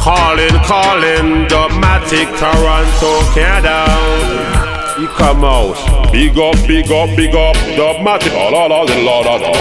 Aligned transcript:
Calling, 0.00 0.56
calling, 0.64 1.46
Dubmatic, 1.46 2.26
Toronto, 2.38 3.20
Canada. 3.34 3.84
You 4.98 5.08
come 5.08 5.44
out. 5.44 5.76
Big 6.10 6.38
up, 6.38 6.56
big 6.66 6.90
up, 6.90 7.14
big 7.14 7.34
up, 7.34 7.54
Dubmatic. 7.76 8.32
Oh, 8.32 8.48
la, 8.50 8.64
la, 8.64 8.82
la, 8.82 9.20
la, 9.20 9.36
la. 9.36 9.52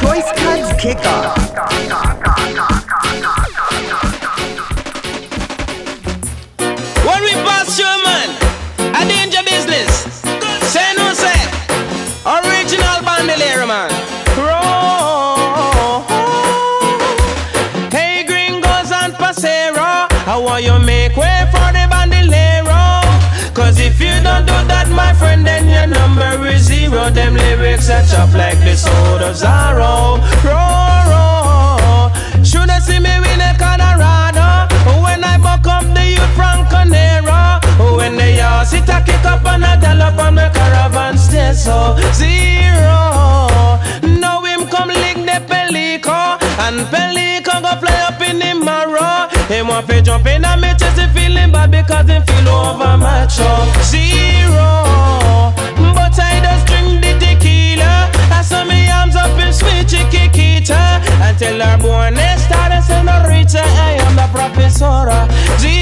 Choice 0.00 0.30
Cuts 0.36 0.72
Kickoff. 0.80 1.39
Zero. 27.10 27.14
Them 27.14 27.34
lyrics 27.34 27.90
are 27.90 28.04
chopped 28.06 28.34
like 28.34 28.58
the 28.60 28.76
sword 28.76 29.22
of 29.22 29.36
Zorro. 29.36 30.18
Roll. 30.44 32.10
Should 32.44 32.70
have 32.70 32.82
seen 32.82 33.02
me 33.02 33.10
win 33.20 33.40
a 33.40 33.54
Colorado 33.58 34.68
when 35.02 35.22
I 35.24 35.38
buck 35.38 35.66
up 35.66 35.84
the 35.94 36.06
youth 36.16 36.34
from 36.34 36.66
Conero. 36.66 37.60
When 37.96 38.16
they 38.16 38.40
all 38.40 38.64
sit 38.64 38.88
a 38.88 39.02
kick 39.04 39.24
up 39.24 39.44
and 39.46 39.64
a 39.64 39.80
dollop 39.80 40.18
on 40.18 40.34
the 40.36 40.50
caravan 40.54 41.18
stay 41.18 41.52
so 41.52 41.96
zero. 42.12 43.78
Now 44.20 44.42
him 44.44 44.66
come 44.68 44.88
lick 44.88 45.16
the 45.16 45.40
pelico 45.48 46.38
and 46.64 46.80
pelico 46.92 47.60
go 47.62 47.80
fly 47.80 48.00
up 48.08 48.20
in 48.20 48.38
the 48.38 48.54
marrow. 48.64 49.28
Him 49.48 49.68
want 49.68 49.88
to 49.88 50.02
jump 50.02 50.26
in 50.26 50.44
and 50.44 50.60
me 50.60 50.68
chest 50.78 50.98
he 50.98 51.06
feeling 51.08 51.52
bad 51.52 51.70
because 51.70 52.08
he 52.08 52.20
feel 52.20 52.48
over 52.48 52.96
macho 52.96 53.50
zero. 53.82 54.89
Tell 61.40 61.58
her 61.58 61.78
born 61.78 62.14
started 62.36 62.82
senorita 62.82 63.62
I 63.64 63.92
am 64.04 64.14
the 64.14 64.28
professora 64.30 65.26
zero. 65.58 65.79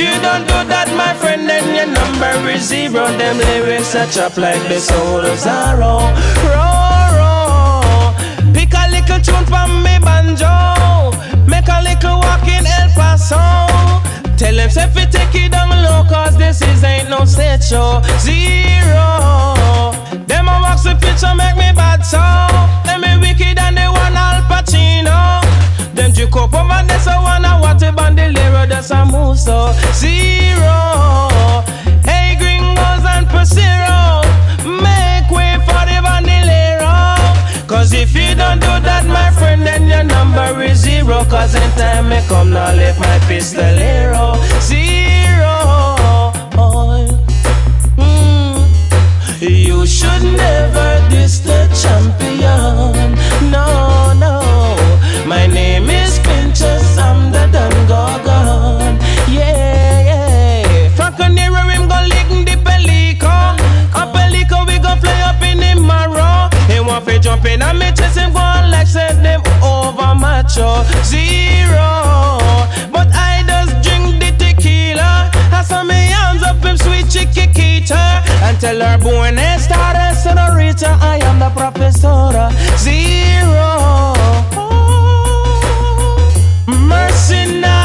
You 0.00 0.16
don't 0.24 0.48
do 0.48 0.58
that, 0.72 0.88
my 0.96 1.12
friend, 1.20 1.48
then 1.48 1.64
your 1.76 1.86
number 1.92 2.32
is 2.50 2.64
zero. 2.68 3.04
Them 3.20 3.36
lyrics 3.38 3.94
are 3.94 4.08
chopped 4.08 4.38
like 4.38 4.62
the 4.68 4.80
soul 4.80 5.20
of 5.20 5.36
Zorro. 5.36 6.08
Roll. 6.48 8.16
Pick 8.56 8.72
a 8.72 8.88
little 8.88 9.20
tune 9.20 9.44
from 9.44 9.84
me 9.84 10.00
banjo. 10.00 11.12
Make 11.44 11.68
a 11.68 11.84
little 11.84 12.16
walk 12.24 12.48
in 12.48 12.64
El 12.64 12.88
Paso. 12.96 13.44
Tell 14.40 14.56
them 14.56 14.70
if 14.72 14.96
you 14.96 15.06
take 15.12 15.34
it 15.36 15.52
down 15.52 15.68
low, 15.84 16.08
cause 16.08 16.36
this 16.36 16.62
is 16.62 16.82
ain't 16.82 17.10
no 17.10 17.24
stage 17.24 17.64
show. 17.64 18.00
Zero. 18.18 19.04
Them 20.24 20.48
a 20.48 20.56
walk 20.64 20.80
the 20.82 20.96
picture 20.96 21.34
make 21.36 21.56
me 21.60 21.70
bad 21.76 22.00
so. 22.00 22.24
Them 22.86 23.02
me 23.04 23.09
Them 26.20 26.28
drink 26.28 26.52
up 26.52 26.54
over 26.54 26.86
there 26.86 27.00
so 27.00 27.12
wanna 27.22 27.58
what 27.60 27.82
a 27.82 27.92
bandolero 27.92 28.66
that's 28.66 28.90
a 28.90 29.06
move 29.06 29.38
so. 29.38 29.72
Zero. 29.94 30.76
Hey 32.04 32.36
gringos 32.36 33.04
and 33.08 33.26
pasero. 33.26 34.20
Make 34.66 35.30
way 35.30 35.56
for 35.64 35.82
the 35.88 35.98
bandolero. 36.04 37.16
Cause 37.66 37.94
if 37.94 38.14
you 38.14 38.34
don't 38.34 38.60
do 38.60 38.66
that, 38.66 39.06
my 39.06 39.30
friend, 39.38 39.62
then 39.62 39.86
your 39.88 40.04
number 40.04 40.62
is 40.62 40.80
zero. 40.80 41.24
Cause 41.24 41.54
in 41.54 41.70
time 41.78 42.10
me 42.10 42.20
come 42.28 42.50
now, 42.50 42.74
left 42.74 43.00
my 43.00 43.18
pistolero. 43.20 44.36
Zero. 44.60 46.32
Mm. 47.96 49.40
You 49.40 49.86
should 49.86 50.22
never 50.22 50.59
macho. 70.60 70.84
Zero. 71.04 71.88
But 72.92 73.08
I 73.12 73.42
just 73.46 73.82
drink 73.82 74.20
the 74.20 74.30
tequila. 74.38 75.30
I 75.52 75.62
saw 75.62 75.82
me 75.82 76.12
arms 76.12 76.42
up 76.42 76.62
him 76.62 76.76
sweet 76.76 77.08
chiquita. 77.08 78.22
And 78.42 78.60
tell 78.60 78.80
her 78.80 78.98
born 78.98 79.38
started 79.58 80.14
senorita. 80.14 80.98
I 81.00 81.18
am 81.24 81.38
the 81.38 81.50
professora. 81.50 82.52
Zero. 82.76 84.14
Oh, 84.56 85.60
mercy 86.66 87.60
now. 87.60 87.79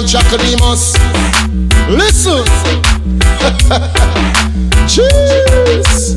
Man 0.00 0.08
Chaka 0.08 0.38
Demus. 0.38 0.94
Listen. 1.90 2.42
Cheers. 4.88 6.16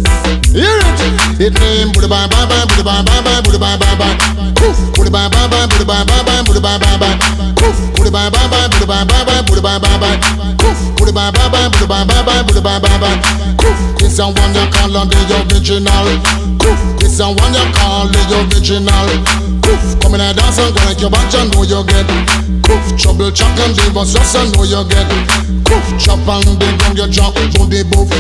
Hear 0.54 0.80
it. 0.80 1.42
It 1.42 1.54
name 1.60 1.92
Buddha 1.92 2.08
bye 2.08 2.28
bye 2.30 2.46
bye 2.48 2.64
Buddha 2.66 2.84
bye 2.84 3.04
bye 3.04 3.22
bye 3.22 3.42
Buddha 3.42 3.60
bye 3.60 3.78
bye 3.78 3.96
bye. 3.98 4.16
Koof. 4.56 4.96
Buddha 4.96 5.12
bye 5.12 5.28
bye 5.28 5.48
bye 5.50 5.68
Buddha 5.68 5.86
bye 5.86 6.06
bye 6.06 6.24
bye 6.24 6.60
bye 6.62 6.80
bye 6.80 6.98
bye. 6.98 7.90
Bye 8.14 8.30
bye 8.30 8.46
bye 8.48 8.70
Buddha 8.70 8.86
bye 8.86 9.04
bye 9.10 9.26
bye 9.26 9.42
Buddha 9.42 9.62
bye 9.62 9.80
bye 9.82 9.98
bye. 9.98 10.18
Koof. 10.62 10.78
Buddha 11.02 11.12
bye 11.12 11.34
bye 11.34 11.50
bye 11.50 12.44
Buddha 12.46 12.62
bye. 12.62 13.18
This 13.98 14.20
one 14.22 14.54
you 14.54 14.66
call 14.70 14.94
on 14.94 15.10
the 15.10 15.18
original. 15.50 16.08
Koof. 16.62 16.78
This 17.02 17.18
one 17.18 17.34
you 17.34 17.66
call 17.74 18.06
the 18.14 18.22
original. 18.54 19.10
Koof. 19.66 19.98
Come 20.00 20.14
in 20.14 20.22
and 20.22 20.38
dance 20.38 20.60
and 20.62 20.76
go 20.78 20.94
your 20.94 21.10
back, 21.10 21.34
you 21.34 21.42
know 21.58 21.66
you 21.66 21.82
get. 21.90 22.06
Koof. 22.62 23.02
Trouble 23.02 23.32
chuck 23.34 23.58
and 23.66 23.74
leave 23.82 23.98
us 23.98 24.14
just 24.14 24.38
and 24.38 24.54
know 24.54 24.62
you 24.62 24.86
get. 24.86 25.10
Koof. 25.66 25.86
Chop 25.98 26.22
and 26.30 26.62
the 26.62 26.70
ground 26.78 26.98
you 27.02 27.10
jump 27.10 27.34
to 27.34 27.66
the 27.66 27.82
boof. 27.90 28.14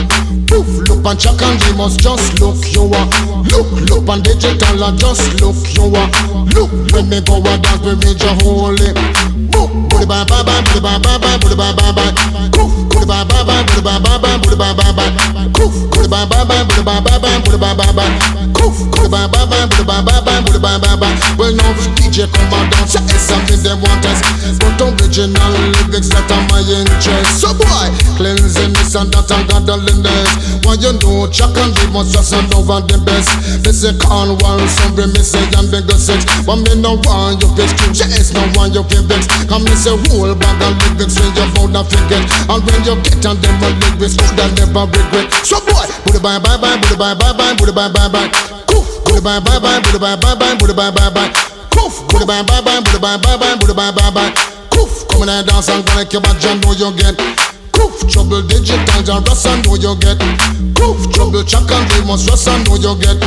Poof. 0.49 0.89
Look 0.89 1.05
and 1.05 1.19
chuck 1.21 1.37
and 1.37 1.61
leave 1.69 1.79
us 1.79 1.97
just 2.01 2.41
look 2.41 2.57
you 2.73 2.89
are. 2.89 3.07
Look, 3.45 3.69
look 3.93 4.09
on 4.09 4.23
digital, 4.25 4.83
I 4.83 4.89
just 4.97 5.37
look 5.37 5.53
you 5.77 5.85
are. 5.93 6.09
Look, 6.57 6.71
when 6.97 7.09
me 7.09 7.21
go 7.21 7.37
a 7.45 7.57
dance, 7.61 7.85
we 7.85 7.93
reach 8.01 8.23
a 8.25 8.33
holy. 8.41 8.89
Booty 9.53 10.05
bye 10.05 10.25
bye 10.25 10.43
bye, 10.43 10.61
booty 10.65 10.79
bye 10.81 10.97
bye 10.99 11.17
bye, 11.21 11.37
booty 11.37 11.55
bye 11.55 11.73
bye 11.77 11.91
bye. 11.93 12.13
Coof, 12.51 12.73
booty 12.89 13.05
bye 13.05 13.23
bye 13.29 13.43
bye, 13.45 13.63
booty 13.63 13.81
bye 13.81 13.99
bye 14.01 14.17
bye, 14.17 14.37
booty 14.41 14.57
bye, 14.57 14.73
booty 14.73 14.93
bye 20.63 20.79
bye 20.79 20.95
bye. 20.95 21.11
Well 21.35 21.51
now 21.51 21.75
DJ 21.99 22.31
come 22.31 22.55
and 22.55 22.71
dance, 22.71 22.95
it's 22.95 23.27
something 23.27 23.59
they 23.59 23.75
want 23.75 24.07
us, 24.07 24.23
but 24.63 24.79
original 24.79 25.35
lyrics 25.75 26.07
that 26.15 26.31
are 26.31 26.43
my 26.47 26.63
interest. 26.63 27.43
So 27.43 27.51
boy, 27.51 27.91
cleansing 28.15 28.71
this 28.71 28.95
and 28.95 29.11
that 29.11 29.27
and 29.27 29.67
this. 29.67 30.29
Why 30.63 30.79
you 30.79 30.95
know 31.03 31.27
Chuck 31.27 31.51
and 31.59 31.75
Dave 31.75 31.91
must 31.91 32.15
just 32.15 32.31
send 32.31 32.47
over 32.55 32.79
the 32.79 32.95
best. 33.03 33.27
They 33.67 33.75
say 33.75 33.91
Cornwall, 33.99 34.63
some 34.71 34.95
me 34.95 35.19
say 35.19 35.43
and 35.59 35.67
bigger 35.67 35.99
sex, 35.99 36.23
but 36.47 36.63
me 36.63 36.79
no 36.79 36.95
want 37.03 37.43
you 37.43 37.49
fix 37.59 37.75
true. 37.75 37.91
Yes, 37.91 38.31
no 38.31 38.47
want 38.55 38.71
you 38.71 38.87
feel 38.87 39.03
vex. 39.03 39.27
Come 39.51 39.67
me 39.67 39.75
say 39.75 39.91
whole 40.15 40.31
bag 40.31 40.63
of 40.63 40.71
lyrics 40.95 41.19
when 41.19 41.35
you 41.35 41.45
bound 41.51 41.75
to 41.75 41.83
forget, 41.83 42.23
and 42.47 42.61
when 42.63 42.79
you 42.87 42.95
get 43.03 43.19
on 43.27 43.35
them 43.43 43.59
a 43.59 43.69
lyrics, 43.83 44.15
could 44.15 44.39
I 44.39 44.47
never 44.55 44.87
regret. 44.87 45.27
So 45.43 45.59
boy, 45.67 45.83
booty 46.07 46.23
bye 46.23 46.39
bye 46.39 46.55
bye, 46.55 46.79
booty 46.79 46.95
bye 46.95 47.11
bye 47.19 47.35
bye, 47.35 47.51
booty 47.59 47.75
bye 47.75 47.91
bye 47.91 48.07
bye. 48.07 48.29
Coof, 48.69 48.92
booty 49.13 49.23
bye 49.23 49.39
bye 49.39 49.59
bye, 49.59 49.79
booty 49.81 49.99
bye 49.99 50.15
bye 50.17 50.35
bye, 50.35 50.55
booty 50.57 50.73
bye 50.73 50.89
bye 50.89 51.09
bye. 51.13 51.29
Coof, 51.69 52.01
booty 52.09 52.25
bye 52.25 52.41
bye 52.41 52.61
bye, 52.61 52.81
booty 52.81 52.99
bye 52.99 53.17
bye 53.17 53.37
bye, 53.37 53.55
booty 53.55 53.73
bye 53.73 53.91
bye. 53.93 54.33
Coof, 54.73 55.07
come 55.09 55.23
in 55.23 55.29
and 55.29 55.47
dance 55.47 55.69
and 55.69 55.85
go 55.85 55.93
like 55.95 56.11
your 56.11 56.21
bad 56.21 56.39
jam, 56.41 56.59
know 56.61 56.73
you 56.73 56.89
get. 56.97 57.15
Coof, 57.73 58.09
trouble 58.09 58.41
digital, 58.41 58.81
and 58.81 59.27
rust 59.27 59.45
and 59.45 59.65
you 59.65 59.93
get. 60.01 60.17
Coof, 60.73 61.13
trouble 61.13 61.43
chuck 61.43 61.69
and 61.69 61.85
they 61.91 62.01
must 62.05 62.29
rust 62.29 62.47
and 62.47 62.65
know 62.65 62.75
you 62.75 62.97
get. 62.97 63.17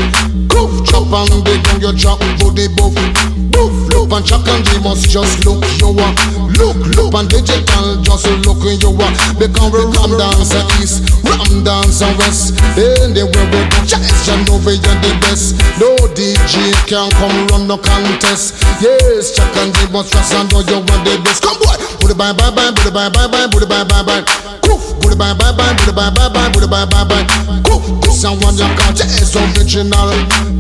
Coof, 0.51 0.83
chop 0.87 1.07
and 1.07 1.45
big 1.45 1.63
on 1.71 1.81
your 1.81 1.95
chop, 1.95 2.19
body 2.43 2.67
buff. 2.75 2.95
Boof, 2.95 3.46
look 3.57 3.73
look 3.93 4.13
and 4.13 4.25
chuck 4.27 4.47
and 4.49 4.65
they 4.67 4.79
must 4.85 5.09
just 5.11 5.45
look 5.45 5.65
you 5.81 5.91
are. 5.97 6.15
Look, 6.57 6.77
look 6.97 7.13
and 7.15 7.29
digital, 7.29 8.01
just 8.01 8.25
look 8.47 8.63
you 8.65 8.93
are. 8.93 9.15
Because 9.37 9.73
we 9.73 9.83
ram 9.97 10.13
dance 10.17 10.55
and 10.55 10.69
east, 10.81 11.05
ram 11.25 11.65
dance 11.65 12.01
and 12.01 12.17
west. 12.17 12.57
Anywhere 12.77 13.47
we 13.53 13.61
go, 13.73 13.79
just 13.85 14.29
you 14.29 14.37
know 14.47 14.57
we 14.65 14.77
are 14.81 14.99
the 15.05 15.13
best. 15.21 15.57
No 15.81 15.97
DJ 16.17 16.73
can 16.87 17.11
come 17.19 17.47
run 17.49 17.67
no 17.69 17.77
contest. 17.77 18.63
Yes, 18.81 19.35
chuck 19.37 19.53
and 19.57 19.75
they 19.75 19.89
must 19.93 20.13
trust 20.13 20.33
and 20.35 20.49
know 20.53 20.61
you 20.61 20.81
are 20.81 21.03
the 21.05 21.21
best. 21.25 21.43
Come 21.43 21.59
boy, 21.61 21.77
put 22.01 22.11
it 22.11 22.17
bye 22.19 22.33
bye 22.33 22.51
bye, 22.51 22.71
put 22.73 22.87
it 22.87 22.95
bye 22.95 23.09
bye 23.11 23.27
bye, 23.29 23.49
put 23.51 23.63
it 23.63 23.69
bye 23.69 23.85
bye 23.85 24.03
bye. 24.03 24.66
Bye 25.19 25.33
bye 25.33 25.51
bye, 25.53 26.51
put 26.53 26.63
it 26.63 26.71
bye 26.71 26.85
bye 26.85 27.05
bye. 27.05 27.25
Coof, 27.65 28.03
this 28.03 28.25
and 28.25 28.41
one 28.43 28.55
you 28.57 28.69
call 28.77 28.93
original. 29.57 30.11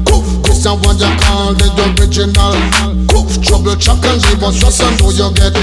Coof, 0.04 0.42
this 0.44 0.64
and 0.64 0.82
one 0.84 0.96
you 0.98 1.10
call 1.20 1.52
the 1.52 1.68
original. 2.00 3.05
Coof, 3.16 3.40
trouble 3.40 3.72
chuck 3.80 4.04
and 4.04 4.20
they 4.20 4.36
must 4.44 4.60
trust 4.60 4.84
and 4.84 4.92
know 5.00 5.08
you 5.08 5.32
get. 5.32 5.56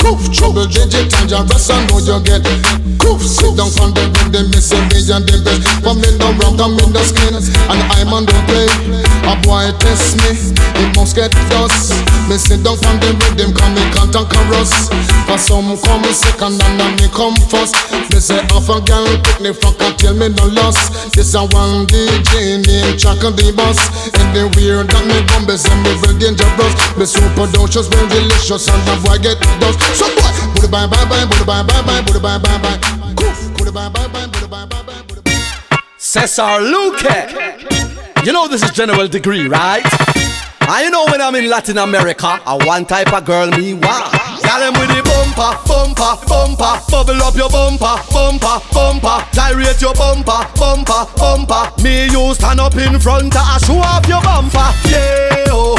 Coof, 0.00 0.24
trouble 0.32 0.64
you 0.64 0.88
rest 0.88 1.68
and 1.68 1.84
know 1.92 2.00
you 2.00 2.16
get. 2.24 2.40
Coof, 2.96 3.20
sit 3.20 3.52
down 3.60 3.68
from 3.68 3.92
the 3.92 4.08
rhythm, 4.08 4.48
me 4.48 4.56
say 4.56 4.80
me 4.88 5.04
and 5.12 5.20
the 5.28 5.36
best. 5.44 5.84
But 5.84 6.00
me 6.00 6.08
no 6.16 6.32
rock, 6.40 6.56
I'm 6.56 6.80
in 6.80 6.96
the 6.96 7.04
skin, 7.04 7.36
and 7.36 7.80
I'm 8.00 8.08
on 8.08 8.24
the 8.24 8.32
play. 8.48 8.64
A 9.28 9.36
boy 9.44 9.68
test 9.84 10.16
me, 10.24 10.32
he 10.80 10.84
must 10.96 11.12
get 11.12 11.28
dust. 11.52 11.92
Me 12.24 12.40
sit 12.40 12.64
down 12.64 12.80
from 12.80 12.96
the 13.04 13.12
rhythm, 13.20 13.52
come 13.52 13.76
me 13.76 13.84
can't 13.92 14.08
conquer 14.08 14.40
us. 14.56 14.88
For 15.28 15.36
some 15.36 15.76
come 15.84 16.08
second 16.08 16.56
and 16.56 16.80
then 16.80 16.96
me 16.96 17.08
come 17.12 17.36
first. 17.52 17.76
Me 18.08 18.16
say 18.16 18.40
half 18.48 18.68
a 18.72 18.80
girl 18.80 19.04
pick 19.20 19.44
me 19.44 19.52
fuck 19.52 19.76
and 19.84 19.92
tell 20.00 20.16
me 20.16 20.32
no 20.32 20.48
loss. 20.56 21.12
This 21.12 21.36
a 21.36 21.44
one 21.52 21.84
DJ 21.84 22.64
named 22.64 22.96
Chuck 22.96 23.20
and 23.20 23.36
the 23.36 23.52
boss. 23.52 23.76
Weird 24.56 24.88
that 24.88 25.04
me 25.08 25.20
come, 25.28 25.44
me 25.48 25.56
say 25.56 25.72
me 25.84 25.92
very 26.00 26.16
dangerous. 26.16 26.74
Me 26.96 27.04
super 27.04 27.46
delicious, 27.50 27.88
very 27.88 28.08
delicious, 28.08 28.68
and 28.68 28.82
the 28.86 28.94
boy 29.02 29.18
get 29.18 29.40
dust. 29.60 29.80
So 29.98 30.06
boy, 30.14 30.30
put 30.54 30.64
it 30.64 30.70
bye 30.70 30.86
bye 30.86 31.04
bye, 31.04 31.26
put 31.26 31.40
it 31.40 31.46
bye 31.46 31.62
bye 31.62 31.82
bye, 31.82 32.02
put 32.06 32.16
it 32.16 32.22
bye 32.22 32.38
bye 32.38 32.58
bye. 32.58 32.78
Cesar 35.98 36.60
Luque. 36.60 38.24
You 38.24 38.32
know 38.32 38.46
this 38.46 38.62
is 38.62 38.70
general 38.70 39.08
degree, 39.08 39.48
right? 39.48 39.82
And 40.60 40.84
you 40.84 40.90
know 40.90 41.04
when 41.06 41.20
I'm 41.20 41.34
in 41.34 41.50
Latin 41.50 41.78
America, 41.78 42.40
I 42.46 42.56
one 42.64 42.86
type 42.86 43.12
of 43.12 43.24
girl 43.24 43.50
me 43.50 43.74
want. 43.74 44.12
Got 44.46 44.60
them 44.60 44.72
with 44.78 44.88
the 44.94 45.02
bumper, 45.02 45.58
bumper, 45.66 46.14
bumper, 46.28 46.80
bubble 46.88 47.20
up 47.20 47.34
your 47.34 47.50
bumper, 47.50 47.96
bumper, 48.12 48.62
bumper, 48.72 49.26
gyrate 49.32 49.80
your 49.82 49.94
bumper, 49.94 50.46
bumper, 50.54 51.04
bumper. 51.16 51.82
Me 51.82 52.06
you 52.06 52.32
stand 52.34 52.60
up 52.60 52.76
in 52.76 53.00
front 53.00 53.34
and 53.34 53.64
show 53.66 53.76
off 53.82 54.06
your 54.06 54.22
bumper. 54.22 54.70
Yeah, 54.88 55.50
oh, 55.50 55.73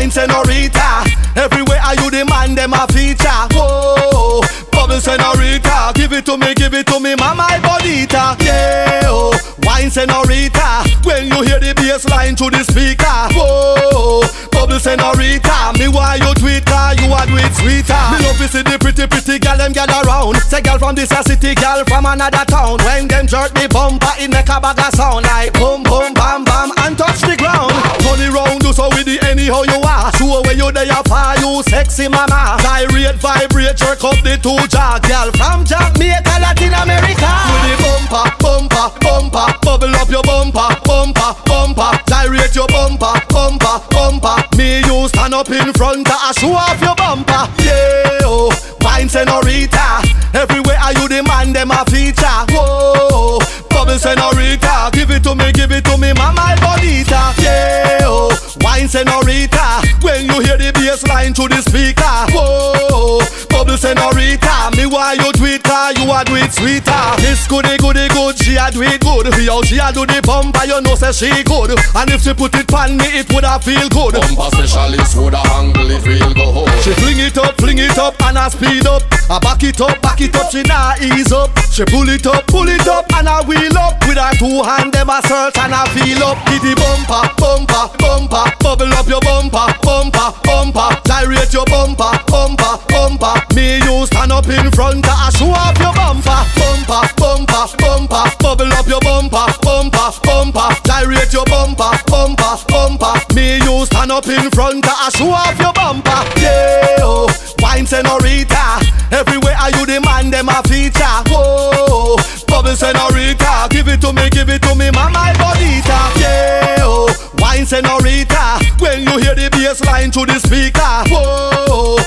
wine 0.00 0.10
senorita. 0.10 1.04
Everywhere 1.36 1.80
are 1.84 1.94
you 1.94 2.10
the 2.10 2.24
man, 2.24 2.54
them 2.54 2.72
a 2.72 2.86
feature. 2.88 3.28
Whoa, 3.52 4.40
bubble 4.90 5.00
senorita, 5.00 5.92
give 5.94 6.12
it 6.12 6.26
to 6.26 6.36
me, 6.36 6.52
give 6.54 6.74
it 6.74 6.86
to 6.88 6.98
me, 6.98 7.14
mama 7.14 7.46
bonita. 7.62 8.34
Yeah, 8.42 9.02
oh, 9.06 9.30
wine 9.62 9.90
senorita. 9.90 10.82
When 11.04 11.30
you 11.30 11.42
hear 11.42 11.60
the 11.60 11.74
bass 11.76 12.08
line 12.08 12.34
to 12.36 12.50
the 12.50 12.64
speaker. 12.66 13.06
Whoa, 13.30 14.26
bubble 14.50 14.80
senorita. 14.80 15.78
Me 15.78 15.86
why 15.86 16.18
you 16.18 16.34
tweet 16.34 16.66
car, 16.66 16.94
you 16.98 17.06
a 17.06 17.22
do 17.26 17.38
it 17.38 17.54
sweeter. 17.54 18.02
Me 18.10 18.18
love 18.26 18.38
to 18.42 18.48
see 18.50 18.62
the 18.62 18.76
pretty 18.80 19.06
pretty 19.06 19.38
gal 19.38 19.56
them 19.56 19.72
gather 19.72 20.02
round. 20.06 20.36
Say 20.50 20.60
gal 20.60 20.78
from 20.78 20.96
this 20.96 21.10
city, 21.22 21.54
gal 21.54 21.84
from 21.86 22.06
another 22.06 22.44
town. 22.50 22.82
When 22.82 23.06
them 23.06 23.26
jerk 23.26 23.54
me 23.54 23.70
bumper, 23.70 24.10
it 24.18 24.30
make 24.30 24.50
a 24.50 24.58
bag 24.58 24.78
of 24.78 24.90
sound 24.98 25.22
like 25.26 25.54
boom 25.54 25.86
boom 25.86 26.14
bam 26.14 26.42
bam 26.42 26.74
and 26.82 26.98
touch 26.98 27.22
the 27.22 27.38
ground. 27.38 27.70
Turn 28.02 28.18
round, 28.34 28.58
do 28.60 28.72
so 28.72 28.90
with 28.90 29.06
the 29.06 29.22
anyhow 29.22 29.62
you 29.62 29.78
are. 29.86 30.10
Show 30.18 30.42
where 30.42 30.58
you 30.58 30.72
there 30.72 30.86
you 30.86 31.02
far, 31.06 31.38
you 31.38 31.62
sexy 31.62 32.08
mama. 32.08 32.58
Gyrate, 32.58 33.22
vibrate, 33.22 33.78
jerk 33.78 34.02
up 34.02 34.18
the 34.26 34.34
two 34.42 34.58
jaw, 34.80 34.98
gal 35.04 35.28
from 35.36 35.64
Jamaica, 35.64 36.34
Latin 36.40 36.72
America. 36.72 37.30
With 37.52 37.64
the 37.68 37.76
bumper, 37.84 38.26
bumper, 38.40 38.86
bumper, 39.04 39.46
bubble 39.60 39.94
up 40.00 40.08
your 40.08 40.22
bumper, 40.22 40.68
bumper, 40.84 41.30
bumper, 41.44 41.90
gyrate 42.08 42.54
your 42.54 42.68
bumper, 42.68 43.12
bumper, 43.28 43.76
bumper. 43.92 44.36
Me 44.56 44.80
you 44.88 45.08
stand 45.08 45.34
up 45.34 45.50
in 45.50 45.72
front 45.74 46.08
and 46.08 46.36
show 46.38 46.52
off 46.52 46.80
your 46.80 46.96
bumper. 46.96 47.44
Yeah, 47.60 48.24
oh, 48.24 48.48
wine 48.80 49.08
senorita. 49.08 50.00
Everywhere 50.32 50.78
are 50.80 50.94
you 50.94 51.08
the 51.08 51.22
man, 51.28 51.52
them 51.52 51.70
a 51.70 51.84
feature. 51.92 52.40
Whoa, 52.48 53.38
bubble 53.68 53.98
senorita. 53.98 54.90
Give 54.92 55.10
it 55.10 55.22
to 55.24 55.34
me, 55.34 55.52
give 55.52 55.72
it 55.72 55.84
to 55.84 55.98
me, 55.98 56.12
mama 56.14 56.56
bonita. 56.60 57.34
Yeah, 57.38 58.08
oh, 58.08 58.32
wine 58.62 58.88
senorita. 58.88 59.84
When 60.00 60.26
you 60.26 60.40
hear 60.40 60.56
the 60.56 60.72
bass 60.72 61.06
line 61.06 61.34
to 61.34 61.48
the 61.48 61.60
speaker. 61.60 62.16
Whoa, 62.32 63.20
bubble 63.60 63.76
senorita. 63.76 64.72
Me 64.76 64.86
why 64.86 65.12
you 65.20 65.32
do 65.32 65.44
it, 65.44 65.62
car 65.62 65.92
you 65.92 66.08
a 66.08 66.24
do 66.24 66.34
it 66.36 66.52
sweeter. 66.52 67.04
This 67.20 67.46
goody 67.46 67.76
goody 67.76 68.08
good, 68.08 68.36
she 68.40 68.56
a 68.56 68.70
do 68.72 68.80
it 68.80 69.00
good. 69.00 69.28
Yo, 69.36 69.60
she 69.62 69.76
a 69.76 69.92
do 69.92 70.06
the 70.08 70.20
bumper, 70.24 70.64
you 70.64 70.80
know 70.80 70.96
say 70.96 71.12
she 71.12 71.44
good. 71.44 71.76
And 71.94 72.08
if 72.10 72.22
she 72.24 72.32
put 72.32 72.54
it 72.56 72.72
on 72.72 72.96
me, 72.96 73.20
it 73.20 73.28
woulda 73.28 73.60
feel 73.60 73.88
good. 73.92 74.16
Bumper 74.16 74.48
specialist 74.56 75.16
would 75.16 75.34
a 75.34 75.42
angle 75.60 75.90
it 75.90 76.04
real 76.06 76.32
go 76.32 76.64
She 76.80 76.92
fling 76.96 77.20
it 77.20 77.36
up, 77.36 77.60
fling 77.60 77.78
it 77.78 77.98
up, 77.98 78.16
and 78.24 78.38
I 78.38 78.48
speed 78.48 78.86
up. 78.86 79.04
I 79.28 79.38
back 79.38 79.62
it 79.62 79.80
up, 79.80 80.00
back 80.00 80.20
it 80.20 80.34
up, 80.34 80.50
she 80.50 80.62
nah 80.64 80.96
ease 80.96 81.32
up. 81.32 81.52
She 81.68 81.84
pull 81.84 82.08
it 82.08 82.26
up, 82.26 82.46
pull 82.48 82.68
it 82.68 82.88
up, 82.88 83.12
and 83.12 83.28
I 83.28 83.44
wheel 83.44 83.76
up. 83.76 84.00
With 84.08 84.16
her 84.16 84.32
two 84.40 84.62
hand, 84.64 84.92
them 84.92 85.10
a 85.10 85.20
search 85.28 85.56
and 85.60 85.74
I 85.74 85.84
feel 85.92 86.24
up. 86.24 86.40
Hit 86.48 86.64
the 86.64 86.72
bumper, 86.80 87.28
bumper, 87.36 87.84
bumper, 88.00 88.44
bubble 88.64 88.92
up 88.96 89.06
your 89.06 89.20
bumper, 89.20 89.68
bumper, 89.84 90.32
bumper, 90.42 90.88
gyrate 91.04 91.52
your 91.52 91.66
bumper, 91.66 92.10
bumper, 92.26 92.74
bumper. 92.88 93.49
Me 93.54 93.78
you 93.82 94.06
stand 94.06 94.32
up 94.32 94.46
in 94.46 94.70
front, 94.70 95.06
I 95.08 95.30
show 95.30 95.50
off 95.50 95.76
your 95.78 95.92
bumper, 95.94 96.40
bumper, 96.56 97.02
bumper, 97.16 97.66
bumper, 97.78 98.24
bubble 98.38 98.72
up 98.74 98.86
your 98.86 99.00
bumper, 99.00 99.46
bumper, 99.60 100.10
bumper, 100.22 100.68
gyrate 100.84 101.32
your 101.32 101.44
bumper, 101.46 101.90
bumper, 102.06 102.56
bumper. 102.68 103.14
Me 103.34 103.58
you 103.58 103.84
stand 103.86 104.12
up 104.12 104.26
in 104.28 104.50
front, 104.50 104.86
I 104.86 105.10
show 105.10 105.30
off 105.30 105.58
your 105.58 105.72
bumper. 105.72 106.22
Yeah, 106.40 107.02
oh, 107.02 107.28
wine 107.58 107.86
senorita. 107.86 108.80
Everywhere 109.10 109.56
are 109.58 109.70
you 109.70 109.86
the 109.86 110.00
man, 110.00 110.30
them 110.30 110.48
a 110.48 110.62
feature. 110.68 111.02
Whoa, 111.26 112.16
bubble 112.46 112.76
senorita. 112.76 113.66
Give 113.70 113.88
it 113.88 114.00
to 114.02 114.12
me, 114.12 114.30
give 114.30 114.48
it 114.48 114.62
to 114.62 114.74
me, 114.74 114.90
mama 114.92 115.34
bonita. 115.36 115.98
Yeah, 116.16 116.86
oh, 116.86 117.10
wine 117.38 117.66
senorita. 117.66 118.62
When 118.78 119.02
you 119.02 119.18
hear 119.18 119.34
the 119.34 119.50
bass 119.50 119.84
line 119.84 120.10
to 120.12 120.24
the 120.24 120.38
speaker. 120.38 120.80
Whoa, 121.10 121.98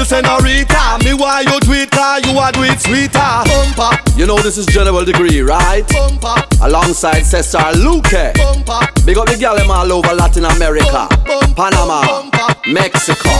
bubble 0.00 0.04
senorita. 0.04 0.98
Me 1.04 1.14
why 1.14 1.40
you 1.40 1.60
do 1.60 1.72
it, 1.72 1.90
car 1.90 2.20
you 2.20 2.38
a 2.38 2.52
do 2.52 2.62
it 2.62 2.80
sweeter. 2.80 3.18
Bumper, 3.44 3.90
You 4.16 4.26
know 4.26 4.38
this 4.38 4.56
is 4.56 4.66
General 4.66 5.04
Degree, 5.04 5.40
right? 5.40 5.86
bumper, 5.88 6.42
Alongside 6.62 7.22
Cesar 7.24 7.72
Luque. 7.76 8.34
bumper. 8.34 8.80
Big 9.04 9.18
up 9.18 9.26
the 9.26 9.36
gal 9.38 9.56
them 9.56 9.70
all 9.70 9.92
over 9.92 10.14
Latin 10.14 10.44
America, 10.44 11.08
Panama, 11.54 12.30
Mexico, 12.66 13.30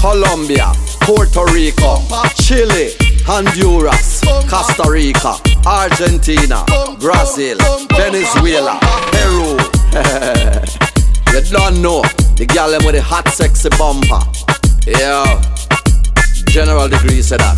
Colombia, 0.00 0.72
Puerto 1.00 1.44
Rico, 1.52 2.00
Chile, 2.36 2.92
Honduras, 3.26 4.20
Costa 4.48 4.90
Rica, 4.90 5.36
Argentina, 5.66 6.64
Brazil, 7.00 7.58
Venezuela, 7.96 8.78
Peru. 9.12 9.56
you 11.34 11.42
don't 11.52 11.82
know. 11.82 12.02
The 12.36 12.46
gal 12.46 12.70
them 12.70 12.84
with 12.84 12.94
the 12.94 13.02
hot 13.02 13.28
sexy 13.28 13.68
bumper. 13.70 14.20
Yeah, 14.86 15.26
General 16.48 16.88
Degree 16.88 17.22
said 17.22 17.40
that. 17.40 17.56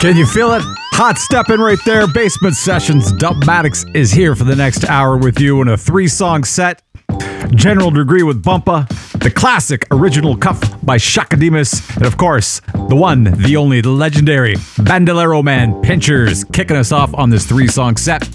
Can 0.00 0.16
you 0.16 0.26
feel 0.26 0.52
it? 0.54 0.62
Hot 0.94 1.18
stepping 1.18 1.60
right 1.60 1.78
there. 1.84 2.06
Basement 2.06 2.56
Sessions. 2.56 3.12
Dubmatix 3.12 3.94
is 3.94 4.10
here 4.10 4.34
for 4.34 4.44
the 4.44 4.56
next 4.56 4.84
hour 4.86 5.16
with 5.16 5.38
you 5.38 5.60
in 5.62 5.68
a 5.68 5.76
three 5.76 6.08
song 6.08 6.44
set. 6.44 6.82
General 7.54 7.90
Degree 7.90 8.22
with 8.22 8.42
Bumpa, 8.42 8.88
the 9.18 9.30
classic 9.30 9.86
original 9.90 10.36
cuff 10.36 10.60
by 10.84 10.98
Chaka 10.98 11.36
Demus, 11.36 11.96
and 11.96 12.06
of 12.06 12.16
course, 12.16 12.60
the 12.88 12.96
one, 12.96 13.24
the 13.24 13.56
only, 13.56 13.80
the 13.80 13.90
legendary 13.90 14.54
Bandolero 14.78 15.42
Man 15.42 15.80
Pinchers 15.82 16.44
kicking 16.44 16.76
us 16.76 16.92
off 16.92 17.12
on 17.14 17.30
this 17.30 17.46
three 17.46 17.66
song 17.66 17.96
set 17.96 18.28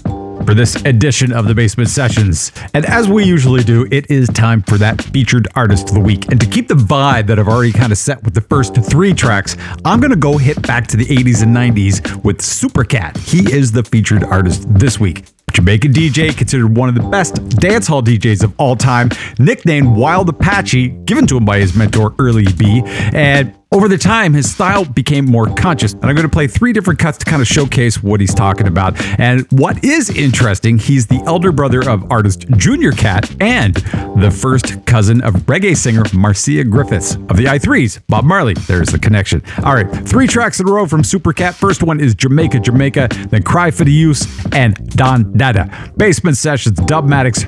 for 0.46 0.54
this 0.54 0.76
edition 0.84 1.32
of 1.32 1.48
the 1.48 1.54
Basement 1.54 1.90
Sessions. 1.90 2.52
And 2.72 2.86
as 2.86 3.08
we 3.08 3.24
usually 3.24 3.64
do, 3.64 3.86
it 3.90 4.08
is 4.10 4.28
time 4.28 4.62
for 4.62 4.78
that 4.78 5.02
featured 5.02 5.48
artist 5.56 5.88
of 5.88 5.94
the 5.94 6.00
week. 6.00 6.30
And 6.30 6.40
to 6.40 6.46
keep 6.46 6.68
the 6.68 6.74
vibe 6.74 7.26
that 7.26 7.38
I've 7.38 7.48
already 7.48 7.72
kind 7.72 7.90
of 7.90 7.98
set 7.98 8.22
with 8.22 8.34
the 8.34 8.40
first 8.40 8.76
three 8.76 9.12
tracks, 9.12 9.56
I'm 9.84 9.98
going 9.98 10.12
to 10.12 10.16
go 10.16 10.38
hit 10.38 10.62
back 10.62 10.86
to 10.88 10.96
the 10.96 11.04
80s 11.04 11.42
and 11.42 11.54
90s 11.54 12.24
with 12.24 12.38
Supercat. 12.38 13.16
He 13.18 13.52
is 13.52 13.72
the 13.72 13.82
featured 13.82 14.22
artist 14.22 14.66
this 14.72 15.00
week. 15.00 15.24
Jamaican 15.52 15.92
DJ, 15.92 16.36
considered 16.36 16.76
one 16.76 16.88
of 16.88 16.94
the 16.94 17.08
best 17.08 17.34
dancehall 17.34 18.02
DJs 18.02 18.44
of 18.44 18.54
all 18.58 18.76
time, 18.76 19.08
nicknamed 19.38 19.96
Wild 19.96 20.28
Apache, 20.28 20.88
given 21.06 21.26
to 21.28 21.36
him 21.36 21.44
by 21.44 21.58
his 21.58 21.74
mentor 21.74 22.14
Early 22.18 22.44
B. 22.52 22.82
And 22.84 23.56
over 23.72 23.88
the 23.88 23.98
time, 23.98 24.32
his 24.32 24.50
style 24.50 24.84
became 24.84 25.24
more 25.24 25.46
conscious. 25.54 25.92
And 25.92 26.04
I'm 26.04 26.14
going 26.14 26.28
to 26.28 26.32
play 26.32 26.46
three 26.46 26.72
different 26.72 27.00
cuts 27.00 27.18
to 27.18 27.24
kind 27.24 27.42
of 27.42 27.48
showcase 27.48 28.02
what 28.02 28.20
he's 28.20 28.34
talking 28.34 28.68
about. 28.68 28.94
And 29.18 29.46
what 29.50 29.84
is 29.84 30.08
interesting, 30.10 30.78
he's 30.78 31.06
the 31.08 31.20
elder 31.26 31.50
brother 31.52 31.88
of 31.88 32.10
artist 32.10 32.48
Junior 32.56 32.92
Cat 32.92 33.34
and 33.40 33.74
the 34.20 34.30
first 34.30 34.86
cousin 34.86 35.20
of 35.22 35.34
reggae 35.46 35.76
singer 35.76 36.04
Marcia 36.14 36.64
Griffiths 36.64 37.16
of 37.28 37.36
the 37.36 37.48
I-Threes, 37.48 38.00
Bob 38.08 38.24
Marley. 38.24 38.54
There's 38.54 38.88
the 38.88 38.98
connection. 38.98 39.42
All 39.64 39.74
right, 39.74 39.90
three 40.06 40.26
tracks 40.26 40.60
in 40.60 40.68
a 40.68 40.72
row 40.72 40.86
from 40.86 41.02
Super 41.02 41.32
Cat. 41.32 41.54
First 41.54 41.82
one 41.82 42.00
is 42.00 42.14
Jamaica, 42.14 42.60
Jamaica, 42.60 43.08
then 43.30 43.42
Cry 43.42 43.70
for 43.70 43.84
the 43.84 43.92
Use, 43.92 44.26
and 44.52 44.74
Don 44.90 45.36
Dada. 45.36 45.92
Basement 45.96 46.36
Sessions, 46.36 46.78
Dubmatix, 46.78 47.44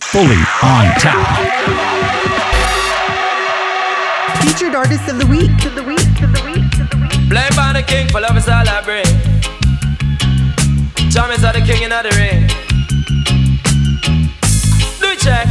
fully 0.00 0.36
on 0.62 0.94
tap. 1.00 2.21
Featured 4.42 4.74
artist 4.74 5.08
of 5.08 5.18
the 5.18 5.26
week. 5.26 5.50
Of 5.64 5.74
the 5.74 5.82
week. 5.82 5.98
Of 6.20 6.32
the 6.34 6.42
week. 6.44 6.80
Of 6.80 6.90
the 6.90 6.98
week. 7.00 7.30
Play 7.30 7.48
by 7.56 7.72
the 7.72 7.82
king, 7.82 8.08
for 8.08 8.20
love 8.20 8.36
is 8.36 8.48
all 8.48 8.68
I 8.68 8.82
bring. 8.82 9.06
Tom 11.10 11.30
is 11.30 11.42
the 11.42 11.62
king 11.64 11.82
in 11.82 11.90
the 11.90 12.12
ring. 12.18 12.48
Do 15.00 15.06
it 15.12 15.18
check. 15.20 15.46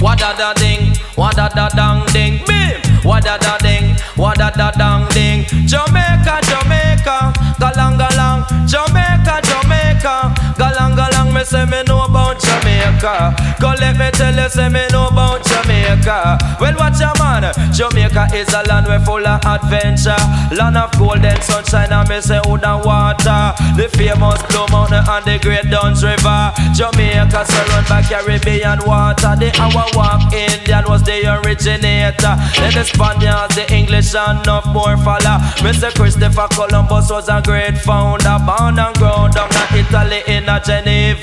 What 0.00 0.18
da 0.18 0.32
da 0.36 0.54
ding, 0.54 0.94
what 1.14 1.36
da 1.36 1.48
da 1.48 1.68
dang 1.68 2.06
ding, 2.12 2.40
bim. 2.46 2.80
What 3.02 3.24
da 3.24 3.36
da 3.36 3.58
ding, 3.58 3.96
what 4.16 4.38
da 4.38 4.50
da 4.50 4.70
dang 4.70 5.08
ding. 5.10 5.44
Jamaica, 5.66 6.40
Jamaica, 6.48 7.32
galang 7.58 7.98
galang. 7.98 8.46
Jamaica, 8.66 9.40
Jamaica, 9.42 10.32
galang 10.56 10.94
galang. 10.96 11.09
Me 11.40 11.46
say 11.46 11.64
me 11.64 11.82
know 11.84 12.04
about 12.04 12.38
Jamaica. 12.38 13.56
Go 13.58 13.72
let 13.80 13.96
me 13.96 14.10
tell 14.10 14.36
you, 14.36 14.46
say 14.50 14.68
me 14.68 14.86
know 14.92 15.08
about 15.08 15.40
Jamaica. 15.42 16.36
Well, 16.60 16.76
watch 16.76 17.00
your 17.00 17.16
man. 17.16 17.48
Jamaica 17.72 18.28
is 18.36 18.52
a 18.52 18.60
land 18.68 18.86
where 18.86 19.00
full 19.00 19.26
of 19.26 19.40
adventure, 19.46 20.20
land 20.52 20.76
of 20.76 20.92
golden 20.98 21.40
sunshine 21.40 21.92
and 21.92 22.06
me 22.10 22.20
say 22.20 22.40
wood 22.44 22.62
and 22.62 22.84
water. 22.84 23.56
The 23.72 23.88
famous 23.96 24.42
Blue 24.52 24.68
Mountain 24.68 25.00
and 25.08 25.24
the 25.24 25.38
Great 25.40 25.70
Dunn's 25.72 26.04
River. 26.04 26.52
Jamaica 26.76 27.40
surrounded 27.48 27.88
by 27.88 28.02
Caribbean 28.04 28.84
water. 28.84 29.32
The 29.32 29.48
walk 29.96 30.20
Indian 30.36 30.84
was 30.92 31.02
the 31.04 31.24
originator. 31.24 32.36
Then 32.60 32.76
the 32.76 32.84
Spaniards, 32.84 33.56
the 33.56 33.64
English 33.72 34.14
and 34.14 34.44
enough 34.44 34.66
more 34.66 34.98
follow. 35.00 35.40
Mr. 35.64 35.88
Christopher 35.96 36.48
Columbus 36.52 37.08
was 37.08 37.30
a 37.30 37.40
great 37.40 37.78
founder, 37.78 38.36
born 38.44 38.78
and 38.78 38.94
grown 39.00 39.30
down 39.30 39.48
in 39.72 39.86
Italy 39.88 40.20
in 40.26 40.44
a 40.44 40.60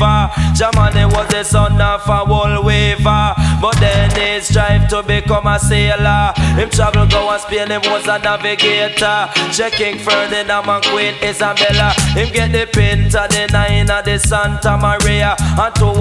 Geneva. 0.08 0.32
Germany 0.56 1.06
was 1.06 1.28
the 1.30 1.44
son 1.44 1.80
of 1.80 2.02
a 2.08 2.26
wool 2.26 2.64
weaver, 2.64 3.34
but 3.62 3.76
then 3.80 4.10
he 4.16 4.42
strive 4.42 4.88
to 4.90 5.04
become 5.04 5.48
a 5.48 5.60
sailor. 5.60 6.34
Him 6.56 6.70
travel 6.70 7.06
go 7.08 7.30
and 7.30 7.42
Spain, 7.42 7.70
him 7.70 7.82
was 7.86 8.08
a 8.08 8.18
navigator. 8.20 9.30
Checking 9.52 10.00
Ferdinand 10.00 10.68
and 10.68 10.84
Queen 10.86 11.14
Isabella. 11.22 11.94
Him 12.14 12.34
get 12.34 12.52
the 12.52 12.66
Pinta, 12.72 13.28
the 13.30 13.48
nine 13.52 13.90
of 13.90 14.06
the 14.06 14.18
Santa 14.18 14.78
Maria, 14.78 15.36
and 15.40 15.76
200 15.76 15.94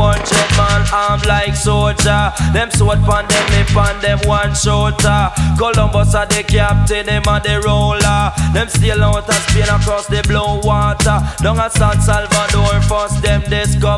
man 0.57 0.83
armed 0.93 1.27
like 1.27 1.55
soldier. 1.55 2.33
Them 2.53 2.71
sword 2.71 3.01
pan 3.05 3.27
them 3.29 3.47
lip 3.53 3.77
and 3.77 4.01
them 4.03 4.19
one 4.27 4.55
shooter. 4.55 5.31
Columbus 5.59 6.15
are 6.15 6.27
the 6.27 6.43
captain, 6.43 7.09
him 7.09 7.23
and 7.29 7.45
the 7.45 7.61
roller. 7.61 8.33
Them 8.55 8.69
sail 8.69 9.03
out 9.05 9.29
of 9.29 9.35
Spain 9.51 9.69
across 9.69 10.07
the 10.07 10.23
blue 10.27 10.61
water. 10.67 11.19
Down 11.43 11.59
at 11.59 11.73
San 11.73 12.01
Salvador, 12.01 12.81
first 12.83 13.23
them 13.23 13.43
discover. 13.49 13.96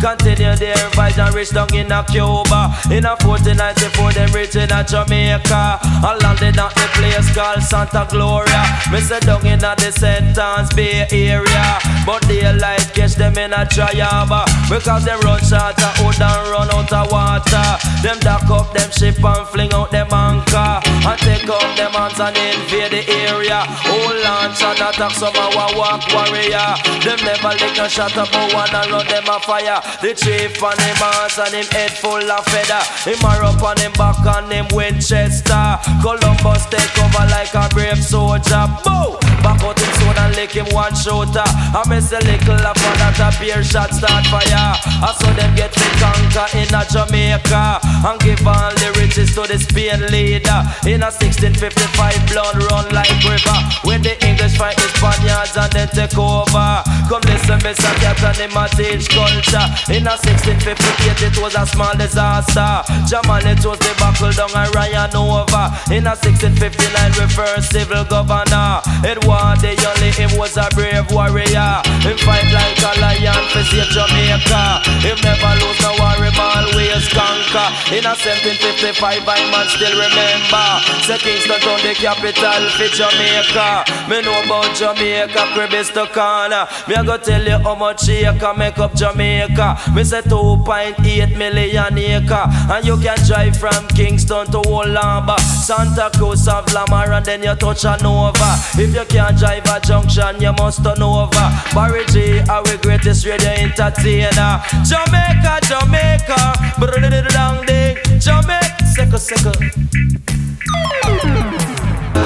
Continue 0.00 0.56
their 0.56 0.76
voyage 0.94 1.18
and 1.18 1.34
reach 1.34 1.50
down 1.50 1.72
in 1.74 1.92
a 1.92 2.04
Cuba. 2.04 2.74
In 2.90 3.04
a 3.04 3.14
1494, 3.22 4.12
them 4.12 4.32
reach 4.32 4.56
in 4.56 4.70
a 4.72 4.84
Jamaica. 4.84 5.78
I 5.82 6.18
landed 6.22 6.58
at 6.58 6.74
the 6.74 6.86
place 6.94 7.28
called 7.34 7.62
Santa 7.62 8.06
Gloria. 8.10 8.62
Me 8.90 9.00
say 9.00 9.20
down 9.20 9.44
in 9.46 9.64
a 9.64 9.74
the 9.76 9.90
Sentence 9.92 10.72
Bay 10.74 11.06
area. 11.10 11.78
But 12.06 12.22
daylight 12.28 12.90
catch 12.94 13.14
them 13.14 13.36
in 13.38 13.52
a 13.52 13.66
triaba. 13.66 14.46
Because 14.68 15.04
them 15.04 15.20
run 15.20 15.40
short 15.40 15.78
of 15.78 15.94
wood 16.00 16.20
and 16.20 16.42
run 16.50 16.70
out 16.70 16.92
of 16.92 17.10
water. 17.12 17.68
Them 18.02 18.18
dock 18.20 18.48
up 18.50 18.72
them 18.72 18.90
ship 18.90 19.22
and 19.22 19.46
fling 19.48 19.72
out 19.72 19.90
them 19.90 20.12
anchor. 20.12 20.80
And 20.84 21.18
take 21.20 21.48
out 21.48 21.76
them 21.76 21.92
hands 21.92 22.20
and 22.20 22.36
invade 22.36 22.92
the 22.92 23.02
area. 23.28 23.62
Hold 23.86 24.16
launch 24.24 24.62
and 24.62 24.78
attack 24.78 25.12
some 25.12 25.36
our 25.36 25.70
walk 25.76 26.02
warrior. 26.12 26.70
Them 27.04 27.18
never 27.24 27.54
lick 27.58 27.78
a 27.78 27.88
shot 27.88 28.16
up 28.16 28.30
but 28.30 28.74
and 28.74 28.90
run 28.90 29.06
them 29.06 29.17
a 29.26 29.40
fire. 29.40 29.80
The 30.02 30.14
chief 30.14 30.62
and 30.62 30.80
him 30.80 31.02
ass 31.02 31.38
and 31.38 31.54
him 31.54 31.66
head 31.72 31.90
full 31.90 32.30
of 32.30 32.44
feather. 32.46 32.82
Him 33.08 33.24
are 33.24 33.42
up 33.44 33.62
on 33.62 33.78
him 33.78 33.92
back 33.92 34.20
and 34.22 34.52
him 34.52 34.68
Winchester. 34.70 35.78
Columbus 36.02 36.66
take 36.70 36.94
over 37.02 37.26
like 37.32 37.54
a 37.54 37.68
brave 37.74 38.02
soldier. 38.02 38.68
Boom! 38.84 39.18
Back 39.42 39.62
out 39.62 39.78
him 39.78 39.92
sword 39.98 40.18
and 40.18 40.34
lick 40.36 40.52
him 40.52 40.66
one 40.74 40.94
shooter. 40.94 41.46
I 41.46 41.82
miss 41.88 42.12
a 42.12 42.20
little 42.20 42.58
of 42.58 42.76
one 42.76 42.98
that 42.98 43.18
a 43.18 43.30
pair 43.38 43.62
shot 43.62 43.90
start 43.94 44.26
fire. 44.26 44.74
I 44.84 45.10
saw 45.14 45.30
them 45.34 45.54
get 45.54 45.72
the 45.72 45.86
conquer 45.98 46.46
in 46.58 46.70
a 46.74 46.82
Jamaica 46.86 47.80
and 48.06 48.18
give 48.20 48.42
all 48.46 48.74
the 48.76 48.92
riches 49.00 49.34
to 49.34 49.46
the 49.46 49.58
Spain 49.58 50.04
leader. 50.10 50.60
In 50.84 51.02
a 51.02 51.10
1655 51.10 52.28
blood 52.30 52.56
run 52.70 52.86
like 52.94 53.14
river. 53.24 53.58
When 53.86 54.02
the 54.02 54.14
English 54.26 54.58
fight 54.58 54.76
the 54.76 54.88
Spaniards 54.94 55.56
and 55.56 55.72
then 55.72 55.88
take 55.88 56.18
over. 56.18 56.82
Come 57.08 57.24
listen, 57.24 57.58
Mr. 57.64 57.90
Cat 58.02 58.20
and 58.22 58.36
him 58.36 58.56
a 58.58 58.68
teach 58.68 59.07
culture. 59.10 59.66
In 59.90 60.04
a 60.06 60.14
1658 60.20 61.32
it 61.32 61.36
was 61.40 61.54
a 61.56 61.64
small 61.66 61.94
disaster. 61.96 62.84
Jamal 63.08 63.44
it 63.44 63.62
was 63.64 63.78
the 63.80 63.92
buckle 63.98 64.32
down 64.32 64.52
and 64.52 64.70
Ryan 64.74 65.12
over. 65.16 65.66
In 65.92 66.04
a 66.06 66.14
1659 66.16 67.16
we 67.16 67.26
first 67.32 67.72
civil 67.72 68.04
governor. 68.04 68.80
Edward 69.04 69.60
D'Oyley 69.62 70.12
him 70.14 70.32
was 70.38 70.56
a 70.56 70.68
brave 70.74 71.08
warrior. 71.10 71.80
Him 72.04 72.18
fight 72.24 72.48
like 72.52 72.80
a 72.82 72.92
lion 73.00 73.42
for 73.52 73.64
save 73.64 73.90
Jamaica. 73.94 74.82
Him 75.04 75.18
never 75.24 75.52
lose 75.62 75.80
no 75.80 75.92
war, 75.98 76.18
him 76.18 76.38
always 76.38 77.06
conquer. 77.12 77.68
In 77.94 78.04
a 78.04 78.14
1755 78.14 79.24
I 79.24 79.38
man 79.50 79.66
still 79.70 79.94
remember. 79.94 80.68
Say 81.06 81.18
Kingston 81.22 81.60
town 81.60 81.80
the 81.84 81.94
capital 81.94 82.62
for 82.76 82.90
Jamaica. 82.92 83.84
Me 84.08 84.20
know 84.22 84.36
about 84.44 84.74
Jamaica, 84.74 85.42
is 85.74 85.90
corner. 86.12 86.66
Me 86.86 86.94
a 86.94 87.04
go 87.04 87.16
tell 87.16 87.44
you 87.44 87.58
how 87.58 87.74
much 87.74 88.08
acre 88.08 88.54
make 88.56 88.78
up 88.78 88.94
Jamaica. 88.98 89.78
Me 89.94 90.02
say 90.02 90.22
2.8 90.22 91.38
million 91.38 91.98
acre. 91.98 92.44
And 92.72 92.84
you 92.84 92.96
can 92.96 93.18
drive 93.26 93.56
from 93.56 93.86
Kingston 93.88 94.46
to 94.46 94.58
Wolamba. 94.58 95.38
Santa 95.38 96.10
Cruz 96.18 96.48
of 96.48 96.72
Lamar 96.74 97.12
and 97.12 97.24
then 97.24 97.42
you 97.42 97.54
touch 97.54 97.84
a 97.84 97.96
Nova. 98.02 98.58
If 98.74 98.94
you 98.94 99.04
can't 99.04 99.38
drive 99.38 99.66
a 99.66 99.80
junction, 99.80 100.40
you 100.40 100.52
must 100.52 100.82
turn 100.82 101.00
over. 101.02 101.30
Barry 101.74 102.04
G, 102.06 102.40
our 102.50 102.76
greatest 102.78 103.24
radio 103.24 103.50
entertainer. 103.50 104.60
Jamaica, 104.82 105.60
Jamaica. 105.62 106.58
Brrrr 106.80 107.66
ding. 107.66 107.96
Jamaica, 108.18 108.86
second, 108.86 109.20
second 109.20 109.72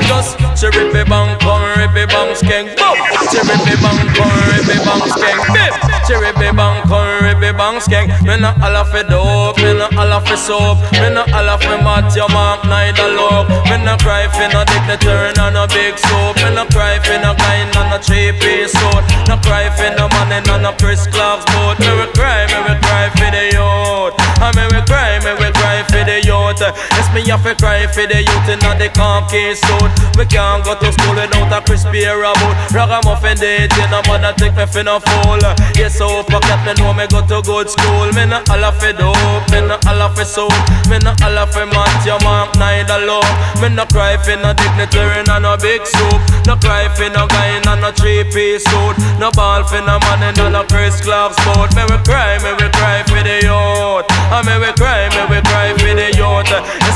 just 0.06 0.38
Cherry 0.58 0.92
be 0.92 1.02
bang, 1.02 1.38
come, 1.40 1.64
ribby 1.78 2.06
bang, 2.06 2.34
skank, 2.38 2.76
boom 2.78 2.96
Cherry 3.32 3.56
be 3.66 3.74
bang, 3.82 4.00
come, 4.14 4.36
ribby 4.52 4.76
bang, 4.84 5.02
skank, 5.10 5.42
bim! 5.54 5.72
Cherry 6.06 6.32
be 6.38 6.48
bang, 6.54 6.82
come, 6.86 7.24
ribby 7.24 7.50
bang, 7.56 7.80
skank. 7.80 8.10
Me 8.22 8.36
no 8.38 8.54
alla 8.62 8.84
fi 8.84 9.02
dope, 9.08 9.56
me 9.62 9.72
no 9.74 9.88
alla 9.98 10.20
fi 10.20 10.36
soap. 10.36 10.78
Me 10.92 11.08
no 11.10 11.24
alla 11.32 11.56
fi 11.58 11.76
mat, 11.82 12.14
your 12.14 12.28
mark, 12.30 12.64
neither 12.64 13.08
look. 13.16 13.48
Me 13.70 13.78
no 13.82 13.96
cry 13.98 14.28
fi 14.28 14.46
no 14.52 14.62
dick, 14.66 14.84
the 14.86 14.96
turn 15.00 15.38
on 15.38 15.56
a 15.56 15.66
big 15.68 15.98
soap. 15.98 16.36
Me 16.42 16.54
no 16.54 16.64
cry 16.70 16.98
fi 17.00 17.18
no 17.22 17.34
kind, 17.34 17.74
on 17.76 17.92
a 17.94 17.98
three-piece 17.98 18.72
suit. 18.72 19.04
No 19.26 19.36
cry 19.42 19.70
fi 19.74 19.94
no 19.94 20.08
money, 20.14 20.42
on 20.50 20.66
a 20.66 20.72
Chris 20.78 21.06
Clark's 21.06 21.46
boat 21.54 21.78
me 27.14 27.20
have 27.28 27.44
to 27.44 27.54
cry 27.54 27.86
for 27.86 28.06
the 28.08 28.24
youth 28.24 28.48
in 28.48 28.58
the 28.58 28.88
conky 28.96 29.54
suit. 29.54 29.92
We 30.16 30.24
can't 30.24 30.64
go 30.64 30.74
to 30.74 30.88
school 30.92 31.14
without 31.14 31.52
a 31.52 31.60
crispy 31.60 32.08
boot. 32.08 32.56
Ragamuffin 32.72 33.36
date, 33.36 33.72
you 33.76 33.86
know, 33.92 34.02
mother 34.08 34.32
take 34.36 34.56
me 34.56 34.64
for 34.66 34.82
no 34.82 34.98
fool. 35.00 35.40
Yes, 35.76 35.98
so 35.98 36.24
pocket 36.24 36.60
me 36.64 36.72
know 36.80 36.92
me 36.92 37.06
go 37.08 37.20
to 37.20 37.40
good 37.44 37.68
school. 37.68 38.08
Me 38.16 38.24
no 38.24 38.40
all 38.48 38.64
of 38.64 38.80
it 38.82 38.96
dope, 38.96 39.44
me 39.52 39.60
no 39.60 39.76
all 39.86 40.02
of 40.02 40.18
it 40.18 40.26
soap. 40.26 40.52
Me 40.88 40.98
no 41.04 41.12
all 41.20 41.38
of 41.38 41.52
it 41.52 41.68
mat, 41.68 41.92
your 42.04 42.20
mark 42.24 42.56
neither 42.56 43.04
low. 43.04 43.24
Me 43.60 43.68
no 43.68 43.84
cry 43.92 44.16
for 44.16 44.36
no 44.40 44.56
dignitary, 44.56 45.22
no 45.28 45.38
no 45.38 45.56
big 45.56 45.84
soup. 45.86 46.20
No 46.46 46.56
cry 46.56 46.88
for 46.96 47.08
no 47.12 47.28
guy 47.28 47.60
no 47.82 47.90
three 47.90 48.22
piece 48.30 48.64
suit. 48.70 48.96
No 49.18 49.30
ball 49.34 49.64
for 49.64 49.82
no 49.82 49.98
man 50.06 50.22
in 50.22 50.52
no 50.52 50.62
Chris 50.70 51.00
Clark's 51.02 51.36
boat. 51.44 51.74
Me 51.74 51.82
we 51.90 51.98
cry, 52.06 52.38
me 52.38 52.54
we 52.54 52.70
cry 52.70 53.02
for 53.02 53.20
the 53.20 53.42
youth. 53.42 54.06
And 54.30 54.46
me 54.46 54.54
we 54.62 54.70
cry, 54.78 55.10
me 55.10 55.22
we 55.26 55.38
cry 55.42 55.74
for 55.74 55.92
the 55.98 56.08
youth. 56.14 56.50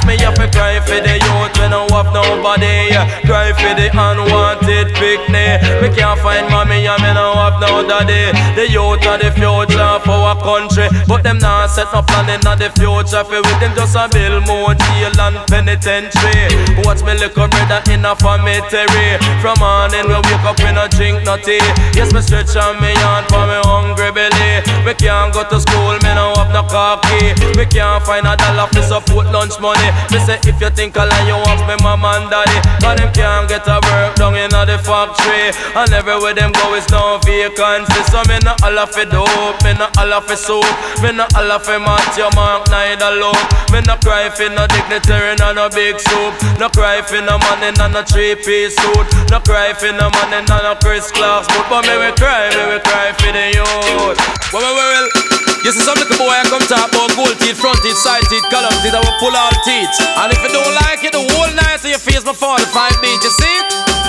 Me 0.06 0.14
have 0.22 0.38
to 0.38 0.46
cry 0.54 0.78
for 0.86 1.02
the 1.02 1.18
youth 1.18 1.54
when 1.58 1.74
I 1.74 1.82
have 1.90 2.14
nobody. 2.14 2.94
Cry 3.26 3.50
for 3.58 3.74
the 3.74 3.90
unwanted 3.90 4.94
picnic. 4.94 5.58
Me 5.82 5.90
can't 5.90 6.20
find 6.22 6.46
mommy 6.46 6.86
and 6.86 7.02
me 7.02 7.10
no 7.10 7.34
have 7.34 7.58
no 7.58 7.82
daddy. 7.82 8.30
The 8.54 8.70
youth 8.70 9.02
are 9.02 9.18
the 9.18 9.34
future 9.34 9.98
for 10.06 10.14
our 10.14 10.38
country, 10.38 10.86
but 11.10 11.26
them 11.26 11.38
not 11.38 11.74
set 11.74 11.90
no 11.92 12.02
plan 12.06 12.30
in 12.30 12.40
the 12.40 12.70
future. 12.78 13.26
For 13.26 13.42
with 13.42 13.58
them 13.58 13.74
just 13.74 13.98
a 13.98 14.06
build 14.06 14.46
more 14.46 14.78
jail 14.78 15.10
and 15.18 15.42
penitentiary. 15.50 16.54
Watch 16.86 17.02
me 17.02 17.18
little 17.18 17.50
brother 17.50 17.82
in 17.90 18.06
a 18.06 18.14
cemetery. 18.14 19.18
From 19.42 19.58
morning 19.58 20.06
we 20.06 20.14
wake 20.22 20.46
up 20.46 20.54
we 20.62 20.70
no 20.70 20.86
drink 20.86 21.26
no 21.26 21.34
tea. 21.34 21.58
Yes, 21.98 22.14
me 22.14 22.22
stretch 22.22 22.54
on 22.54 22.78
me 22.78 22.94
yarn 22.94 23.26
for 23.26 23.42
me 23.42 23.58
hungry 23.66 24.14
belly. 24.14 24.62
Me 24.86 24.94
can't 24.94 25.34
go 25.34 25.42
to 25.42 25.58
school, 25.58 25.98
me 26.06 26.14
no 26.14 26.30
have 26.38 26.54
no 26.54 26.62
coffee. 26.70 27.34
Me 27.58 27.66
can't 27.66 28.06
find 28.06 28.22
a 28.22 28.38
dollar 28.38 28.70
for 28.70 28.86
support 28.86 29.26
lunch 29.34 29.58
money. 29.58 29.90
Me 30.12 30.18
say 30.24 30.38
if 30.46 30.60
you 30.60 30.70
think 30.70 30.96
I 30.96 31.04
lie, 31.04 31.26
you 31.26 31.36
ask 31.50 31.62
me 31.66 31.76
mama 31.82 32.20
and 32.20 32.30
daddy. 32.30 32.58
Cause 32.80 32.96
them 32.98 33.10
can't 33.12 33.48
get 33.48 33.66
a 33.68 33.80
work 33.82 34.16
down 34.16 34.36
in 34.36 34.50
the 34.50 34.78
factory. 34.80 35.50
And 35.74 35.92
everywhere 35.92 36.34
them 36.34 36.52
go 36.52 36.74
is 36.74 36.86
no 36.90 37.18
vacancy. 37.24 38.00
So 38.10 38.22
me 38.30 38.38
no 38.44 38.54
all 38.62 38.78
of 38.78 38.94
it 38.96 39.10
dope, 39.10 39.58
me 39.64 39.72
no 39.74 39.88
all 39.98 40.12
of 40.12 40.30
it 40.30 40.38
soup. 40.38 40.64
Me 41.02 41.12
no 41.12 41.26
all 41.36 41.50
of 41.50 41.66
it 41.68 41.80
mat, 41.80 42.06
your 42.16 42.30
mark 42.34 42.68
neither 42.70 43.12
low. 43.18 43.34
Me 43.72 43.80
no 43.84 43.96
cry 44.00 44.30
for 44.30 44.48
no 44.48 44.66
dignitary, 44.66 45.36
no 45.36 45.52
no 45.52 45.68
big 45.68 45.98
soup. 46.00 46.32
No 46.58 46.68
cry 46.70 47.02
for 47.02 47.20
no 47.20 47.38
money, 47.38 47.72
no 47.76 47.88
no 47.88 48.02
three 48.02 48.34
piece 48.36 48.76
suit. 48.76 49.06
No 49.30 49.40
cry 49.40 49.72
for 49.74 49.92
no 49.92 50.08
money, 50.10 50.40
no 50.48 50.56
no 50.62 50.74
Chris 50.80 51.10
Clark's 51.10 51.48
boot. 51.48 51.66
But 51.68 51.86
me 51.86 51.94
we 51.98 52.10
cry, 52.16 52.48
me 52.54 52.62
we 52.72 52.78
cry 52.80 53.12
for 53.18 53.32
the 53.32 53.44
youth. 53.54 54.18
Well, 54.52 54.62
well, 54.62 54.76
well. 54.76 55.25
You 55.64 55.72
see 55.72 55.82
some 55.82 55.96
little 55.98 56.18
boy 56.18 56.30
I 56.30 56.44
come 56.48 56.62
talk 56.68 56.90
about 56.90 57.14
gold 57.16 57.36
teeth, 57.40 57.58
front 57.58 57.78
teeth, 57.82 57.96
side 57.96 58.22
teeth, 58.28 58.44
column 58.52 58.72
teeth, 58.82 58.94
I 58.94 59.00
will 59.00 59.18
pull 59.18 59.34
all 59.34 59.54
teeth. 59.64 59.90
And 60.20 60.32
if 60.32 60.40
you 60.42 60.50
don't 60.52 60.74
like 60.86 61.02
it, 61.02 61.12
the 61.12 61.22
whole 61.22 61.52
night 61.54 61.80
so 61.80 61.88
your 61.88 62.02
face 62.02 62.24
my 62.24 62.34
45 62.34 62.68
beat, 63.02 63.20
you 63.22 63.32
see? 63.32 63.56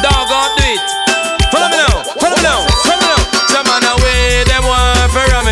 Dog, 0.03 0.27
go 0.27 0.37
do 0.59 0.65
it. 0.67 0.87
Follow 1.49 1.69
me 1.71 1.77
now, 1.77 2.03
follow 2.19 2.35
me 2.35 2.43
now, 2.43 2.61
follow 2.83 2.99
me 2.99 3.01
now. 3.01 3.06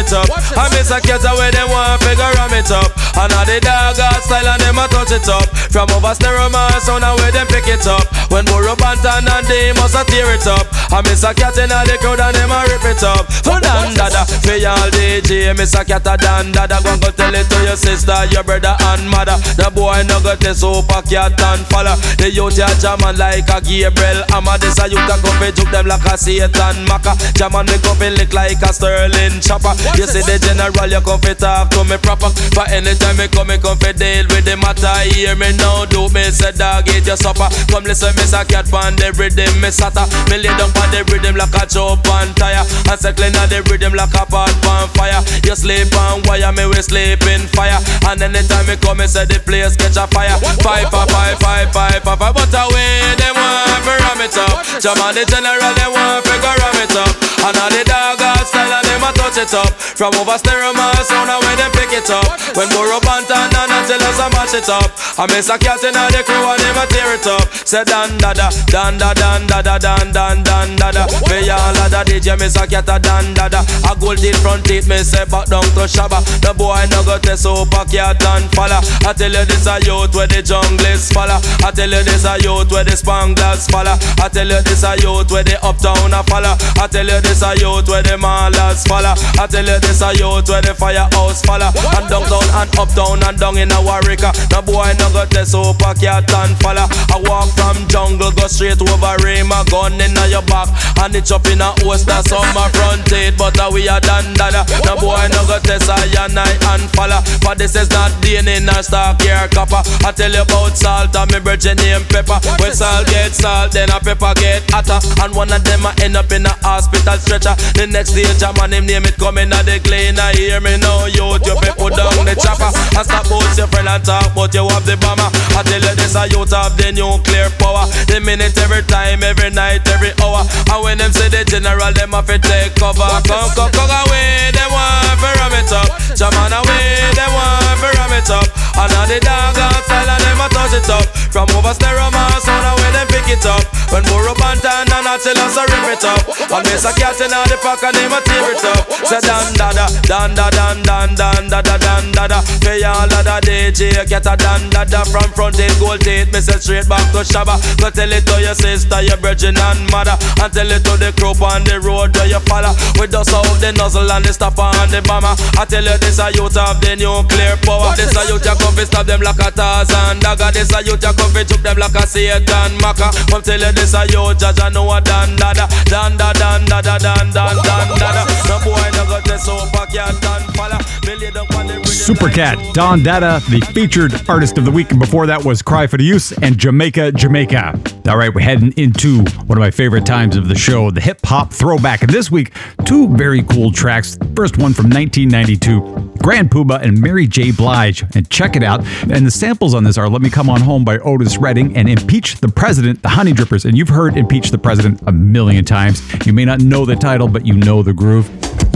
It 0.05 0.13
up. 0.13 0.29
I 0.57 0.69
miss 0.69 0.91
a 0.91 1.01
cat 1.01 1.25
away, 1.25 1.49
them 1.51 1.69
want 1.69 2.01
to 2.01 2.13
ram 2.13 2.53
it 2.53 2.69
up. 2.69 2.93
And 3.17 3.31
now 3.33 3.43
the 3.45 3.57
dog 3.59 3.97
got 3.97 4.21
style 4.21 4.45
and 4.45 4.61
them 4.61 4.77
a 4.77 4.85
touch 4.87 5.11
it 5.11 5.27
up. 5.27 5.49
From 5.73 5.89
over 5.91 6.13
stereo 6.13 6.49
man, 6.49 6.79
sound 6.81 7.03
away 7.03 7.31
them 7.31 7.47
pick 7.47 7.67
it 7.67 7.87
up. 7.87 8.05
When 8.29 8.45
Burro 8.45 8.75
Banton 8.75 9.25
and 9.25 9.45
they 9.47 9.73
must 9.73 9.97
a 9.97 10.03
tear 10.05 10.29
it 10.35 10.45
up. 10.45 10.67
I 10.93 11.01
miss 11.01 11.23
a 11.23 11.33
cat 11.33 11.57
in 11.57 11.69
the 11.69 11.97
crowd 11.99 12.21
and 12.21 12.35
them 12.37 12.51
a 12.53 12.61
rip 12.69 12.85
it 12.85 13.01
up. 13.01 13.25
For 13.41 13.57
dan 13.59 13.95
dada, 13.97 14.27
for 14.43 14.55
y'all 14.59 14.89
DJ, 14.93 15.55
miss 15.57 15.73
a 15.73 15.83
cat 15.83 16.05
a 16.05 16.17
dan 16.17 16.51
dada. 16.51 16.77
Go 16.83 16.93
go 17.01 17.09
tell 17.11 17.33
it 17.33 17.49
to 17.49 17.57
your 17.65 17.79
sister, 17.79 18.15
your 18.29 18.43
brother 18.43 18.75
and 18.93 19.09
mother. 19.09 19.37
The 19.57 19.71
boy 19.73 20.05
no 20.05 20.21
got 20.21 20.39
this 20.39 20.61
super 20.61 21.01
cat 21.09 21.39
and 21.39 21.65
follow. 21.71 21.97
The 22.21 22.29
youth 22.29 22.57
ya 22.59 22.69
jamming 22.77 23.17
like 23.17 23.49
a 23.49 23.57
Gabriel. 23.63 24.21
Amma 24.35 24.59
this 24.61 24.77
a 24.77 24.85
youth 24.91 25.09
a 25.09 25.15
go 25.23 25.31
fi 25.41 25.49
juke 25.55 25.71
them 25.71 25.87
like 25.87 26.05
a 26.05 26.13
Satan 26.17 26.85
Maka. 26.85 27.17
Jamming 27.33 27.65
me 27.71 27.77
go 27.81 27.95
fi 27.97 28.13
lick 28.13 28.33
like 28.33 28.61
a 28.61 28.69
Sterling 28.69 29.41
chopper. 29.41 29.73
You 29.95 30.03
see 30.11 30.21
the 30.27 30.35
general, 30.35 30.91
you 30.91 30.99
come 30.99 31.23
fi 31.23 31.33
talk 31.33 31.71
to 31.71 31.87
me 31.87 31.95
proper. 31.97 32.27
But 32.51 32.67
anytime 32.67 33.15
me 33.15 33.31
come, 33.31 33.47
me 33.47 33.57
come 33.57 33.79
fi 33.79 33.95
deal 33.95 34.27
with 34.27 34.43
the 34.43 34.59
matter. 34.59 34.91
Hear 35.07 35.39
me 35.39 35.55
now, 35.55 35.87
do 35.87 36.11
me 36.11 36.27
say 36.35 36.51
dog 36.51 36.83
eat 36.91 37.07
your 37.07 37.15
supper. 37.15 37.47
Come 37.71 37.87
listen, 37.87 38.11
me 38.19 38.27
a 38.27 38.43
cat 38.43 38.67
pan 38.67 38.99
the 38.99 39.15
rhythm, 39.15 39.55
me 39.63 39.71
sata. 39.71 40.03
Me 40.27 40.35
lay 40.35 40.51
down 40.59 40.69
pan 40.75 40.91
the 40.91 41.07
rhythm 41.07 41.39
like 41.39 41.55
a 41.55 41.63
chop 41.63 42.03
on 42.11 42.27
tire. 42.35 42.67
And 42.91 42.99
circling 42.99 43.39
on 43.39 43.47
the 43.47 43.63
rhythm 43.71 43.95
like 43.95 44.11
a 44.19 44.27
pot 44.27 44.51
on 44.67 44.91
fire. 44.99 45.23
You 45.47 45.55
sleep 45.55 45.95
on 45.95 46.27
wire, 46.27 46.51
me 46.51 46.67
we 46.67 46.83
sleep 46.83 47.23
in 47.31 47.47
fire. 47.55 47.79
And 48.11 48.19
anytime 48.19 48.67
me 48.67 48.75
come, 48.75 48.99
me 48.99 49.07
say 49.07 49.23
the 49.23 49.39
place 49.39 49.79
catch 49.79 49.95
a 49.95 50.05
fire. 50.11 50.35
Five, 50.59 50.91
five, 50.91 51.07
five, 51.07 51.39
five, 51.39 51.71
five, 51.71 52.03
five, 52.03 52.19
five. 52.19 52.35
But 52.35 52.51
away, 52.51 52.99
them 53.15 53.31
want 53.31 53.79
to 53.87 53.93
ram 53.95 54.19
it 54.19 54.35
up. 54.35 54.59
Jam 54.83 54.99
on 54.99 55.15
the 55.15 55.23
general, 55.23 55.71
they 55.79 55.87
want 55.87 56.19
to 56.27 56.35
go 56.43 56.51
ram 56.51 56.83
it 56.83 56.95
up. 56.99 57.15
And 57.47 57.55
all 57.55 57.71
the 57.71 57.81
dog 57.87 58.19
style 58.43 58.75
and 58.75 58.83
them 58.83 59.07
a 59.07 59.14
touch 59.25 59.41
it 59.41 59.53
up. 59.53 59.73
From 59.97 60.13
over 60.21 60.37
stereo 60.37 60.73
man, 60.73 60.93
sound 61.01 61.29
and 61.29 61.41
when 61.41 61.57
them 61.57 61.71
pick 61.73 61.89
it 61.89 62.09
up. 62.09 62.29
When 62.53 62.69
Burro 62.69 63.01
Banton 63.01 63.49
and 63.49 63.71
until 63.73 64.01
us 64.05 64.19
a 64.21 64.29
mash 64.29 64.53
it 64.53 64.69
up. 64.69 64.91
I 65.17 65.25
miss 65.33 65.49
a 65.49 65.57
cat 65.57 65.81
in 65.81 65.97
the 65.97 66.21
crew 66.21 66.45
and 66.45 66.61
a 66.61 66.85
tear 66.85 67.15
it 67.15 67.25
up. 67.25 67.45
Say 67.65 67.83
dan 67.85 68.17
da 68.21 68.33
da, 68.33 68.49
dan 68.69 68.97
da 68.97 69.13
dan 69.13 69.47
da 69.47 69.61
da 69.61 69.77
dan 69.79 70.11
dan 70.13 70.43
dan 70.43 70.75
da 70.75 70.91
da. 70.91 71.03
Me 71.29 71.49
all 71.49 71.73
a 71.73 71.89
da 71.89 72.03
DJ 72.05 72.37
miss 72.37 72.55
a 72.55 72.67
cat 72.67 72.85
a 72.89 72.99
dan 72.99 73.33
da 73.33 73.49
da. 73.49 73.65
A 73.89 73.95
gold 73.97 74.19
teeth 74.19 74.37
front 74.41 74.65
teeth 74.65 74.87
me 74.87 74.97
say 75.01 75.25
back 75.25 75.49
down 75.49 75.65
to 75.73 75.89
Shabba. 75.89 76.21
The 76.45 76.53
boy 76.53 76.85
no 76.91 77.01
go 77.01 77.17
test 77.17 77.43
super 77.43 77.85
cat 77.89 78.21
and 78.21 78.45
falla. 78.53 78.83
I 79.09 79.13
tell 79.13 79.31
you 79.31 79.45
this 79.45 79.65
a 79.65 79.81
youth 79.81 80.13
where 80.13 80.27
the 80.27 80.43
jungle 80.45 80.85
is 80.85 81.09
falla. 81.09 81.41
I 81.65 81.71
tell 81.71 81.89
you 81.89 82.03
this 82.03 82.25
a 82.25 82.37
youth 82.43 82.69
where 82.69 82.85
the 82.85 82.93
spanglers 82.93 83.65
falla. 83.71 83.97
I 84.21 84.29
tell 84.29 84.45
you 84.45 84.61
this 84.61 84.83
a 84.83 84.93
youth 85.01 85.31
where 85.31 85.43
the 85.43 85.57
uptown 85.65 86.13
a 86.13 86.21
falla. 86.29 86.53
I 86.77 86.87
tell 86.87 87.07
you 87.07 87.21
this 87.21 87.41
a 87.41 87.55
youth 87.57 87.89
where 87.89 88.03
the 88.03 88.17
mallas 88.17 88.85
falla. 88.85 89.14
I 89.39 89.47
tell 89.47 89.65
you 89.65 89.79
this 89.79 90.01
a 90.01 90.13
youth 90.15 90.47
where 90.49 90.61
the 90.61 90.73
firehouse 90.75 91.41
falla. 91.41 91.71
And 91.95 92.07
downtown 92.07 92.47
and 92.59 92.69
uptown 92.77 93.23
and 93.23 93.37
down 93.39 93.57
in 93.57 93.71
a 93.71 93.79
Warwick. 93.81 94.23
No 94.51 94.61
boy 94.61 94.93
no 94.99 95.07
go 95.11 95.25
test 95.25 95.51
super 95.55 95.93
cat 95.95 96.29
and 96.29 96.55
falla. 96.59 96.87
I 97.11 97.17
walk 97.23 97.49
from 97.55 97.87
jungle 97.87 98.31
go 98.31 98.47
straight 98.47 98.81
over 98.81 99.15
rain. 99.23 99.47
My 99.47 99.63
gun 99.71 99.99
in 99.99 100.15
your 100.29 100.43
back 100.45 100.69
and 101.01 101.15
it 101.15 101.31
up 101.31 101.45
in 101.47 101.61
a 101.61 101.71
host 101.83 102.05
that's 102.05 102.31
on 102.31 102.47
my 102.53 102.67
front 102.75 103.05
teeth. 103.07 103.37
But 103.37 103.59
uh, 103.59 103.69
we 103.71 103.87
are 103.87 104.01
done 104.01 104.33
dada. 104.35 104.67
No 104.83 104.95
boy 104.99 105.25
no 105.31 105.41
go 105.47 105.59
test 105.63 105.89
I 105.89 106.03
and 106.25 106.37
I 106.37 106.49
and 106.75 106.85
falla. 106.91 107.23
But 107.41 107.57
this 107.57 107.75
is 107.75 107.89
not 107.91 108.11
DNA 108.21 108.61
a 108.65 108.83
stock 108.83 109.21
here 109.21 109.47
copper. 109.51 109.81
I 110.05 110.11
tell 110.11 110.31
you 110.31 110.41
about 110.41 110.77
salt 110.77 111.15
and 111.15 111.31
me 111.31 111.39
virgin 111.39 111.77
name 111.77 112.03
pepper. 112.09 112.39
When 112.59 112.73
salt 112.73 113.07
get 113.07 113.31
salt, 113.31 113.71
then 113.71 113.89
a 113.89 113.99
pepper 113.99 114.33
get 114.35 114.63
hotter. 114.71 114.99
And 115.21 115.35
one 115.35 115.51
of 115.51 115.63
them 115.63 115.85
a 115.85 115.93
end 116.03 116.15
up 116.15 116.31
in 116.31 116.45
a 116.45 116.53
hospital 116.65 117.17
stretcher. 117.17 117.55
The 117.75 117.87
next 117.87 118.13
day, 118.13 118.27
Jaman 118.37 118.73
him 118.73 118.85
name 118.85 119.04
it 119.05 119.15
coming 119.17 119.53
at 119.53 119.65
the. 119.65 119.77
I 119.85 120.33
hear 120.33 120.59
me 120.59 120.77
now, 120.77 121.05
youth, 121.05 121.45
you 121.45 121.55
be 121.61 121.69
put 121.77 121.93
down 121.93 122.25
the 122.25 122.35
chopper. 122.35 122.73
I 122.97 123.03
stop 123.05 123.29
out 123.29 123.57
your 123.57 123.67
friend 123.67 123.87
and 123.87 124.03
talk, 124.03 124.33
but 124.33 124.53
you 124.53 124.67
have 124.67 124.85
the 124.85 124.97
bomber. 124.97 125.29
I 125.53 125.61
tell 125.63 125.81
you 125.81 125.95
this, 125.95 126.15
a 126.15 126.27
youth 126.27 126.51
have 126.51 126.75
the 126.77 126.91
nuclear 126.91 127.49
power. 127.61 127.85
The 128.09 128.19
minute, 128.19 128.57
every 128.57 128.83
time, 128.89 129.23
every 129.23 129.51
night, 129.51 129.87
every 129.87 130.11
hour. 130.23 130.43
And 130.71 130.83
when 130.83 130.97
them 130.97 131.13
say 131.13 131.29
the 131.29 131.45
general, 131.45 131.93
them 131.93 132.11
have 132.11 132.27
to 132.27 132.39
take 132.39 132.75
cover. 132.75 133.05
Come, 133.29 133.49
come, 133.53 133.71
come 133.71 133.91
away, 133.93 134.51
them 134.51 134.71
want 134.71 135.04
to 135.25 135.39
ram 135.41 135.53
it 135.57 135.71
up. 135.73 135.89
Jaman 136.13 136.53
away, 136.53 137.01
them 137.17 137.31
want 137.33 137.81
to 137.81 137.89
ram 137.97 138.13
it 138.13 138.29
up. 138.29 138.47
And 138.77 138.91
now 138.91 139.05
the 139.07 139.19
dog 139.19 139.57
style 139.87 140.09
and 140.09 140.21
them 140.21 140.41
a 140.41 140.47
touch 140.53 140.75
it 140.77 140.89
up. 140.89 141.05
From 141.33 141.49
over 141.51 141.73
stereo 141.73 142.11
man, 142.11 142.31
sound 142.39 142.63
away 142.63 142.91
them 142.95 143.07
pick 143.07 143.27
it 143.27 143.45
up. 143.45 143.63
When 143.91 144.03
Burro 144.07 144.33
Banton 144.35 144.87
and 144.87 145.07
I 145.07 145.17
tell 145.19 145.37
us 145.39 145.57
a 145.57 145.63
rip 145.67 145.95
it 145.95 146.05
up. 146.05 146.21
And 146.51 146.63
miss 146.67 146.85
a 146.85 146.91
cat 146.95 147.19
in 147.19 147.31
the 147.31 147.57
pack 147.59 147.83
and 147.83 147.95
them 147.95 148.13
a 148.13 148.19
tear 148.23 148.51
it 148.51 148.63
up. 148.63 148.83
Say 149.07 149.21
dan 149.23 149.51
da 149.55 149.71
da, 149.71 149.85
dan 150.07 150.35
da 150.35 150.47
dan 150.51 150.83
dan 150.83 151.15
dan 151.15 151.47
da 151.49 151.59
da 151.61 151.75
dan 151.77 152.11
da 152.11 152.27
da. 152.27 152.39
Pay 152.61 152.83
all 152.83 153.07
of 153.07 153.23
the 153.23 153.35
DJ, 153.43 154.07
get 154.07 154.27
a 154.27 154.35
dan 154.35 154.69
da 154.69 154.83
da. 154.83 155.03
From 155.07 155.31
front 155.35 155.55
teeth, 155.55 155.75
gold 155.79 156.01
teeth, 156.01 156.31
me 156.31 156.39
say 156.39 156.59
straight 156.59 156.87
back 156.87 157.03
to 157.11 157.23
Shabba. 157.23 157.59
Go 157.79 157.89
tell 157.89 158.11
it 158.11 158.25
to 158.27 158.41
your 158.41 158.55
sister, 158.55 159.01
your 159.01 159.17
virgin 159.17 159.55
and 159.57 159.83
mother. 159.91 160.15
And 160.39 160.51
tell 160.51 160.71
it 160.71 160.83
to 160.83 160.93
the 160.99 161.11
crew 161.15 161.35
on 161.43 161.63
the 161.63 161.79
road 161.79 162.15
where 162.15 162.27
you 162.27 162.39
follow. 162.47 162.71
We 162.99 163.07
dust 163.07 163.33
out 163.35 163.47
the 163.59 163.71
nozzle 163.75 164.11
and 164.11 164.23
the 164.23 164.33
stopper 164.33 164.71
and 164.83 164.91
the 164.91 165.01
bomber. 165.15 165.35
I 165.55 165.65
tell 165.65 165.83
you 165.83 165.97
this 165.97 166.19
a 166.19 166.31
youth 166.31 166.57
of 166.57 166.79
the 166.81 166.95
nuclear 166.99 167.55
power. 167.63 167.95
This 167.95 168.15
a 168.15 168.27
youth 168.27 168.43
you 168.43 168.55
come 168.59 168.75
fi 168.75 168.83
stop 168.83 169.05
them 169.07 169.21
like 169.21 169.39
a 169.39 169.51
Tarzan 169.51 170.19
dagger. 170.19 170.51
This 170.51 170.73
a 170.75 170.83
youth 170.83 171.03
you 171.03 171.13
come 171.15 171.31
fi 171.31 171.43
juke 171.43 171.63
them 171.63 171.77
like 171.77 171.95
a 171.95 172.03
Satan 172.07 172.71
Maka. 172.81 173.11
Come 173.31 173.41
tell 173.41 173.59
you 173.59 173.71
this, 173.71 173.93
a 173.95 174.03
yo, 174.11 174.33
judge, 174.33 174.59
I 174.59 174.69
know 174.69 174.91
a 174.91 174.99
dan 174.99 175.35
da 175.39 175.53
da, 175.53 175.67
dan 175.87 176.17
da 176.17 176.33
dan 176.33 176.65
da 176.67 176.81
da 176.81 176.97
dan 176.99 177.31
dan 177.31 177.55
dan 177.55 177.87
da 177.95 178.09
da. 178.11 178.23
No 178.49 178.55
boy 178.63 178.87
no 178.95 179.03
go 179.07 179.19
test 179.23 179.45
so 179.45 179.55
pack 179.71 179.91
dan 179.91 180.15
falla. 180.55 180.79
Me 181.05 181.15
lay 181.15 181.31
down 181.31 181.47
on 181.55 181.67
the 181.67 181.85
Supercat, 182.05 182.73
Don 182.73 183.01
Dada, 183.01 183.41
the 183.49 183.61
featured 183.73 184.13
artist 184.29 184.59
of 184.59 184.65
the 184.65 184.69
week. 184.69 184.91
And 184.91 184.99
before 184.99 185.25
that 185.25 185.43
was 185.43 185.63
Cry 185.63 185.87
for 185.87 185.97
the 185.97 186.03
Use 186.03 186.31
and 186.33 186.55
Jamaica, 186.55 187.13
Jamaica. 187.13 187.79
All 188.07 188.17
right, 188.17 188.31
we're 188.33 188.41
heading 188.41 188.71
into 188.73 189.23
one 189.47 189.57
of 189.57 189.61
my 189.61 189.71
favorite 189.71 190.05
times 190.05 190.35
of 190.35 190.47
the 190.47 190.53
show, 190.53 190.91
the 190.91 191.01
hip 191.01 191.19
hop 191.25 191.51
throwback. 191.51 192.03
And 192.03 192.11
this 192.11 192.29
week, 192.29 192.53
two 192.85 193.07
very 193.15 193.41
cool 193.41 193.71
tracks. 193.71 194.19
First 194.35 194.59
one 194.59 194.73
from 194.73 194.89
1992, 195.05 196.13
Grand 196.23 196.49
Puba 196.49 196.81
and 196.81 196.99
Mary 196.99 197.27
J. 197.27 197.51
Blige. 197.51 198.03
And 198.15 198.27
check 198.29 198.55
it 198.55 198.63
out. 198.63 198.83
And 199.11 199.25
the 199.25 199.31
samples 199.31 199.73
on 199.75 199.83
this 199.83 199.97
are 199.97 200.09
Let 200.09 200.21
Me 200.21 200.29
Come 200.29 200.49
On 200.49 200.61
Home 200.61 200.83
by 200.83 200.97
Otis 200.99 201.37
Redding 201.37 201.77
and 201.77 201.87
Impeach 201.87 202.37
the 202.37 202.47
President, 202.47 203.01
the 203.03 203.09
Honey 203.09 203.31
Drippers. 203.31 203.65
And 203.65 203.77
you've 203.77 203.89
heard 203.89 204.17
Impeach 204.17 204.49
the 204.49 204.57
President 204.57 205.01
a 205.05 205.11
million 205.11 205.63
times. 205.63 206.01
You 206.25 206.33
may 206.33 206.45
not 206.45 206.61
know 206.61 206.85
the 206.85 206.95
title, 206.95 207.27
but 207.27 207.45
you 207.45 207.53
know 207.53 207.83
the 207.83 207.93
groove. 207.93 208.29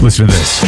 Listen 0.04 0.28
to 0.28 0.32
this. 0.32 0.64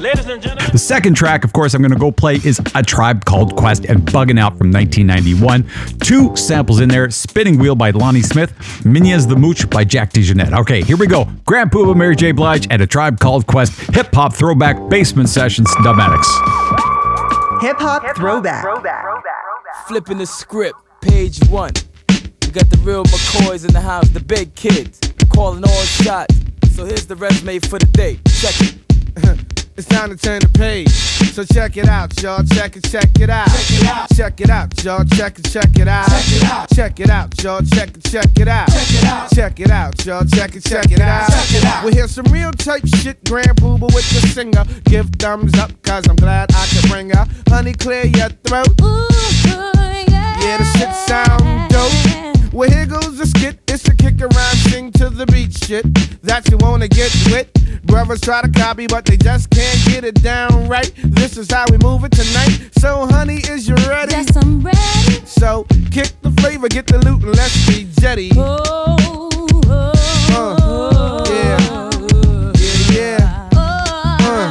Ladies 0.00 0.26
and 0.26 0.42
gentlemen. 0.42 0.57
The 0.72 0.78
second 0.78 1.14
track, 1.14 1.44
of 1.44 1.54
course, 1.54 1.72
I'm 1.72 1.80
going 1.80 1.92
to 1.92 1.98
go 1.98 2.12
play 2.12 2.34
is 2.36 2.60
A 2.74 2.82
Tribe 2.82 3.24
Called 3.24 3.56
Quest 3.56 3.86
and 3.86 4.00
Bugging 4.00 4.38
Out 4.38 4.58
from 4.58 4.70
1991. 4.70 5.64
Two 6.00 6.36
samples 6.36 6.80
in 6.80 6.90
there 6.90 7.08
Spinning 7.10 7.58
Wheel 7.58 7.74
by 7.74 7.90
Lonnie 7.90 8.20
Smith, 8.20 8.52
Minya's 8.84 9.26
the 9.26 9.34
Mooch 9.34 9.68
by 9.70 9.84
Jack 9.84 10.12
DeJohnette. 10.12 10.52
Okay, 10.60 10.82
here 10.82 10.98
we 10.98 11.06
go. 11.06 11.24
Grand 11.46 11.70
Puba, 11.70 11.96
Mary 11.96 12.14
J. 12.14 12.32
Blige, 12.32 12.66
and 12.70 12.82
A 12.82 12.86
Tribe 12.86 13.18
Called 13.18 13.46
Quest, 13.46 13.72
hip 13.94 14.14
hop 14.14 14.34
throwback 14.34 14.76
basement 14.90 15.30
sessions, 15.30 15.68
Dubmatix. 15.76 16.22
Hip 17.62 17.78
hop 17.78 18.14
throwback. 18.14 18.64
Flipping 19.86 20.18
the 20.18 20.26
script, 20.26 20.76
page 21.00 21.40
one. 21.48 21.72
We 22.42 22.50
got 22.50 22.68
the 22.68 22.80
real 22.82 23.04
McCoys 23.04 23.66
in 23.66 23.72
the 23.72 23.80
house, 23.80 24.08
the 24.10 24.20
big 24.20 24.54
kids, 24.54 25.00
calling 25.30 25.64
all 25.64 25.82
shots. 25.84 26.34
So 26.72 26.84
here's 26.84 27.06
the 27.06 27.16
resume 27.16 27.58
for 27.58 27.78
the 27.78 27.86
day. 27.86 28.20
Check 28.28 28.54
it. 28.60 29.44
It's 29.78 29.86
time 29.86 30.10
to 30.10 30.16
turn 30.16 30.40
the 30.40 30.48
page. 30.48 30.90
So 30.90 31.44
check 31.44 31.76
it 31.76 31.86
out, 31.86 32.20
y'all. 32.20 32.42
Check 32.42 32.76
it, 32.76 32.82
check 32.82 33.16
it 33.20 33.30
out. 33.30 33.46
Check 33.46 33.70
it 33.70 33.86
out, 33.86 34.10
check 34.10 34.40
it 34.40 34.50
out, 34.50 34.84
y'all. 34.84 35.04
Check 35.04 35.38
it, 35.38 35.44
check 35.44 35.78
it 35.78 35.86
out. 35.86 36.08
Check 36.08 36.32
it 36.32 36.44
out, 36.44 36.68
check 36.74 36.98
it 36.98 37.10
out, 37.10 37.42
y'all. 37.44 37.62
Check 37.62 37.96
it, 37.96 38.02
check 38.02 38.40
it 38.40 38.48
out. 38.48 38.68
Check 38.68 38.90
it 38.90 39.04
out, 39.04 39.30
check 39.30 39.60
it 39.60 39.70
out, 39.70 40.04
y'all. 40.04 40.24
Check 40.24 40.56
it, 40.56 40.64
check 40.64 40.90
it 40.90 41.00
out. 41.00 41.30
Check 41.30 41.62
it 41.62 41.64
out. 41.64 41.84
We 41.84 41.92
hear 41.92 42.08
some 42.08 42.26
real 42.32 42.50
type 42.50 42.84
shit, 42.88 43.22
Grand 43.28 43.56
Puba 43.56 43.82
with 43.94 44.10
the 44.10 44.26
singer. 44.26 44.64
Give 44.82 45.08
thumbs 45.10 45.56
up, 45.56 45.70
cause 45.82 46.08
I'm 46.08 46.16
glad 46.16 46.50
I 46.52 46.66
could 46.66 46.90
bring 46.90 47.10
her. 47.10 47.24
Honey, 47.48 47.74
clear 47.74 48.04
your 48.04 48.30
throat. 48.30 48.74
Ooh, 48.82 48.84
ooh 48.84 49.08
yeah. 49.46 50.40
Yeah, 50.40 50.58
the 50.58 50.64
shit 50.76 50.92
sound 51.06 51.70
dope. 51.70 52.37
Well, 52.52 52.70
here 52.70 52.86
goes 52.86 53.18
the 53.18 53.26
skit. 53.26 53.58
It's 53.68 53.86
a 53.88 53.94
kick 53.94 54.20
around, 54.20 54.56
sing 54.70 54.90
to 54.92 55.10
the 55.10 55.26
beat 55.26 55.52
shit. 55.52 55.84
That 56.22 56.48
you 56.50 56.56
wanna 56.58 56.88
get 56.88 57.14
with. 57.26 57.46
Brothers 57.86 58.20
try 58.20 58.42
to 58.42 58.48
copy, 58.48 58.86
but 58.86 59.04
they 59.04 59.16
just 59.16 59.50
can't 59.50 59.78
get 59.86 60.04
it 60.04 60.22
down 60.22 60.66
right. 60.68 60.90
This 60.96 61.36
is 61.36 61.50
how 61.50 61.66
we 61.70 61.78
move 61.78 62.04
it 62.04 62.12
tonight. 62.12 62.70
So, 62.78 63.06
honey, 63.06 63.36
is 63.48 63.68
you 63.68 63.74
ready? 63.88 64.12
Yes, 64.12 64.34
I'm 64.36 64.60
ready. 64.60 64.78
So, 65.26 65.66
kick 65.90 66.10
the 66.22 66.30
flavor, 66.40 66.68
get 66.68 66.86
the 66.86 66.98
loot, 66.98 67.22
and 67.22 67.36
let's 67.36 67.66
be 67.66 67.86
jetty. 68.00 68.30
Uh, 68.36 68.96
yeah. 71.28 71.90
Yeah, 72.56 72.92
yeah. 72.92 73.48
Uh. 73.52 74.50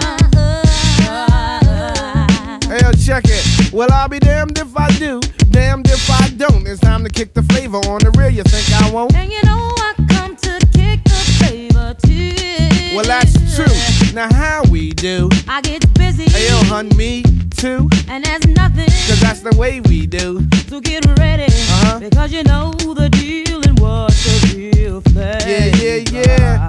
Hey, 2.67 2.79
yo, 2.83 2.91
check 2.93 3.23
it. 3.25 3.73
Well, 3.73 3.91
I'll 3.91 4.07
be 4.07 4.19
damned 4.19 4.57
if 4.57 4.75
I 4.77 4.89
do, 4.97 5.19
damned 5.51 5.86
if 6.07 6.21
I 6.21 6.29
don't. 6.35 6.67
It's 6.67 6.79
time 6.79 7.03
to 7.03 7.09
kick 7.09 7.33
the 7.33 7.43
flavor 7.43 7.77
on 7.77 7.99
the 7.99 8.11
real. 8.17 8.29
You 8.29 8.43
think 8.43 8.81
I 8.81 8.91
won't? 8.91 9.13
And 9.15 9.31
you 9.31 9.41
know 9.43 9.73
I 9.77 9.93
come 10.09 10.35
to 10.35 10.59
kick 10.73 11.03
the 11.03 11.19
flavor 11.39 11.95
too. 12.05 12.95
Well, 12.95 13.05
that's 13.05 13.33
true. 13.55 14.13
Now, 14.13 14.33
how 14.33 14.63
we 14.69 14.91
do? 14.91 15.29
I 15.47 15.61
get 15.61 15.81
busy. 15.93 16.25
Hey, 16.25 16.49
yo, 16.49 16.57
hun, 16.65 16.89
me 16.95 17.23
too. 17.51 17.89
And 18.07 18.23
there's 18.23 18.47
nothing. 18.47 18.85
Cause 19.07 19.19
that's 19.19 19.41
the 19.41 19.55
way 19.57 19.81
we 19.81 20.07
do. 20.07 20.47
So 20.67 20.79
get 20.79 21.05
ready. 21.19 21.45
Uh-huh. 21.45 21.99
Because 21.99 22.31
you 22.31 22.43
know 22.43 22.71
the 22.71 23.09
deal 23.09 23.61
and 23.67 23.79
what's 23.79 24.23
the 24.23 24.71
real 24.75 25.01
flavor. 25.01 25.39
Yeah, 25.47 25.65
yeah, 25.75 26.03
yeah. 26.11 26.67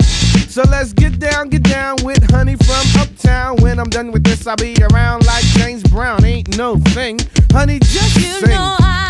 So 0.49 0.63
let's 0.63 0.93
get 0.93 1.19
down, 1.19 1.51
get 1.51 1.63
down 1.63 1.97
with 2.03 2.29
honey 2.31 2.57
from 2.57 3.01
uptown. 3.01 3.57
When 3.63 3.79
I'm 3.79 3.91
done 3.91 4.11
with 4.11 4.25
this, 4.25 4.47
I'll 4.47 4.57
be 4.57 4.75
around 4.93 5.25
like 5.27 5.45
James 5.57 5.83
Brown. 5.85 6.25
Ain't 6.25 6.57
no 6.57 6.77
thing. 6.77 7.21
Honey, 7.53 7.79
just 7.79 8.17
You 8.17 8.47
sing. 8.47 9.08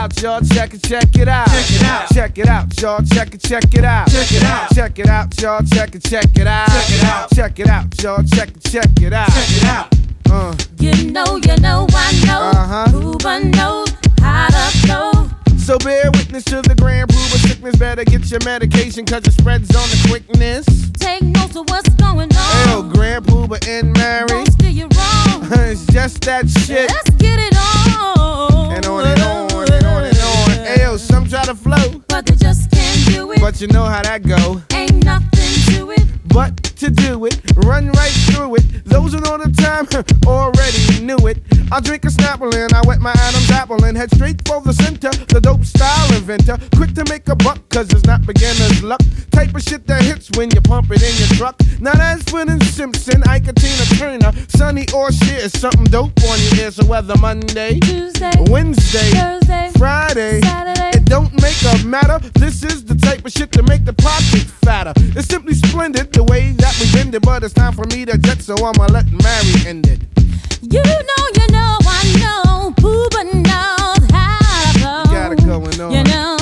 Out, 0.00 0.22
y'all. 0.22 0.40
Check 0.40 0.72
it, 0.72 0.82
check 0.82 1.14
it 1.14 1.28
out. 1.28 1.46
Check 1.48 1.70
it 1.72 1.82
out. 1.82 2.08
Check 2.08 2.38
it 2.38 2.48
out, 2.48 2.80
y'all. 2.80 3.02
Check 3.02 3.34
it, 3.34 3.42
check 3.42 3.64
it 3.74 3.84
out. 3.84 4.08
Check 4.08 4.32
it 4.32 4.42
out. 4.44 4.74
Check 4.74 4.98
it 4.98 5.06
out, 5.06 5.42
y'all. 5.42 5.60
Check 5.74 5.94
it, 5.94 6.02
check 6.02 6.38
it 6.38 6.46
out. 6.46 6.68
Check 6.70 6.90
it 6.90 7.04
out. 7.04 7.30
Check 7.34 7.58
it 7.58 7.68
out, 7.68 8.02
y'all. 8.02 8.22
Check 8.22 8.48
it, 8.48 8.62
check 8.62 9.02
it 9.02 9.12
out. 9.12 9.28
Check 9.28 9.50
it 9.50 9.64
out. 9.64 9.94
Uh. 10.30 10.56
You 10.78 11.12
know, 11.12 11.36
you 11.36 11.54
know, 11.60 11.86
I 11.90 12.22
know. 12.24 12.50
Uh-huh. 12.54 12.86
Puba 12.86 13.54
knows 13.54 13.92
how 14.22 14.48
to 14.48 14.78
flow. 14.78 15.28
So 15.58 15.76
bear 15.76 16.10
witness 16.12 16.44
to 16.44 16.62
the 16.62 16.74
grand 16.76 17.10
Puba 17.10 17.46
sickness. 17.46 17.76
Better 17.76 18.04
get 18.06 18.30
your 18.30 18.40
medication, 18.42 19.04
cause 19.04 19.26
it 19.26 19.32
spreads 19.32 19.68
on 19.76 19.86
the 19.90 20.08
quickness. 20.08 20.64
Take 20.92 21.24
notes 21.24 21.56
of 21.56 21.68
what's 21.68 21.90
going 21.96 22.34
on. 22.34 22.66
Hell, 22.68 22.78
on. 22.84 22.88
grand 22.88 23.26
Puba 23.26 23.68
and 23.68 23.92
Mary. 23.98 24.28
Don't 24.28 24.50
steer 24.50 24.70
you 24.70 24.88
wrong. 24.96 25.46
it's 25.68 25.84
just 25.88 26.22
that 26.22 26.48
shit. 26.48 26.88
Let's 26.88 27.10
get 27.10 27.38
it 27.38 27.54
on. 27.54 28.72
And 28.72 28.86
on 28.86 29.06
and 29.06 29.20
on 29.20 29.49
flow, 31.70 32.02
But 32.08 32.26
they 32.26 32.34
just 32.34 32.70
can't 32.70 33.06
do 33.14 33.32
it. 33.32 33.40
but 33.40 33.60
you 33.60 33.68
know 33.68 33.84
how 33.84 34.02
that 34.02 34.22
go. 34.26 34.60
Ain't 34.74 35.04
nothing 35.04 35.52
to 35.74 35.90
it. 35.90 36.04
But 36.28 36.56
to 36.80 36.90
do 36.90 37.26
it, 37.26 37.40
run 37.64 37.90
right 37.92 38.16
through 38.30 38.56
it. 38.56 38.84
Those 38.84 39.12
who 39.12 39.20
know 39.20 39.36
the 39.36 39.50
time 39.52 39.86
already 40.26 41.04
knew 41.04 41.26
it. 41.26 41.38
I 41.72 41.80
drink 41.80 42.04
a 42.04 42.08
Snapple 42.08 42.52
and 42.54 42.72
I 42.72 42.82
wet 42.86 43.00
my 43.00 43.12
Adam's 43.12 43.50
apple 43.50 43.84
and 43.84 43.96
head 43.96 44.10
straight 44.14 44.40
for 44.46 44.60
the 44.60 44.72
center. 44.72 45.10
The 45.34 45.40
dope 45.40 45.64
style 45.64 46.12
inventor, 46.14 46.56
quick 46.76 46.94
to 46.94 47.04
make 47.08 47.28
a 47.28 47.36
buck, 47.36 47.58
cause 47.68 47.90
it's 47.92 48.04
not 48.04 48.24
beginner's 48.26 48.82
luck. 48.82 49.00
Type 49.30 49.54
of 49.54 49.62
shit 49.62 49.86
that 49.88 50.02
hits 50.02 50.30
when 50.36 50.50
you 50.52 50.60
pump 50.60 50.90
it 50.90 51.02
in 51.02 51.14
your 51.18 51.36
truck. 51.36 51.56
Now 51.80 51.94
that's 51.94 52.22
Finn 52.30 52.60
Simpson, 52.60 53.22
Ike 53.28 53.52
Tina 53.54 53.84
Turner, 53.98 54.32
Sunny 54.48 54.86
or 54.94 55.10
shit 55.12 55.42
is 55.44 55.52
something 55.60 55.84
dope 55.84 56.12
on 56.24 56.38
your 56.40 56.64
ear. 56.64 56.70
So 56.70 56.84
whether 56.86 57.16
Monday, 57.18 57.80
Tuesday, 57.80 58.32
Wednesday, 58.48 59.10
Thursday, 59.10 59.70
Friday, 59.76 60.40
Saturday. 60.42 60.89
Don't 61.10 61.32
make 61.42 61.60
a 61.64 61.84
matter. 61.84 62.20
This 62.34 62.62
is 62.62 62.84
the 62.84 62.94
type 62.94 63.26
of 63.26 63.32
shit 63.32 63.50
to 63.52 63.64
make 63.64 63.84
the 63.84 63.92
pocket 63.92 64.46
fatter. 64.62 64.92
It's 65.18 65.26
simply 65.26 65.54
splendid 65.54 66.12
the 66.12 66.22
way 66.22 66.52
that 66.52 66.78
we 66.78 66.86
bend 66.92 67.16
it, 67.16 67.22
but 67.22 67.42
it's 67.42 67.52
time 67.52 67.72
for 67.72 67.84
me 67.86 68.04
to 68.04 68.16
jet, 68.16 68.40
so 68.40 68.54
I'ma 68.54 68.86
let 68.86 69.10
Mary 69.10 69.66
end 69.66 69.88
it. 69.88 70.00
You 70.62 70.80
know, 70.80 71.22
you 71.34 71.46
know, 71.50 71.78
I 71.82 72.14
know. 72.22 72.72
Puba 72.76 73.24
knows 73.34 74.10
how 74.12 75.02
to. 75.02 75.10
Got 75.10 75.32
it 75.32 75.44
going 75.44 75.80
on. 75.80 75.90
You 75.90 76.04
know, 76.04 76.39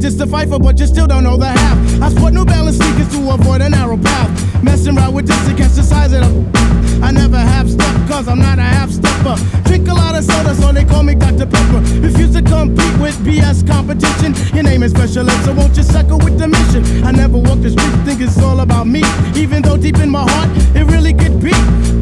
just 0.00 0.18
to 0.18 0.26
fight 0.26 0.48
for, 0.48 0.58
but 0.58 0.78
you 0.78 0.86
still 0.86 1.06
don't 1.06 1.24
know 1.24 1.36
the 1.36 1.46
half. 1.46 2.02
I 2.02 2.08
sport 2.10 2.32
New 2.32 2.44
Balance 2.44 2.76
sneakers 2.76 3.08
to 3.16 3.30
avoid 3.30 3.60
a 3.60 3.68
narrow 3.68 3.96
path. 3.96 4.62
Messing 4.62 4.96
around 4.96 5.14
with 5.14 5.26
this 5.26 5.48
to 5.48 5.54
catch 5.54 5.72
the 5.72 5.82
size 5.82 6.12
of 6.12 6.20
the. 6.22 7.02
I 7.02 7.10
never 7.10 7.38
have 7.38 7.70
step, 7.70 8.08
cause 8.08 8.28
I'm 8.28 8.38
not 8.38 8.58
a 8.58 8.62
half 8.62 8.90
stepper. 9.18 9.36
Drink 9.64 9.88
a 9.88 9.94
lot 9.94 10.16
of 10.16 10.24
soda, 10.24 10.54
so 10.54 10.72
they 10.72 10.84
call 10.84 11.02
me 11.02 11.14
Dr. 11.14 11.46
Pepper. 11.46 11.80
Refuse 12.00 12.32
to 12.34 12.42
compete 12.42 12.98
with 12.98 13.16
BS 13.24 13.66
competition. 13.66 14.34
Your 14.54 14.64
name 14.64 14.82
is 14.82 14.92
special 14.92 15.26
so 15.44 15.52
won't 15.52 15.76
you 15.76 15.82
suckle 15.82 16.18
with 16.18 16.38
the 16.38 16.48
mission? 16.48 17.04
I 17.04 17.12
never 17.12 17.38
walk 17.38 17.60
the 17.60 17.70
street, 17.70 17.92
think 18.04 18.20
it's 18.20 18.38
all 18.38 18.60
about 18.60 18.86
me. 18.86 19.02
Even 19.34 19.62
though 19.62 19.76
deep 19.76 19.98
in 19.98 20.10
my 20.10 20.24
heart, 20.28 20.48
it 20.74 20.84
really 20.84 21.12
could 21.12 21.40
be. 21.42 21.52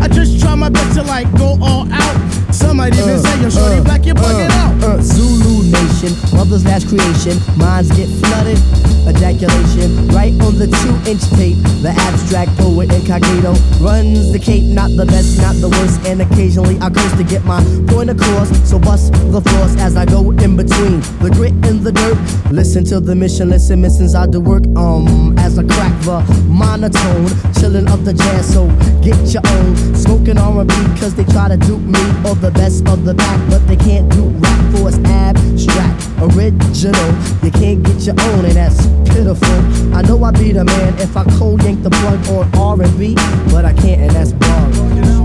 I 0.00 0.08
just 0.08 0.40
try 0.40 0.54
my 0.54 0.68
best 0.68 0.94
to 0.96 1.02
like 1.02 1.30
go 1.36 1.58
all 1.60 1.90
out. 1.92 2.16
Some 2.52 2.78
might 2.78 2.94
even 2.94 3.10
uh, 3.10 3.18
say, 3.18 3.42
yo, 3.42 3.50
shorty 3.50 3.80
uh, 3.80 3.84
black, 3.84 4.06
you're 4.06 4.14
bugging 4.14 4.50
uh, 4.50 4.62
out. 4.62 4.82
Uh, 4.82 5.02
Zulu 5.02 5.70
Nation, 5.70 6.12
mother's 6.36 6.64
last 6.64 6.88
creation. 6.88 7.36
Minds 7.58 7.90
get 7.92 8.08
flooded, 8.20 8.58
ejaculation. 9.06 10.08
Right 10.08 10.32
on 10.42 10.58
the 10.58 10.66
two 10.66 10.94
inch 11.10 11.22
tape, 11.38 11.56
the 11.82 11.90
abstract 11.90 12.50
poet 12.58 12.92
incognito 12.92 13.54
runs 13.80 14.32
the 14.32 14.38
cape, 14.38 14.64
not 14.64 14.90
the 14.96 15.06
best, 15.06 15.38
not 15.38 15.54
the 15.56 15.68
worst. 15.68 16.04
And 16.06 16.22
occasionally 16.22 16.78
I 16.80 16.90
curse 16.90 17.12
to 17.16 17.24
get 17.24 17.44
my 17.44 17.62
point 17.88 18.10
across. 18.10 18.48
So 18.68 18.78
bust 18.78 19.12
the 19.12 19.40
floors 19.40 19.76
as 19.76 19.96
I 19.96 20.04
go 20.04 20.30
in 20.30 20.56
between 20.56 21.00
the 21.22 21.30
grit 21.32 21.54
and 21.66 21.80
the 21.82 21.92
dirt. 21.92 22.18
Listen 22.52 22.84
to 22.86 23.00
the 23.00 23.14
mission, 23.14 23.50
listen, 23.50 23.80
missions 23.80 24.14
I 24.14 24.26
do 24.26 24.40
work. 24.40 24.64
Um, 24.76 25.38
as 25.38 25.58
I 25.58 25.64
crack 25.64 25.94
the 26.02 26.20
monotone, 26.48 27.28
chilling 27.54 27.88
up 27.88 28.02
the 28.04 28.12
jazz. 28.12 28.52
So 28.52 28.68
get 29.02 29.18
your 29.32 29.42
own 29.46 29.94
smoking 29.94 30.38
R&B, 30.38 30.74
cause 31.00 31.14
they 31.14 31.24
try 31.24 31.48
to 31.48 31.56
dupe 31.56 31.82
me 31.82 32.02
or 32.28 32.34
the 32.34 32.50
best 32.52 32.86
of 32.88 33.04
the 33.04 33.14
pack, 33.14 33.40
but 33.50 33.66
they 33.68 33.76
can't 33.76 34.10
do 34.12 34.28
rap 34.28 34.55
for 34.72 34.88
it's 34.88 34.98
abstract, 34.98 36.02
original. 36.20 37.10
You 37.42 37.50
can't 37.50 37.82
get 37.82 38.00
your 38.06 38.16
own, 38.20 38.44
and 38.44 38.56
that's 38.56 38.86
pitiful. 39.10 39.94
I 39.94 40.02
know 40.02 40.22
I'd 40.24 40.34
be 40.34 40.52
the 40.52 40.64
man 40.64 40.98
if 40.98 41.16
I 41.16 41.24
cold 41.38 41.62
yank 41.62 41.82
the 41.82 41.90
plug 41.90 42.26
on 42.28 42.80
R&B, 42.80 43.14
but 43.50 43.64
I 43.64 43.72
can't, 43.72 44.00
and 44.02 44.10
that's 44.10 44.32
wrong. 44.32 45.15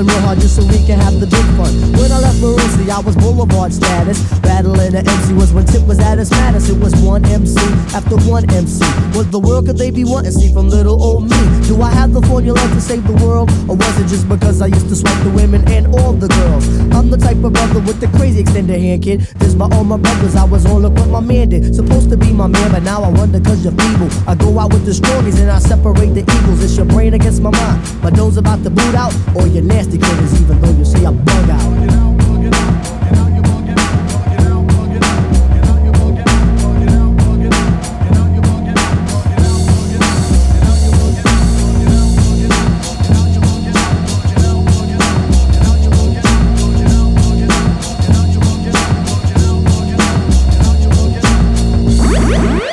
Pushing 0.00 0.16
real 0.16 0.26
hard 0.26 0.40
just 0.40 0.56
so 0.56 0.62
we 0.64 0.80
can 0.86 0.98
have 0.98 1.20
the 1.20 1.26
big 1.26 1.44
fun. 1.60 1.72
When 1.92 2.10
I 2.10 2.18
left 2.20 2.40
Maroonsley, 2.40 2.88
I 2.88 3.00
was 3.00 3.16
Boulevard 3.16 3.70
status. 3.70 4.16
Battling 4.40 4.92
the 4.92 5.04
MC 5.04 5.34
was 5.34 5.52
when 5.52 5.66
Tip 5.66 5.82
was 5.86 5.98
at 5.98 6.18
its 6.18 6.30
maddest. 6.30 6.70
It 6.70 6.78
was 6.78 6.94
one 7.02 7.22
MC 7.26 7.60
after 7.92 8.16
one 8.24 8.48
MC. 8.48 8.82
What 9.12 9.30
the 9.30 9.38
world 9.38 9.66
could 9.66 9.76
they 9.76 9.90
be 9.90 10.04
wanting? 10.04 10.32
See 10.32 10.52
from 10.54 10.70
little 10.70 10.96
old 11.02 11.24
me. 11.24 11.36
Do 11.68 11.82
I 11.82 11.90
have 11.90 12.14
the 12.14 12.22
formula 12.22 12.58
to 12.58 12.80
save 12.80 13.06
the 13.06 13.12
world? 13.24 13.50
Or 13.68 13.76
was 13.76 14.00
it 14.00 14.08
just 14.08 14.26
because 14.26 14.62
I 14.62 14.66
used 14.66 14.88
to 14.88 14.96
swipe 14.96 15.22
the 15.22 15.30
women 15.30 15.68
and 15.68 15.86
all 15.88 16.14
the 16.14 16.28
girls? 16.28 16.66
I'm 16.96 17.10
the 17.10 17.18
type 17.18 17.44
of 17.44 17.52
brother 17.52 17.80
with 17.80 18.00
the 18.00 18.08
crazy 18.16 18.40
extended 18.40 18.80
hand, 18.80 19.02
kid. 19.02 19.20
This 19.36 19.54
by 19.54 19.68
all 19.72 19.84
my 19.84 19.98
brothers. 19.98 20.34
I 20.34 20.44
was 20.44 20.64
on 20.64 20.80
look 20.80 20.94
what 20.94 21.08
my 21.08 21.20
man 21.20 21.50
did. 21.50 21.74
Supposed 21.74 22.08
to 22.08 22.16
be 22.16 22.32
my 22.32 22.46
man, 22.46 22.72
but 22.72 22.82
now 22.82 23.02
I 23.02 23.08
wonder 23.08 23.38
cause 23.40 23.62
you're 23.64 23.76
feeble. 23.76 24.08
I 24.26 24.34
go 24.34 24.58
out 24.58 24.72
with 24.72 24.86
the 24.86 24.92
strongies 24.92 25.38
and 25.40 25.50
I 25.50 25.58
separate 25.58 26.14
the 26.16 26.24
evils. 26.24 26.64
It's 26.64 26.76
your 26.76 26.86
brain 26.86 27.12
against 27.12 27.42
my 27.42 27.50
mind. 27.50 28.02
My 28.02 28.08
doe's 28.08 28.38
about 28.38 28.64
to 28.64 28.70
boot 28.70 28.94
out, 28.94 29.12
or 29.36 29.46
your 29.46 29.62
nasty 29.62 29.89
even 29.94 30.60
though 30.60 30.70
you 30.70 30.84
see 30.84 31.04
I 31.04 31.10
bug 31.10 31.50
out. 31.50 32.09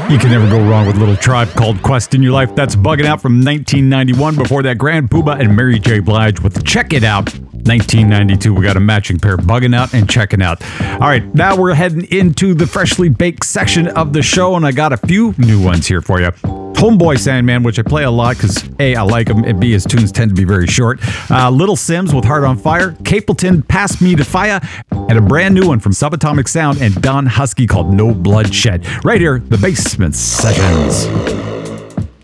You 0.09 0.17
can 0.17 0.31
never 0.31 0.49
go 0.49 0.65
wrong 0.65 0.87
with 0.87 0.95
Little 0.95 1.17
Tribe 1.17 1.49
called 1.49 1.83
Quest 1.83 2.13
in 2.13 2.23
Your 2.23 2.31
Life. 2.31 2.55
That's 2.55 2.77
Bugging 2.77 3.03
Out 3.03 3.21
from 3.21 3.41
1991. 3.41 4.37
Before 4.37 4.63
that, 4.63 4.77
Grand 4.77 5.09
Puba 5.09 5.37
and 5.37 5.53
Mary 5.53 5.79
J. 5.79 5.99
Blige 5.99 6.39
with 6.39 6.63
Check 6.65 6.93
It 6.93 7.03
Out. 7.03 7.25
1992. 7.67 8.53
We 8.53 8.63
got 8.63 8.77
a 8.77 8.79
matching 8.79 9.19
pair, 9.19 9.35
Bugging 9.35 9.75
Out 9.75 9.93
and 9.93 10.09
Checking 10.09 10.41
Out. 10.41 10.63
All 10.93 11.09
right, 11.09 11.25
now 11.35 11.57
we're 11.57 11.73
heading 11.73 12.05
into 12.05 12.53
the 12.53 12.65
freshly 12.65 13.09
baked 13.09 13.45
section 13.45 13.89
of 13.89 14.13
the 14.13 14.21
show, 14.21 14.55
and 14.55 14.65
I 14.65 14.71
got 14.71 14.93
a 14.93 14.97
few 14.97 15.35
new 15.37 15.61
ones 15.61 15.87
here 15.87 16.01
for 16.01 16.21
you. 16.21 16.31
Homeboy 16.77 17.17
Sandman, 17.17 17.63
which 17.63 17.79
I 17.79 17.81
play 17.81 18.03
a 18.03 18.11
lot 18.11 18.37
because 18.37 18.69
A, 18.79 18.95
I 18.95 19.01
like 19.01 19.27
him, 19.27 19.43
and 19.43 19.59
B, 19.59 19.71
his 19.71 19.83
tunes 19.83 20.11
tend 20.11 20.29
to 20.29 20.35
be 20.35 20.43
very 20.43 20.67
short. 20.67 20.99
Uh, 21.31 21.49
Little 21.49 21.75
Simz 21.75 22.13
with 22.13 22.23
Heart 22.23 22.43
on 22.43 22.55
Fire, 22.55 22.91
Capleton, 23.01 23.67
Pass 23.67 23.99
Me 23.99 24.15
to 24.15 24.23
Fire, 24.23 24.61
and 24.91 25.17
a 25.17 25.21
brand 25.21 25.55
new 25.55 25.67
one 25.67 25.79
from 25.79 25.91
Subatomic 25.91 26.47
Sound 26.47 26.79
and 26.79 26.93
Don 27.01 27.25
Husky 27.25 27.65
called 27.65 27.91
No 27.91 28.13
Bloodshed. 28.13 28.85
Right 29.03 29.19
here, 29.19 29.39
the 29.39 29.57
Basement 29.57 30.13
Sessions. 30.13 31.07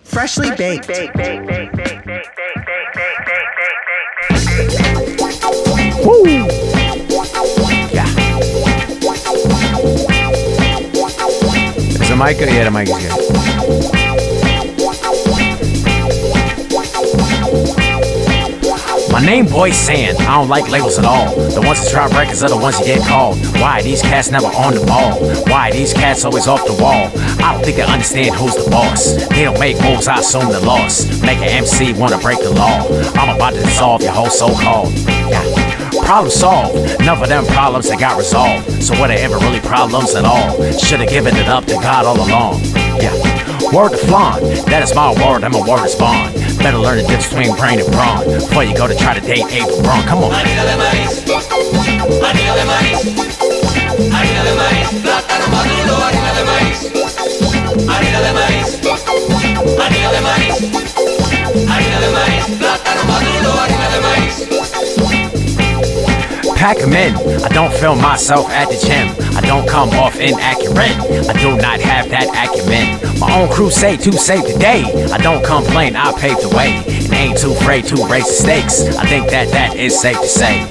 Freshly 0.03 0.51
baked. 0.55 0.87
Woo! 6.05 6.27
Yeah. 7.91 8.05
Is 11.89 12.09
the 12.09 12.15
mic? 12.15 12.39
Yeah, 12.39 12.65
the 12.65 12.71
mic 12.71 12.87
is 12.87 13.91
good. 13.91 14.02
My 19.13 19.21
name 19.23 19.45
Boy 19.45 19.69
Sand. 19.69 20.17
I 20.17 20.39
don't 20.39 20.49
like 20.49 20.69
labels 20.69 20.97
at 20.97 21.05
all. 21.05 21.35
The 21.35 21.61
ones 21.61 21.83
that 21.83 21.91
drop 21.91 22.11
records 22.13 22.41
are 22.41 22.49
the 22.49 22.57
ones 22.57 22.79
that 22.79 22.85
get 22.87 23.07
called. 23.07 23.37
Why 23.61 23.83
these 23.83 24.01
cats 24.01 24.31
never 24.31 24.47
on 24.47 24.73
the 24.73 24.83
ball? 24.87 25.19
Why 25.45 25.71
these 25.71 25.93
cats 25.93 26.25
always 26.25 26.47
off 26.47 26.65
the 26.65 26.73
wall? 26.73 27.11
I 27.45 27.53
don't 27.53 27.63
think 27.63 27.77
they 27.77 27.83
understand 27.83 28.33
who's 28.35 28.55
the 28.55 28.67
boss. 28.71 29.13
They 29.29 29.43
don't 29.43 29.59
make 29.59 29.79
moves, 29.83 30.07
I 30.07 30.17
assume 30.17 30.51
the 30.51 30.61
loss. 30.61 31.21
Make 31.21 31.37
an 31.37 31.49
MC 31.49 31.93
wanna 31.93 32.17
break 32.17 32.39
the 32.39 32.49
law. 32.49 32.87
I'm 33.13 33.35
about 33.35 33.53
to 33.53 33.61
dissolve 33.61 34.01
your 34.01 34.13
whole 34.13 34.31
so-called. 34.31 34.91
Yeah. 35.29 35.43
Problem 36.03 36.31
solved. 36.31 36.99
Enough 36.99 37.21
of 37.21 37.29
them 37.29 37.45
problems 37.45 37.89
that 37.89 37.99
got 37.99 38.17
resolved. 38.17 38.81
So 38.81 38.99
were 38.99 39.07
there 39.07 39.19
ever 39.19 39.37
really 39.37 39.61
problems 39.61 40.15
at 40.15 40.25
all? 40.25 40.57
Should've 40.73 41.07
given 41.07 41.35
it 41.35 41.47
up 41.47 41.65
to 41.65 41.75
God 41.75 42.07
all 42.07 42.17
along. 42.17 42.61
Yeah. 42.99 43.52
Word 43.73 43.89
to 43.89 43.97
flan, 43.97 44.39
that 44.69 44.83
is 44.83 44.93
my 44.93 45.09
word, 45.09 45.43
I'm 45.43 45.55
a 45.55 45.59
word 45.65 45.83
is 45.83 45.95
bond. 45.95 46.35
Better 46.61 46.77
learn 46.77 47.01
the 47.01 47.09
difference 47.09 47.33
between 47.33 47.57
brain 47.57 47.79
and 47.81 47.89
brawn 47.91 48.23
before 48.23 48.63
you 48.63 48.77
go 48.77 48.85
to 48.85 48.93
try 48.93 49.17
to 49.17 49.21
date 49.25 49.41
April 49.49 49.81
Braun. 49.81 50.03
Come 50.05 50.23
on. 50.23 50.31
Harina 50.31 50.61
de 50.61 50.77
maíz, 50.77 51.25
plátano 62.61 63.03
maduro, 63.05 63.51
harina 63.57 63.89
de 63.89 64.01
maíz. 64.01 65.22
Pack 66.63 66.81
'em 66.81 66.93
in. 66.93 67.13
I 67.43 67.49
don't 67.49 67.73
film 67.73 67.99
myself 68.01 68.49
at 68.49 68.69
the 68.69 68.77
gym. 68.87 69.07
I 69.35 69.41
don't 69.41 69.67
come 69.67 69.89
off 69.89 70.17
inaccurate. 70.17 70.95
I 71.27 71.33
do 71.43 71.57
not 71.57 71.81
have 71.81 72.09
that 72.11 72.27
acumen. 72.43 72.87
My 73.19 73.37
own 73.37 73.49
crusade 73.49 73.99
to 74.03 74.13
save 74.13 74.45
the 74.47 74.57
day. 74.57 74.81
I 75.11 75.17
don't 75.17 75.43
complain, 75.43 75.97
I 75.97 76.13
paved 76.13 76.41
the 76.41 76.55
way. 76.55 76.81
And 76.87 77.13
ain't 77.15 77.37
too 77.37 77.51
afraid 77.51 77.83
to 77.87 77.95
raise 78.07 78.27
the 78.27 78.37
stakes. 78.43 78.75
I 78.95 79.05
think 79.07 79.29
that 79.31 79.51
that 79.51 79.75
is 79.75 79.99
safe 79.99 80.21
to 80.21 80.29
say. 80.41 80.65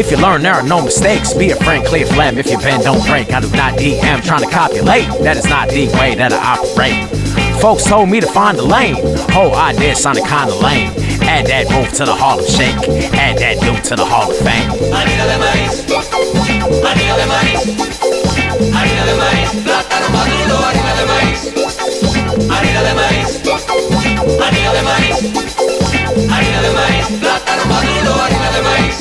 If 0.00 0.10
you 0.10 0.16
learn, 0.16 0.40
there 0.40 0.54
are 0.54 0.62
no 0.62 0.80
mistakes. 0.80 1.34
Be 1.34 1.50
a 1.50 1.56
friend, 1.56 1.84
clear 1.84 2.06
phlegm. 2.06 2.38
If 2.38 2.50
you 2.50 2.56
bend, 2.56 2.84
don't 2.84 3.04
break. 3.06 3.30
I 3.30 3.40
do 3.40 3.50
not 3.50 3.76
DM 3.76 4.22
trying 4.22 4.44
to 4.46 4.50
copulate. 4.50 5.06
That 5.20 5.36
is 5.36 5.48
not 5.50 5.68
the 5.68 5.88
way 6.00 6.14
that 6.14 6.32
I 6.32 6.40
operate. 6.54 6.98
Folks 7.60 7.84
told 7.84 8.08
me 8.08 8.20
to 8.20 8.26
find 8.26 8.56
a 8.58 8.62
lane. 8.62 8.96
Whole 9.36 9.54
idea 9.54 9.96
sounded 9.96 10.24
kinda 10.24 10.54
lame. 10.54 11.05
Add 11.26 11.46
that 11.46 11.70
move 11.70 11.90
to 11.94 12.04
the 12.04 12.14
Hall 12.14 12.38
of 12.38 12.46
Shake. 12.46 12.76
Add 13.14 13.38
that 13.38 13.58
dude 13.60 13.82
to 13.84 13.96
the 13.96 14.04
Hall 14.04 14.30
of 14.30 14.36
Fame. 14.38 14.70
Harina 14.94 15.26
de 15.26 15.38
maíz, 15.38 15.84
harina 16.86 17.16
de 17.16 17.26
maíz, 17.26 17.60
harina 18.72 19.06
de 19.06 19.14
maíz, 19.16 19.50
plátano 19.64 20.08
maduro, 20.14 20.56
plátano 27.20 27.64
maduro, 27.66 28.12
harina 28.22 28.50
de 28.52 28.62
maíz. 28.62 28.96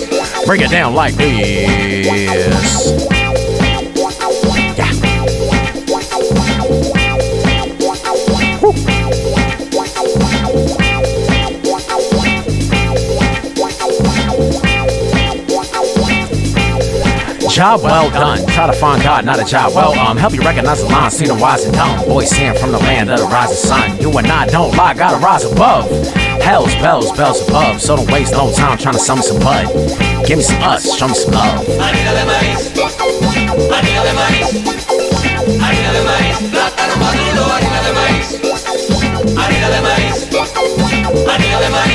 Break 0.46 0.62
it 0.62 0.72
down 0.72 0.94
like 0.94 1.16
this. 1.16 3.35
Job 17.56 17.84
well 17.84 18.10
done. 18.10 18.46
Try 18.48 18.68
to 18.68 18.74
find 18.74 19.02
God, 19.02 19.24
not 19.24 19.40
a 19.40 19.46
job. 19.46 19.74
Well, 19.74 19.98
um, 19.98 20.18
help 20.18 20.34
you 20.34 20.42
recognize 20.42 20.82
the 20.84 20.90
line, 20.90 21.10
seen 21.10 21.30
the 21.30 21.36
wise 21.36 21.64
and 21.64 21.74
dumb. 21.74 22.04
Boy, 22.06 22.26
seeing 22.26 22.54
from 22.54 22.74
the 22.74 22.80
land 22.80 23.10
of 23.10 23.18
the 23.18 23.28
rising 23.28 23.56
sun. 23.56 23.98
You 24.02 24.12
and 24.18 24.28
I 24.28 24.46
don't 24.48 24.76
lie, 24.76 24.94
gotta 24.94 25.24
rise 25.24 25.46
above. 25.46 25.90
Hell's 26.44 26.76
bells, 26.84 27.16
bells 27.16 27.48
above. 27.48 27.80
So 27.82 27.96
don't 27.96 28.12
waste 28.12 28.34
no 28.34 28.52
time 28.52 28.78
trying 28.78 28.96
to 28.96 29.00
summon 29.00 29.24
some 29.24 29.40
bud. 29.40 29.72
Give 30.28 30.38
me 30.38 30.44
some 30.44 30.62
us, 30.64 31.00
show 31.00 31.08
me 31.08 31.14
some 31.14 31.32
love. 31.32 31.64
Harina 31.80 32.12
de 32.12 32.26
maíz, 32.28 32.76
harina 33.72 34.04
de 34.04 34.14
maíz, 34.20 34.52
harina 35.64 35.92
de 35.96 36.04
maíz, 36.04 36.38
plátano 36.52 36.96
maduro, 37.00 37.44
harina 37.56 37.80
de 37.88 37.92
maíz, 37.96 38.28
harina 39.32 39.70
de 39.72 39.80
maíz, 39.80 40.28
harina 41.24 41.60
de 41.64 41.70
maíz, 41.72 41.95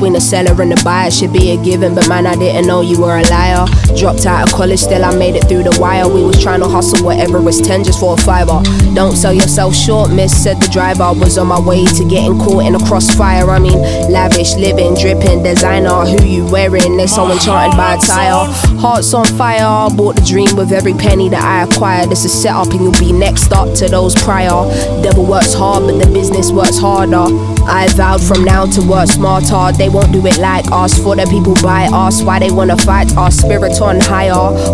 between 0.00 0.14
the 0.14 0.20
seller 0.20 0.62
and 0.62 0.72
the 0.72 0.80
buyer 0.82 1.10
should 1.10 1.30
be 1.30 1.50
a 1.50 1.62
given, 1.62 1.94
but 1.94 2.08
man, 2.08 2.26
I 2.26 2.34
didn't 2.34 2.66
know 2.66 2.80
you 2.80 2.98
were 2.98 3.18
a 3.18 3.22
liar. 3.28 3.66
Dropped 3.98 4.24
out 4.24 4.48
of 4.48 4.54
college, 4.54 4.78
still 4.80 5.04
I 5.04 5.14
made 5.14 5.36
it 5.36 5.44
through 5.44 5.64
the 5.64 5.76
wire. 5.78 6.08
We 6.08 6.24
was 6.24 6.42
trying 6.42 6.60
to 6.60 6.68
hustle 6.68 7.04
whatever 7.04 7.38
was 7.38 7.60
10 7.60 7.84
just 7.84 8.00
for 8.00 8.14
a 8.14 8.16
fiver. 8.16 8.62
Don't 8.94 9.14
sell 9.14 9.34
yourself 9.34 9.74
short, 9.74 10.10
miss, 10.10 10.32
said 10.32 10.56
the 10.56 10.68
driver. 10.72 11.12
Was 11.12 11.36
on 11.36 11.48
my 11.48 11.60
way 11.60 11.84
to 11.84 12.08
getting 12.08 12.38
caught 12.38 12.64
in 12.64 12.76
a 12.76 12.78
crossfire. 12.86 13.50
I 13.50 13.58
mean, 13.58 13.76
lavish, 14.10 14.54
living, 14.54 14.94
dripping, 14.94 15.42
designer. 15.42 16.08
Who 16.08 16.24
you 16.24 16.46
wearing? 16.46 16.96
They 16.96 17.06
so 17.06 17.30
enchanted 17.30 17.76
by 17.76 17.96
a 17.96 17.98
tire. 17.98 18.48
Hearts 18.80 19.12
on 19.12 19.26
fire, 19.26 19.90
bought 19.94 20.16
the 20.16 20.24
dream 20.24 20.56
with 20.56 20.72
every 20.72 20.94
penny 20.94 21.28
that 21.28 21.44
I 21.44 21.64
acquired. 21.68 22.08
This 22.08 22.24
is 22.24 22.32
set 22.32 22.54
up, 22.54 22.70
and 22.70 22.80
you'll 22.80 22.98
be 22.98 23.12
next 23.12 23.52
up 23.52 23.74
to 23.76 23.88
those 23.88 24.14
prior. 24.14 24.64
Devil 25.02 25.26
works 25.26 25.52
hard, 25.52 25.84
but 25.84 26.02
the 26.02 26.10
business 26.10 26.52
works 26.52 26.78
harder. 26.78 27.28
I 27.68 27.86
vowed 27.92 28.22
from 28.22 28.44
now 28.44 28.64
to 28.64 28.80
work 28.88 29.08
smarter. 29.08 29.76
They 29.76 29.89
won't 29.90 30.12
do 30.12 30.24
it 30.26 30.38
like 30.38 30.64
us. 30.72 30.98
For 31.02 31.16
the 31.16 31.26
people 31.26 31.54
by 31.62 31.86
us, 31.92 32.22
why 32.22 32.38
they 32.38 32.50
wanna 32.50 32.76
fight 32.76 33.16
us? 33.16 33.36
Spirit 33.36 33.80
on 33.80 34.00
higher. 34.00 34.32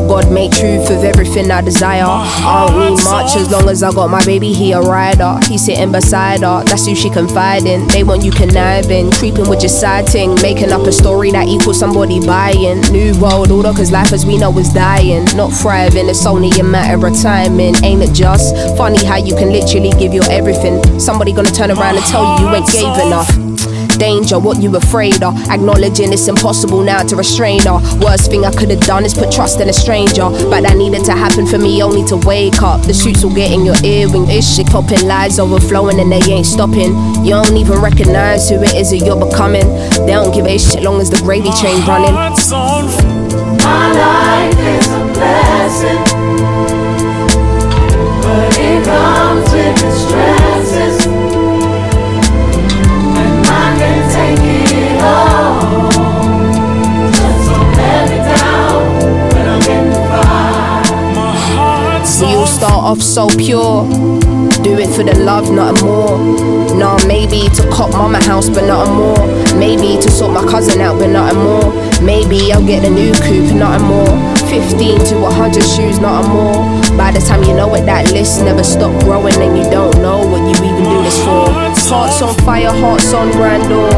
God 0.09 0.31
made 0.31 0.53
truth 0.53 0.91
of 0.91 1.05
everything 1.05 1.51
I 1.51 1.61
desire. 1.61 2.05
I 2.07 2.67
don't 2.69 2.79
need 2.97 3.05
much 3.05 3.37
as 3.37 3.51
long 3.51 3.69
as 3.69 3.83
I 3.83 3.93
got 3.93 4.11
my 4.11 4.25
baby. 4.25 4.53
He 4.53 4.73
a 4.73 4.81
rider. 4.81 5.39
He 5.45 5.59
sitting 5.59 5.93
beside 5.93 6.41
her. 6.41 6.65
That's 6.65 6.87
who 6.87 6.95
she 6.95 7.11
confide 7.11 7.65
in. 7.67 7.87
They 7.89 8.05
want 8.05 8.25
you 8.25 8.31
conniving, 8.31 9.11
creeping 9.13 9.49
with 9.49 9.63
your 9.63 9.71
side 9.71 10.07
ting, 10.07 10.35
making 10.43 10.73
up 10.73 10.87
a 10.87 10.93
story 10.93 11.31
that 11.33 11.49
equals 11.49 11.79
somebody 11.79 12.25
buying. 12.25 12.81
New 12.93 13.19
world 13.21 13.51
order, 13.51 13.73
cause 13.73 13.91
life 13.91 14.13
as 14.13 14.27
we 14.27 14.37
know 14.39 14.57
is 14.59 14.73
dying, 14.73 15.25
not 15.37 15.53
thriving. 15.53 16.09
It's 16.09 16.27
only 16.27 16.51
a 16.61 16.65
matter 16.65 17.07
of 17.07 17.21
timing, 17.21 17.75
ain't 17.85 18.03
it 18.03 18.13
just 18.13 18.55
funny 18.77 19.05
how 19.05 19.17
you 19.17 19.35
can 19.35 19.51
literally 19.51 19.91
give 19.91 20.13
your 20.13 20.31
everything? 20.31 21.01
Somebody 21.01 21.33
gonna 21.33 21.51
turn 21.51 21.71
around 21.71 21.97
and 21.97 22.05
tell 22.07 22.39
you 22.39 22.47
you 22.49 22.55
ain't 22.55 22.67
gave 22.71 23.07
enough. 23.07 23.76
Danger, 23.99 24.39
what 24.39 24.61
you 24.63 24.75
afraid 24.77 25.23
of? 25.23 25.35
Acknowledging 25.49 26.13
it's 26.13 26.29
impossible 26.29 26.83
now 26.83 27.03
to 27.03 27.17
restrain 27.17 27.61
her. 27.63 27.81
Worst 28.01 28.31
thing 28.31 28.45
I 28.45 28.51
could 28.53 28.71
have 28.71 28.81
done 28.81 29.05
is 29.05 29.15
put 29.15 29.33
trust 29.33 29.61
in 29.61 29.69
a 29.69 29.73
stranger. 29.73 30.29
But 30.51 30.63
that 30.63 30.77
needed 30.77 31.05
to 31.07 31.13
happen 31.13 31.47
for 31.47 31.59
me 31.59 31.83
only 31.83 32.05
to 32.09 32.17
wake 32.17 32.63
up. 32.63 32.83
The 32.83 32.93
shoots 32.95 33.25
will 33.25 33.35
get 33.35 33.51
in 33.53 33.65
your 33.65 33.77
ear 33.85 34.09
when 34.11 34.27
this 34.27 34.57
shit 34.57 34.67
popping, 34.67 35.07
lies 35.07 35.39
overflowing 35.39 35.99
and 36.01 36.11
they 36.13 36.21
ain't 36.31 36.47
stopping. 36.47 36.95
You 37.25 37.31
don't 37.31 37.57
even 37.57 37.81
recognize 37.81 38.49
who 38.49 38.63
it 38.63 38.75
is 38.75 38.91
that 38.91 38.99
you're 38.99 39.19
becoming. 39.19 39.67
They 40.07 40.13
don't 40.13 40.33
give 40.35 40.47
a 40.47 40.59
shit 40.59 40.83
long 40.83 41.01
as 41.01 41.09
the 41.11 41.19
gravy 41.19 41.51
train 41.61 41.85
running. 41.87 42.15
My 42.15 43.93
life 43.93 44.59
is 44.59 44.89
a 44.89 45.01
blessing, 45.13 46.05
but 48.23 48.59
it 48.59 48.85
comes 48.85 49.51
with 49.53 49.85
its 49.85 49.99
stresses, 50.07 50.46
start 62.67 62.85
off 62.85 63.01
so 63.01 63.29
pure. 63.29 63.87
Do 64.63 64.79
it 64.79 64.91
for 64.91 65.05
the 65.05 65.15
love, 65.23 65.51
nothing 65.51 65.87
more. 65.87 66.19
Nah, 66.75 66.99
maybe 67.07 67.49
to 67.55 67.63
cop 67.71 67.91
mama 67.93 68.19
house, 68.23 68.49
but 68.49 68.67
nothing 68.67 68.95
more. 68.95 69.27
Maybe 69.57 70.01
to 70.03 70.11
sort 70.11 70.33
my 70.33 70.43
cousin 70.51 70.81
out, 70.81 70.99
but 70.99 71.11
nothing 71.11 71.39
more. 71.39 71.71
Maybe 72.03 72.53
I'll 72.53 72.67
get 72.67 72.85
a 72.85 72.91
new 72.91 73.13
coupe, 73.27 73.55
nothing 73.55 73.87
more. 73.87 74.15
15 74.51 74.99
to 75.11 75.15
100 75.21 75.63
shoes, 75.63 76.01
nothing 76.01 76.33
more. 76.33 76.59
By 76.99 77.13
the 77.13 77.21
time 77.21 77.43
you 77.45 77.55
know 77.55 77.73
it, 77.75 77.87
that 77.87 78.11
list 78.11 78.43
never 78.43 78.65
stop 78.65 78.93
growing, 79.05 79.39
and 79.39 79.57
you 79.57 79.71
don't 79.71 79.97
know 80.03 80.27
what 80.27 80.43
you 80.43 80.57
even 80.67 80.83
do 80.83 81.03
this 81.07 81.19
for. 81.23 81.47
Hearts 81.87 82.21
on 82.23 82.35
fire, 82.43 82.75
hearts 82.83 83.15
on 83.15 83.31
grandeur. 83.31 83.96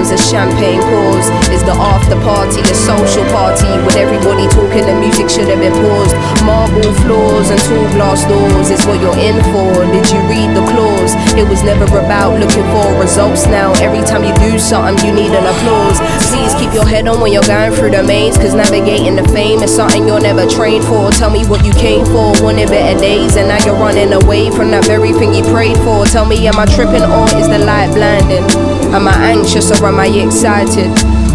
And 0.00 0.18
champagne 0.18 0.80
pours. 0.80 1.28
Is 1.52 1.60
the 1.62 1.76
after 1.76 2.16
party 2.24 2.64
a 2.64 2.74
social 2.74 3.22
party 3.28 3.68
with 3.84 4.00
everybody 4.00 4.48
talking? 4.48 4.88
The 4.88 4.96
music 4.96 5.28
should 5.28 5.46
have 5.52 5.60
been 5.60 5.76
paused. 5.76 6.16
Marble 6.40 6.88
floors 7.04 7.52
and 7.52 7.60
tall 7.68 7.84
glass 7.92 8.24
doors 8.24 8.70
is 8.72 8.80
what 8.88 8.96
you're 8.96 9.20
in 9.20 9.36
for. 9.52 9.84
Did 9.92 10.08
you 10.08 10.18
read 10.24 10.56
the 10.56 10.64
clause? 10.72 11.12
It 11.36 11.46
was 11.46 11.62
never 11.62 11.84
about 12.00 12.40
looking 12.40 12.64
for 12.72 12.96
results 12.96 13.44
now. 13.44 13.76
Every 13.84 14.00
time 14.00 14.24
you 14.24 14.32
do 14.40 14.58
something, 14.58 14.96
you 15.04 15.12
need 15.12 15.36
an 15.36 15.44
applause. 15.44 16.00
Please 16.32 16.56
keep 16.56 16.72
your 16.72 16.88
head 16.88 17.06
on 17.06 17.20
when 17.20 17.30
you're 17.30 17.44
going 17.44 17.70
through 17.76 17.92
the 17.92 18.02
maze, 18.02 18.40
cause 18.40 18.54
navigating 18.54 19.20
the 19.20 19.28
fame 19.28 19.60
is 19.60 19.70
something 19.70 20.08
you're 20.08 20.18
never 20.18 20.48
trained 20.48 20.82
for. 20.88 21.12
Tell 21.12 21.30
me 21.30 21.44
what 21.44 21.62
you 21.62 21.76
came 21.76 22.06
for, 22.06 22.32
wanted 22.40 22.72
better 22.72 22.98
days, 22.98 23.36
and 23.36 23.52
now 23.52 23.62
you're 23.68 23.76
running 23.76 24.16
away 24.16 24.50
from 24.50 24.72
that 24.72 24.86
very 24.86 25.12
thing 25.12 25.34
you 25.34 25.44
prayed 25.52 25.76
for. 25.84 26.08
Tell 26.08 26.24
me, 26.24 26.48
am 26.48 26.58
I 26.58 26.64
tripping 26.64 27.04
or 27.04 27.28
is 27.36 27.52
the 27.52 27.60
light 27.60 27.92
blinding? 27.92 28.48
Am 28.90 29.06
I 29.06 29.14
anxious 29.30 29.70
or 29.70 29.89
am 29.90 29.98
I 29.98 30.06
excited? 30.06 30.86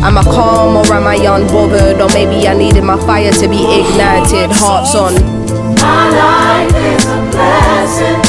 Am 0.01 0.17
I 0.17 0.23
calm 0.23 0.77
or 0.77 0.93
am 0.93 1.05
I 1.05 1.17
unbothered? 1.17 1.99
Or 1.99 2.07
maybe 2.13 2.47
I 2.47 2.53
needed 2.53 2.83
my 2.83 2.97
fire 2.97 3.31
to 3.31 3.47
be 3.49 3.59
ignited. 3.79 4.49
Hearts 4.51 4.95
on. 4.95 5.13
My 5.75 6.07
life 6.23 6.71
is 6.71 7.05
a 7.05 7.19
blessing, 7.35 8.21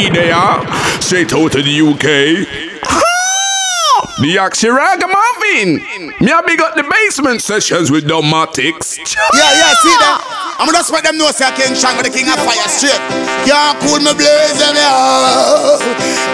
party 0.00 0.10
be 0.10 0.14
there. 0.14 1.00
Straight 1.00 1.32
out 1.32 1.52
to 1.52 1.62
the 1.62 1.80
UK. 1.80 2.46
The 4.20 4.36
Yaxi 4.36 4.68
Ragamuffin. 4.68 5.80
Me 6.20 6.32
a 6.32 6.42
big 6.46 6.60
up 6.60 6.74
the 6.74 6.84
basement 6.84 7.40
sessions 7.40 7.90
with 7.90 8.04
Dubmatix. 8.04 8.98
Yeah, 8.98 9.52
yeah, 9.56 9.72
see 9.80 9.96
that? 9.96 10.56
I'm 10.58 10.66
gonna 10.66 10.78
just 10.78 10.92
let 10.92 11.04
them 11.04 11.16
know 11.16 11.30
say 11.30 11.46
I 11.46 11.56
King 11.56 11.74
Shang 11.74 11.96
the 12.02 12.10
king 12.10 12.28
of 12.28 12.36
fire 12.44 12.68
straight. 12.68 13.00
Can't 13.48 13.80
cool 13.80 13.96
me 13.96 14.12
blazing, 14.12 14.76
yeah. 14.76 15.80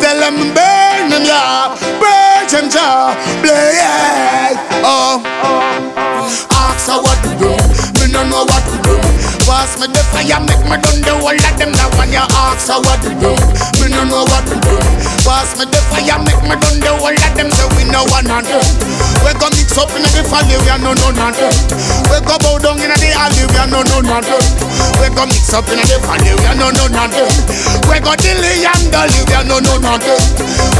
Tell 0.02 0.18
them 0.18 0.50
burn 0.50 1.10
them, 1.14 1.22
yeah. 1.22 1.78
Burn 2.02 2.50
them, 2.50 2.66
yeah. 2.74 3.14
Blaze. 3.38 4.58
Oh. 4.82 5.22
Ask 6.50 6.90
her 6.90 6.98
what 6.98 7.18
to 7.22 7.30
do. 7.38 7.54
Me 8.02 8.12
no 8.12 8.26
know 8.26 8.44
what 8.44 8.62
to 8.66 8.70
do. 8.70 8.75
Pass 9.46 9.78
me 9.78 9.86
the 9.86 10.02
fire, 10.10 10.42
make 10.42 10.58
me 10.66 10.74
done 10.82 11.00
the 11.06 11.14
whole 11.22 11.30
of 11.30 11.54
them. 11.54 11.70
Now 11.78 11.86
when 11.94 12.10
you 12.10 12.18
ask 12.34 12.66
her 12.66 12.82
what 12.82 12.98
to 13.06 13.14
do, 13.14 13.30
me 13.78 13.86
no 13.94 14.02
know 14.02 14.26
what 14.26 14.42
to 14.50 14.58
do. 14.58 14.74
Pass 15.22 15.54
me 15.54 15.64
the 15.70 15.78
fire, 15.86 16.18
make 16.18 16.42
me 16.42 16.54
done 16.58 16.78
the 16.82 16.90
whole 16.98 17.14
of 17.14 17.32
them. 17.38 17.48
So 17.54 17.64
we 17.78 17.86
know 17.86 18.02
one 18.10 18.26
another. 18.26 18.58
We 19.22 19.30
go 19.38 19.46
mix 19.54 19.78
up 19.78 19.90
in 19.94 20.02
the 20.02 20.22
valley, 20.26 20.58
we 20.58 20.70
are 20.70 20.82
no 20.82 20.98
no 20.98 21.14
another. 21.14 21.50
We 22.10 22.18
go 22.26 22.34
bow 22.42 22.58
down 22.58 22.82
in 22.82 22.90
the 22.90 23.10
alley, 23.14 23.46
we 23.46 23.58
are 23.58 23.70
no 23.70 23.86
no 23.86 24.02
another. 24.02 24.38
We 24.98 25.06
go 25.14 25.22
mix 25.30 25.54
up 25.54 25.70
in 25.70 25.78
the 25.78 25.96
valley, 26.02 26.34
we 26.34 26.46
are 26.50 26.58
no 26.58 26.74
no 26.74 26.90
another. 26.90 27.26
We 27.86 28.02
go 28.02 28.18
dilly 28.18 28.66
and 28.66 28.84
dolly, 28.90 29.20
we 29.30 29.34
are 29.34 29.46
no 29.46 29.62
no 29.62 29.78
another. 29.78 30.18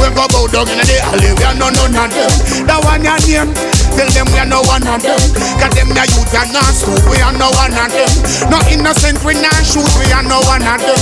We 0.03 0.11
go 0.11 0.27
bow 0.27 0.43
down 0.51 0.67
in 0.67 0.83
the 0.83 0.97
alley, 1.07 1.31
we 1.39 1.43
are 1.47 1.55
no 1.55 1.71
no 1.71 1.87
another. 1.87 2.27
That 2.67 2.83
one 2.83 3.03
your 3.07 3.15
name, 3.31 3.51
tell 3.97 4.09
them 4.13 4.29
we 4.29 4.37
are 4.37 4.45
no 4.45 4.61
one 4.69 4.85
of 4.85 5.01
them. 5.01 5.17
Cause 5.57 5.73
them 5.73 5.89
your 5.89 6.05
youth 6.13 6.33
are 6.37 6.45
not 6.53 6.69
school, 6.77 7.01
we 7.09 7.17
are 7.25 7.33
no 7.33 7.49
one 7.57 7.73
of 7.73 7.89
them. 7.89 8.13
No 8.53 8.61
innocent, 8.69 9.17
we 9.25 9.33
not 9.41 9.57
shoot, 9.65 9.89
we 9.97 10.05
are 10.13 10.21
no 10.21 10.37
one 10.45 10.61
of 10.61 10.77
them. 10.77 11.01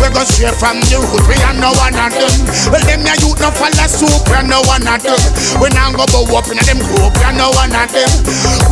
We 0.00 0.08
go 0.08 0.24
straight 0.24 0.56
from 0.56 0.80
the 0.88 0.96
hood, 0.96 1.24
we 1.28 1.36
are 1.44 1.52
no 1.60 1.76
one 1.76 1.92
of 1.92 2.10
them. 2.16 2.32
Well, 2.72 2.80
them 2.88 3.04
your 3.04 3.18
youth 3.20 3.38
no 3.44 3.52
follow 3.52 3.86
suit, 3.86 4.24
we 4.32 4.34
are 4.40 4.46
no 4.48 4.64
one 4.64 4.88
of 4.88 5.04
them. 5.04 5.20
We 5.60 5.68
not 5.76 5.92
go 5.92 6.08
bow 6.08 6.40
up 6.40 6.48
in 6.48 6.56
them 6.64 6.80
group, 6.80 7.12
we 7.20 7.24
are 7.28 7.36
no 7.36 7.52
one 7.52 7.76
of 7.76 7.92
them. 7.92 8.10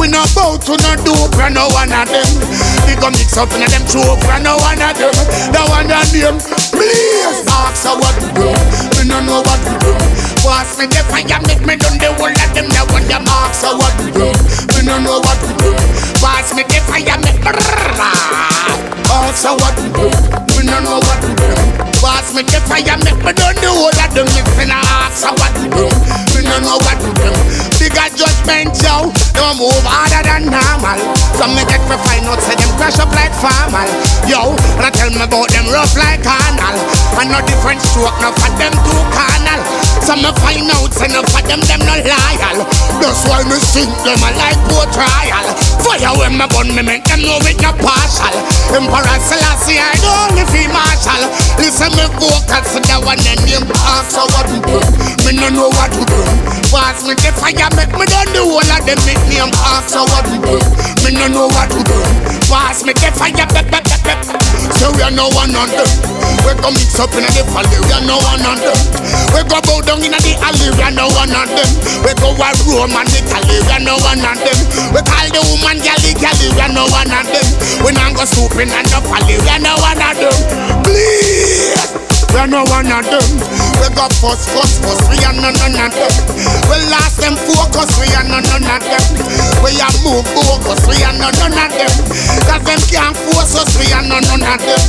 We 0.00 0.08
no 0.08 0.24
bow 0.32 0.56
to 0.56 0.74
no 0.80 0.92
dupe, 1.04 1.36
we 1.36 1.42
are 1.44 1.52
no 1.52 1.68
one 1.76 1.92
of 1.92 2.08
them. 2.08 2.28
We 2.88 2.96
go 2.96 3.12
mix 3.12 3.36
up 3.36 3.52
in 3.52 3.68
them 3.68 3.84
troop, 3.84 4.16
we 4.24 4.32
are 4.32 4.40
no 4.40 4.56
one 4.64 4.80
of 4.80 4.96
them. 4.96 5.12
The 5.52 5.60
one 5.68 5.92
of 5.92 6.08
them, 6.08 6.40
please 6.72 7.44
ask 7.52 7.84
what 7.84 8.16
to 8.16 8.28
do. 8.32 8.48
We 8.96 9.04
no 9.04 9.20
know 9.20 9.44
what 9.44 9.60
to 9.60 9.72
do. 9.84 9.92
Pass 10.48 10.80
me 10.80 10.88
the 10.88 11.04
fire, 11.12 11.40
make 11.44 11.60
me 11.60 11.76
done 11.76 12.00
the 12.00 12.08
whole 12.16 12.32
of 12.32 12.50
them. 12.56 12.72
The 12.72 12.80
one 12.88 13.04
them 13.04 13.28
ask 13.28 13.60
her 13.68 13.76
what 13.76 13.92
to 14.00 14.08
do. 14.08 14.32
We 14.72 14.80
no 14.88 14.96
know 14.96 15.20
what 15.20 15.36
to 15.44 15.52
do. 15.60 15.76
Pass 16.24 16.56
me 16.56 16.64
the 16.64 16.80
fire, 16.88 17.20
make 17.20 17.36
me 17.44 17.52
ask 17.52 19.44
her 19.44 19.52
what 19.52 19.76
to 19.76 19.86
do. 19.92 20.08
We 20.56 20.64
no 20.64 20.80
know 20.80 21.04
what 21.04 21.20
to 21.20 21.30
do. 21.36 21.52
Pass 22.00 22.32
me 22.32 22.48
the 22.48 22.64
fire, 22.64 22.96
make 23.04 23.20
me 23.20 23.32
done 23.36 23.60
the 23.60 23.68
whole 23.68 23.92
of 23.92 24.10
them. 24.16 24.24
If 24.24 24.48
no 24.64 24.80
ask 25.04 25.20
her 25.28 25.36
what 25.36 25.52
to 25.60 25.68
do, 25.68 25.84
we 26.32 26.40
no 26.48 26.56
know 26.64 26.80
what 26.80 26.96
to 26.96 27.10
do. 27.12 27.28
Bigger 27.76 28.08
judgment, 28.16 28.72
yo. 28.80 29.12
Don't 29.36 29.60
move 29.60 29.84
harder 29.84 30.24
than 30.24 30.48
normal. 30.48 30.96
Some 31.36 31.52
me 31.54 31.62
get 31.68 31.84
me 31.92 31.96
find 32.08 32.24
out, 32.24 32.40
say 32.40 32.56
them 32.56 32.72
crash 32.80 32.96
up 32.96 33.12
like 33.12 33.36
farmal. 33.36 33.84
Yo, 34.24 34.56
and 34.80 34.84
I 34.86 34.90
tell 34.96 35.12
me 35.12 35.20
about 35.28 35.52
them 35.52 35.68
rough 35.68 35.92
like 35.92 36.24
carnal. 36.24 36.76
And 37.20 37.28
no 37.36 37.38
different 37.44 37.84
stroke, 37.84 38.16
no 38.24 38.32
for 38.32 38.48
them 38.56 38.72
too 38.72 39.02
carnal. 39.12 39.77
Some 40.08 40.24
me 40.24 40.32
find 40.40 40.64
out, 40.72 40.88
say 40.88 41.04
no 41.12 41.20
for 41.20 41.44
them, 41.44 41.60
them 41.68 41.84
no 41.84 41.92
loyal. 42.00 42.64
That's 42.96 43.28
why 43.28 43.44
me 43.44 43.60
sing 43.60 43.92
them 44.08 44.16
a 44.24 44.32
like 44.40 44.56
poor 44.72 44.88
trial. 44.88 45.44
Fire 45.84 46.16
when 46.16 46.32
me 46.32 46.48
gun, 46.48 46.72
me 46.72 46.80
make 46.80 47.04
them 47.04 47.20
know 47.28 47.36
it 47.44 47.60
no 47.60 47.76
partial. 47.76 48.32
Emperor 48.72 49.20
Selassie, 49.20 49.76
I 49.76 49.92
don't 50.00 50.32
live 50.32 50.48
in 50.56 50.72
marshal. 50.72 51.28
Listen 51.60 51.92
me 51.92 52.08
vocals, 52.16 52.72
so 52.72 52.80
that 52.88 53.04
one 53.04 53.20
and 53.20 53.36
name 53.44 53.68
ask 53.84 54.16
her 54.16 54.24
what 54.32 54.48
to 54.48 54.56
do. 54.64 54.80
Me 55.28 55.36
no 55.36 55.52
know 55.52 55.68
what 55.76 55.92
to 55.92 56.00
do. 56.00 56.20
Pass 56.72 57.04
me 57.04 57.12
the 57.12 57.28
fire, 57.36 57.68
make 57.76 57.92
me 57.92 58.08
done 58.08 58.32
the 58.32 58.40
whole 58.40 58.64
of 58.64 58.80
them 58.88 58.96
make 59.04 59.20
me 59.28 59.44
ask 59.44 59.92
her 59.92 60.08
what 60.08 60.24
to 60.24 60.40
do. 60.40 60.56
Me 61.04 61.20
no 61.20 61.28
know 61.28 61.46
what 61.52 61.68
to 61.68 61.84
do. 61.84 62.37
Pass 62.48 62.80
me 62.82 62.96
the 62.96 63.12
fire, 63.12 63.32
pep, 63.32 63.68
pep, 63.68 63.84
pep, 63.84 64.00
pep. 64.02 64.20
So 64.80 64.88
we 64.96 65.04
are 65.04 65.12
no 65.12 65.28
one 65.36 65.52
on 65.52 65.68
them. 65.68 65.84
We 66.44 66.56
go 66.56 66.72
mix 66.72 66.96
up 66.96 67.12
in 67.12 67.24
the 67.28 67.44
valley, 67.44 67.76
we 67.84 67.92
are 67.92 68.00
no 68.04 68.16
one 68.24 68.40
on 68.40 68.56
them. 68.56 68.78
We 69.36 69.44
go 69.44 69.60
bow 69.60 69.84
down 69.84 70.00
in 70.00 70.16
the 70.16 70.32
alley, 70.40 70.72
we 70.72 70.80
are 70.80 70.94
no 70.94 71.12
one 71.12 71.28
on 71.28 71.48
them. 71.52 71.70
We 72.00 72.12
go 72.16 72.32
a 72.32 72.48
Rome 72.64 72.96
and 72.96 73.08
Italy, 73.12 73.60
we 73.60 73.72
are 73.72 73.84
no 73.84 74.00
one 74.00 74.24
on 74.24 74.40
them. 74.40 74.58
We 74.96 75.00
call 75.04 75.28
the 75.28 75.44
woman 75.52 75.76
galley 75.84 76.16
galley, 76.16 76.48
we 76.56 76.60
are 76.64 76.72
no 76.72 76.88
one 76.88 77.12
on 77.12 77.28
them. 77.28 77.46
We 77.84 77.92
not 77.92 78.16
go 78.16 78.24
soup 78.24 78.56
in 78.56 78.72
the 78.72 78.98
valley, 79.04 79.36
we 79.36 79.48
are 79.52 79.60
no 79.60 79.76
one 79.84 80.00
on 80.00 80.16
them. 80.16 80.36
Please. 80.88 81.84
We 82.32 82.38
are 82.40 82.46
no 82.48 82.64
one 82.64 82.88
of 82.92 83.04
them. 83.08 83.28
We 83.78 83.88
got 83.94 84.12
fuss, 84.18 84.46
fuss, 84.50 84.78
fuss. 84.82 85.00
We 85.06 85.18
are 85.22 85.34
no 85.34 85.50
none 85.54 85.78
of 85.78 85.92
them. 85.94 86.12
We 86.66 86.76
lost 86.90 87.22
them 87.22 87.38
focus. 87.46 87.94
We 87.98 88.10
are 88.14 88.26
no 88.26 88.42
none 88.42 88.66
of 88.66 88.82
them. 88.82 89.04
We 89.62 89.78
are 89.78 89.94
move 90.02 90.26
focus. 90.34 90.82
We 90.90 90.98
are 91.06 91.14
no 91.14 91.30
none 91.38 91.54
of 91.54 91.70
them. 91.70 91.92
Cause 92.46 92.62
them 92.66 92.80
can't 92.90 93.16
force 93.16 93.54
us. 93.54 93.70
We 93.78 93.86
are 93.94 94.02
no 94.02 94.18
none 94.18 94.42
of 94.42 94.58
them. 94.58 94.82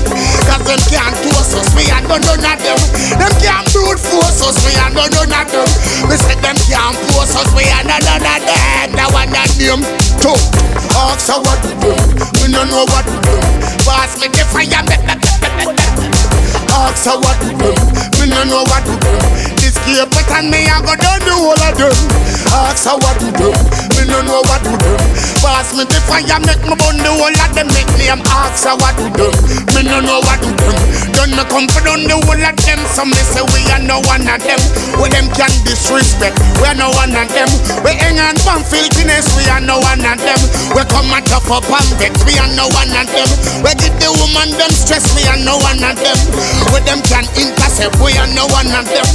Cause 0.50 0.64
them 0.66 0.82
can't 0.90 1.16
toss 1.30 1.54
us. 1.54 1.70
We 1.78 1.86
are 1.94 2.02
no 2.04 2.18
none 2.18 2.42
of 2.42 2.58
them. 2.60 2.80
Them 3.18 3.34
can't 3.38 3.68
brute 3.70 4.02
force 4.02 4.42
us. 4.42 4.58
We 4.66 4.74
are 4.82 4.92
no 4.92 5.06
none 5.06 5.34
of 5.38 5.46
them. 5.54 5.70
We 6.10 6.16
said 6.18 6.42
them 6.42 6.58
can't 6.66 6.98
force 7.14 7.38
us. 7.38 7.50
We 7.54 7.70
are 7.70 7.86
no 7.86 7.98
none 8.02 8.26
of 8.26 8.42
them. 8.42 8.90
That 8.98 9.10
one 9.14 9.30
that 9.32 9.50
name 9.62 9.86
too. 10.18 10.38
Ask 10.98 11.30
her 11.30 11.40
what 11.40 11.62
to 11.62 11.74
do. 11.78 11.94
We 12.42 12.52
don't 12.52 12.70
know 12.74 12.90
what 12.90 13.06
to 13.06 13.18
do. 13.22 13.38
Pass 13.86 14.18
me 14.18 14.28
the 14.34 14.44
fire. 14.50 14.82
Ask 16.72 17.05
her 17.05 17.17
what 17.20 17.39
to 17.41 17.49
do. 17.49 17.72
Me 18.22 18.30
no 18.30 18.43
know 18.43 18.63
what 18.63 18.86
to 18.86 18.95
do. 18.99 19.59
This 19.90 20.06
cape 20.06 20.30
and 20.38 20.54
me 20.54 20.70
I 20.70 20.86
go 20.86 20.94
down 20.94 21.18
the 21.26 21.34
whole 21.34 21.58
of 21.58 21.74
them. 21.74 21.98
Ask 22.54 22.86
her 22.86 22.94
what 22.94 23.18
to 23.26 23.30
do. 23.34 23.50
Me 23.98 24.06
no 24.06 24.22
know 24.22 24.46
what 24.46 24.62
to 24.62 24.74
do. 24.78 24.94
Pass 25.42 25.74
me 25.74 25.82
the 25.82 25.98
fire, 26.06 26.38
make 26.46 26.62
me 26.62 26.78
burn 26.78 27.02
the 27.02 27.10
whole 27.10 27.34
of 27.34 27.50
them. 27.58 27.74
Make 27.74 27.90
me 27.98 28.06
am 28.06 28.22
ask 28.30 28.70
her 28.70 28.78
what 28.78 28.94
to 29.02 29.10
do. 29.18 29.34
Me 29.74 29.82
no 29.82 29.98
know 29.98 30.22
what 30.22 30.38
do. 30.46 30.54
Don't 31.18 31.34
me 31.34 31.44
come 31.50 31.66
for 31.74 31.82
down 31.82 32.06
the 32.06 32.14
whole 32.22 32.38
of 32.38 32.56
them. 32.62 32.80
So 32.94 33.02
me 33.02 33.18
say 33.34 33.42
we 33.50 33.66
are 33.74 33.82
no 33.82 33.98
one 34.06 34.30
of 34.30 34.38
them. 34.46 34.62
We 35.02 35.10
them 35.10 35.26
can 35.34 35.50
disrespect. 35.66 36.38
We 36.62 36.70
are 36.70 36.78
no 36.78 36.94
one 36.94 37.18
of 37.18 37.26
them. 37.34 37.50
We 37.82 37.98
hang 37.98 38.22
on 38.22 38.38
from 38.46 38.62
filthiness. 38.62 39.26
We 39.34 39.50
are 39.50 39.64
no 39.64 39.82
one 39.82 40.06
of 40.06 40.22
them. 40.22 40.42
We 40.78 40.86
come 40.86 41.10
and 41.10 41.26
tough 41.26 41.50
up 41.50 41.66
and 41.66 41.90
vex. 41.98 42.14
We 42.30 42.38
are 42.38 42.52
no 42.54 42.70
one 42.78 42.94
of 42.94 43.10
them. 43.10 43.30
We 43.66 43.74
give 43.74 43.98
the 43.98 44.14
woman 44.22 44.54
them 44.54 44.70
stress. 44.70 45.02
We 45.18 45.26
are 45.26 45.42
no 45.42 45.58
one 45.58 45.82
of 45.82 45.98
them. 45.98 46.18
With 46.70 46.86
them 46.86 47.02
can 47.10 47.26
intercept, 47.34 47.98
we 47.98 48.14
are 48.22 48.30
no 48.38 48.46
one 48.54 48.70
of 48.70 48.86
them. 48.86 49.08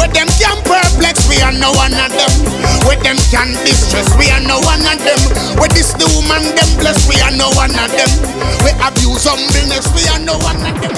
With 0.00 0.13
them 0.14 0.30
can 0.38 0.56
perplex, 0.62 1.28
we 1.28 1.42
are 1.42 1.52
no 1.52 1.74
one 1.74 1.92
of 1.92 2.10
them. 2.14 2.32
With 2.86 3.02
them 3.02 3.18
can 3.34 3.52
distress, 3.66 4.06
we 4.16 4.30
are 4.30 4.40
no 4.40 4.62
one 4.62 4.86
of 4.86 4.98
them. 5.02 5.20
With 5.58 5.74
this 5.74 5.92
the 5.92 6.06
woman 6.14 6.54
them 6.54 6.70
bless, 6.78 7.04
we 7.10 7.18
are 7.20 7.34
no 7.34 7.50
one 7.58 7.74
of 7.74 7.90
them. 7.90 8.10
We 8.62 8.70
abuse 8.78 9.26
humbleness, 9.26 9.90
we 9.92 10.06
are 10.08 10.22
no 10.22 10.38
one 10.38 10.62
of 10.62 10.74
them. 10.80 10.94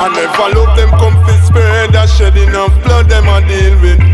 I 0.00 0.06
never 0.14 0.48
love 0.54 0.76
them 0.76 0.90
comfy 0.90 1.36
spirit 1.44 1.92
that 1.92 2.08
shed 2.08 2.36
enough 2.36 2.72
blood 2.84 3.08
them 3.08 3.28
I 3.28 3.40
deal 3.48 3.80
with. 3.82 4.07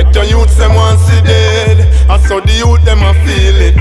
Get 0.00 0.14
your 0.14 0.24
youth 0.24 0.56
them 0.56 0.74
once 0.76 1.04
a 1.12 1.20
dead. 1.20 2.08
I 2.08 2.16
saw 2.24 2.40
the 2.40 2.56
youth 2.56 2.80
them 2.88 3.04
I 3.04 3.12
feel 3.20 3.60
it. 3.60 3.76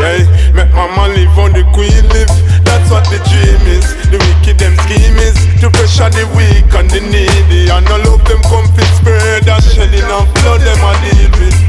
Hey, 0.00 0.24
make 0.56 0.72
mama 0.72 1.12
live 1.12 1.36
on 1.36 1.52
the 1.52 1.68
queen 1.76 2.00
live. 2.16 2.32
That's 2.64 2.88
what 2.88 3.04
the 3.12 3.20
dream 3.28 3.60
is. 3.68 3.84
The 4.08 4.16
wicked 4.16 4.56
them 4.56 4.72
scheme 4.88 5.20
is 5.20 5.36
to 5.60 5.68
pressure 5.68 6.08
the 6.08 6.24
weak 6.32 6.72
and 6.72 6.88
the 6.88 7.04
needy. 7.04 7.68
And 7.68 7.84
I 7.84 7.96
love 8.08 8.24
them 8.24 8.40
comfy 8.48 8.88
spirit 8.96 9.44
that 9.44 9.60
shed 9.68 9.92
enough 9.92 10.32
blood 10.40 10.64
them 10.64 10.80
I 10.80 10.96
deal 11.04 11.32
with. 11.36 11.60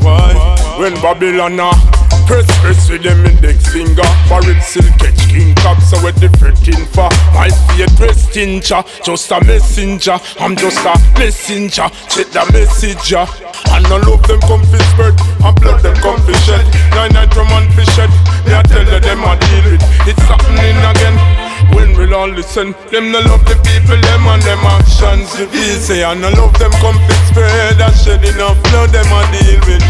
Why? 0.00 0.32
When 0.80 0.94
Babylon 1.04 1.60
a 1.60 1.76
press 2.26 2.46
press 2.60 2.90
with 2.90 3.02
them 3.02 3.24
index 3.24 3.72
finger. 3.72 4.06
Barrel 4.28 4.60
still 4.60 4.90
catch 4.98 5.16
king 5.30 5.54
cock 5.62 5.80
so 5.80 5.96
what 6.02 6.16
the 6.16 6.28
fretting 6.38 6.84
for 6.90 7.08
My 7.32 7.48
feet 7.70 7.90
press 7.96 8.26
tincha 8.28 8.82
Just 9.02 9.30
a 9.30 9.38
messenger. 9.44 10.18
I'm 10.40 10.56
just 10.56 10.82
a 10.84 10.94
messenger 11.18 11.88
Check 12.10 12.28
the 12.34 12.42
messenger 12.52 13.24
And 13.72 13.86
I 13.86 13.96
love 14.02 14.22
them 14.26 14.40
comfy 14.42 14.82
spread 14.92 15.14
And 15.44 15.56
blood 15.60 15.80
them 15.82 15.96
comfy 16.02 16.34
shed. 16.44 16.66
Nine 16.92 17.12
night 17.12 17.34
rum 17.36 17.50
and 17.54 17.72
fish 17.74 17.88
shed 17.94 18.10
Me 18.44 18.52
I 18.54 18.62
tell 18.62 18.84
you 18.84 19.00
them 19.00 19.24
I 19.24 19.38
deal 19.38 19.72
with. 19.72 19.84
It's 20.10 20.22
happening 20.26 20.78
again 20.82 21.16
when 21.74 21.96
we'll 21.96 22.14
all 22.14 22.28
listen, 22.28 22.74
them 22.90 23.10
no 23.10 23.20
love 23.20 23.44
the 23.44 23.56
people, 23.66 24.00
them 24.00 24.26
and 24.28 24.42
them 24.42 24.60
actions. 24.64 25.28
Easy 25.52 26.02
And 26.02 26.24
I 26.24 26.30
love 26.30 26.56
them 26.58 26.70
comfy 26.80 27.14
spread 27.28 27.80
and 27.80 27.96
shed 27.96 28.24
enough 28.24 28.56
blood 28.70 28.90
them 28.90 29.06
I 29.10 29.24
deal 29.34 29.60
with. 29.66 29.84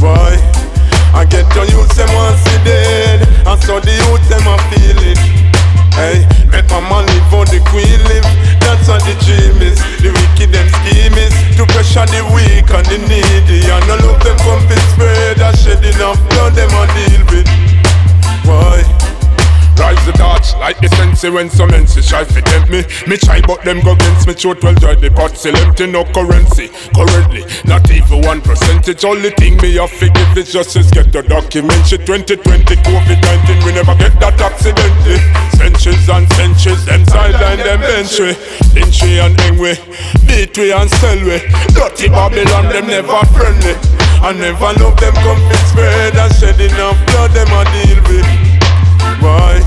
Boy, 0.00 0.65
I 1.14 1.24
get 1.24 1.46
to 1.54 1.62
use 1.70 1.92
them 1.96 2.10
once 2.14 2.42
a 2.46 2.56
dead 2.64 3.28
And 3.46 3.60
so 3.62 3.80
the 3.80 3.92
youth 3.92 4.28
them 4.28 4.46
I 4.46 4.56
feel 4.70 4.98
it 5.12 5.36
Hey, 5.96 6.28
make 6.52 6.68
mama 6.68 7.08
live 7.08 7.24
how 7.32 7.44
the 7.48 7.56
queen 7.72 7.96
live. 8.04 8.28
That's 8.60 8.86
what 8.86 9.00
the 9.08 9.16
dream 9.24 9.56
is. 9.64 9.80
The 10.04 10.12
wicked 10.12 10.52
them 10.52 10.68
scheme 10.68 11.16
is 11.16 11.32
to 11.56 11.64
pressure 11.72 12.04
the 12.04 12.20
weak 12.36 12.68
and 12.68 12.84
the 12.84 12.98
needy. 13.08 13.64
And 13.64 13.88
all 13.88 14.12
of 14.12 14.20
them 14.20 14.36
come 14.44 14.60
to 14.68 14.76
spread 14.92 15.40
and 15.40 15.56
shed 15.56 15.82
enough 15.82 16.20
blood 16.28 16.52
them 16.52 16.68
a 16.68 16.84
deal 16.92 17.24
with. 17.32 17.48
Why? 18.44 19.05
Rise 19.76 20.04
the 20.06 20.12
torch 20.16 20.56
like 20.56 20.78
the 20.80 20.88
sensei 20.96 21.30
when 21.30 21.50
some 21.50 21.70
menses 21.70 22.08
try 22.08 22.24
to 22.24 22.40
tempt 22.40 22.70
me. 22.70 22.82
Me 23.06 23.16
try 23.16 23.40
but 23.40 23.62
them 23.62 23.80
go 23.80 23.92
against 23.92 24.26
me 24.26 24.32
throat 24.32 24.62
well 24.64 24.74
dry 24.74 24.94
the 24.94 25.10
pot 25.10 25.36
still 25.36 25.56
empty 25.56 25.86
no 25.86 26.04
currency. 26.16 26.68
Currently, 26.96 27.44
not 27.68 27.84
even 27.90 28.22
one 28.22 28.40
percentage. 28.40 29.04
Only 29.04 29.30
thing 29.36 29.56
me 29.58 29.76
have 29.76 29.92
to 30.00 30.08
give 30.08 30.38
is 30.38 30.52
just 30.52 30.76
is 30.76 30.90
get 30.90 31.12
the 31.12 31.22
document. 31.22 31.86
Shit 31.86 32.06
2020 32.06 32.40
COVID 32.64 33.20
19 33.20 33.64
we 33.64 33.72
never 33.76 33.94
get 34.00 34.16
that 34.20 34.40
accidentally. 34.40 35.20
Centuries 35.60 36.08
and 36.08 36.26
centuries 36.32 36.84
them 36.86 37.04
sideline 37.06 37.60
them 37.60 37.82
entry. 37.84 38.32
Lynchy 38.72 39.20
and 39.20 39.36
Engwe, 39.44 39.76
beat 40.26 40.56
we 40.56 40.72
and 40.72 40.90
sell 40.98 41.20
we. 41.20 41.38
Dirty 41.76 42.08
Babylon 42.08 42.72
them 42.72 42.86
never 42.88 43.20
friendly. 43.36 43.76
I 44.24 44.32
never 44.32 44.72
love 44.80 44.96
them 44.96 45.14
come 45.20 45.40
spread 45.68 46.16
and 46.16 46.34
shed 46.34 46.60
enough 46.60 46.96
blood 47.12 47.30
them 47.32 47.52
a 47.52 47.62
deal 47.70 48.00
with. 48.08 48.45
Why? 49.20 49.60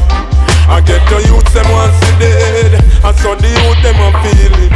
I 0.69 0.81
get 0.85 1.01
the 1.09 1.17
youth 1.25 1.49
them 1.53 1.65
see 1.65 2.15
dead 2.21 2.77
And 3.01 3.15
so 3.17 3.33
the 3.33 3.49
youth 3.49 3.81
them 3.81 3.97
a 3.97 4.09
feel 4.21 4.55
it. 4.61 4.73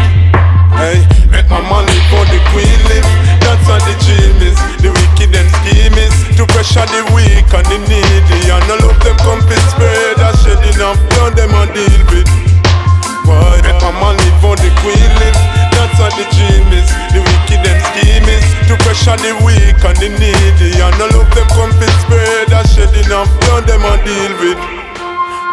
Hey, 0.73 0.97
make 1.29 1.45
my 1.53 1.61
money 1.69 1.99
for 2.09 2.25
the 2.33 2.41
queen 2.49 2.79
live 2.89 3.05
That's 3.45 3.61
how 3.69 3.77
the 3.77 3.93
dream 4.01 4.41
is 4.41 4.57
The 4.81 4.89
wicked 4.89 5.29
them 5.29 5.45
scheme 5.61 5.93
is 6.01 6.15
To 6.37 6.49
pressure 6.49 6.87
the 6.89 7.05
weak 7.13 7.45
and 7.53 7.67
the 7.69 7.77
needy. 7.85 8.49
And 8.49 8.65
all 8.73 8.89
of 8.89 8.97
them 9.05 9.17
come 9.21 9.41
to 9.45 9.57
spread 9.69 10.17
And 10.17 10.37
shed 10.41 10.61
enough 10.73 10.97
blood 11.13 11.37
them 11.37 11.53
a 11.53 11.69
deal 11.69 12.01
with. 12.09 12.29
Why? 13.29 13.61
Make 13.61 13.79
my 13.85 13.93
money 14.01 14.29
for 14.41 14.57
the 14.57 14.73
queen 14.81 15.11
live 15.21 15.39
That's 15.77 16.01
how 16.01 16.09
the 16.09 16.25
dream 16.33 16.67
is 16.73 16.89
The 17.13 17.21
wicked 17.21 17.61
them 17.61 17.79
scheme 17.93 18.27
is 18.27 18.45
To 18.67 18.73
pressure 18.81 19.15
the 19.21 19.37
weak 19.45 19.77
and 19.85 19.97
the 20.01 20.09
needy 20.09 20.22
deal 24.05 24.33
with 24.39 24.57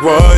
Why? 0.03 0.33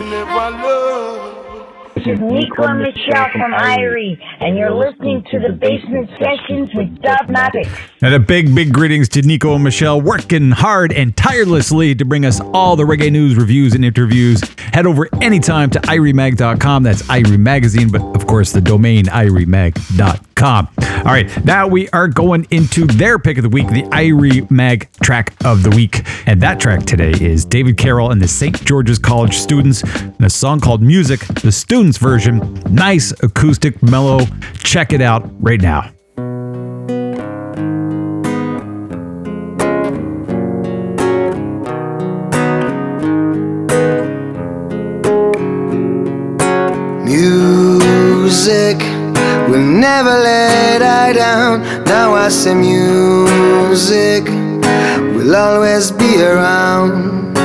Never 0.00 0.50
love 0.62 1.94
This 1.94 2.06
is 2.06 2.20
Nico 2.20 2.62
and 2.64 2.82
Michelle 2.82 3.30
from 3.32 3.52
Irie, 3.52 4.18
and 4.40 4.56
you're 4.56 4.74
listening 4.74 5.24
to 5.30 5.38
the 5.38 5.52
Basement 5.52 6.10
Sessions 6.20 6.68
with 6.74 7.00
Dub 7.00 7.26
Dubmatix. 7.26 7.95
And 8.02 8.14
a 8.14 8.20
big, 8.20 8.54
big 8.54 8.74
greetings 8.74 9.08
to 9.10 9.22
Nico 9.22 9.54
and 9.54 9.64
Michelle, 9.64 10.00
working 10.00 10.50
hard 10.50 10.92
and 10.92 11.16
tirelessly 11.16 11.94
to 11.94 12.04
bring 12.04 12.26
us 12.26 12.40
all 12.52 12.76
the 12.76 12.84
reggae 12.84 13.10
news, 13.10 13.36
reviews, 13.36 13.74
and 13.74 13.84
interviews. 13.84 14.42
Head 14.72 14.86
over 14.86 15.08
anytime 15.22 15.70
to 15.70 15.80
iriemag.com. 15.80 16.82
That's 16.82 17.02
Irie 17.02 17.38
Magazine, 17.38 17.90
but 17.90 18.02
of 18.14 18.26
course, 18.26 18.52
the 18.52 18.60
domain 18.60 19.06
iriemag.com. 19.06 20.68
All 20.78 21.12
right, 21.12 21.44
now 21.44 21.66
we 21.66 21.88
are 21.90 22.08
going 22.08 22.46
into 22.50 22.86
their 22.86 23.18
pick 23.18 23.38
of 23.38 23.42
the 23.44 23.48
week, 23.48 23.68
the 23.68 23.84
Irie 23.84 24.50
Mag 24.50 24.88
track 25.02 25.32
of 25.44 25.62
the 25.62 25.70
week. 25.70 26.02
And 26.26 26.42
that 26.42 26.60
track 26.60 26.84
today 26.84 27.12
is 27.12 27.46
David 27.46 27.78
Carroll 27.78 28.10
and 28.10 28.20
the 28.20 28.28
St. 28.28 28.62
George's 28.64 28.98
College 28.98 29.34
students, 29.38 29.82
and 29.82 30.20
a 30.20 30.28
song 30.28 30.60
called 30.60 30.82
Music, 30.82 31.20
the 31.42 31.52
students' 31.52 31.96
version. 31.96 32.54
Nice, 32.70 33.12
acoustic, 33.22 33.82
mellow. 33.82 34.26
Check 34.58 34.92
it 34.92 35.00
out 35.00 35.30
right 35.42 35.60
now. 35.62 35.95
Music 47.06 48.78
will 49.48 49.62
never 49.62 50.10
let 50.10 50.82
I 50.82 51.12
down. 51.12 51.62
Now 51.84 52.14
I 52.14 52.28
say 52.28 52.52
music 52.52 54.24
will 55.14 55.36
always 55.36 55.92
be 55.92 56.20
around. 56.20 57.36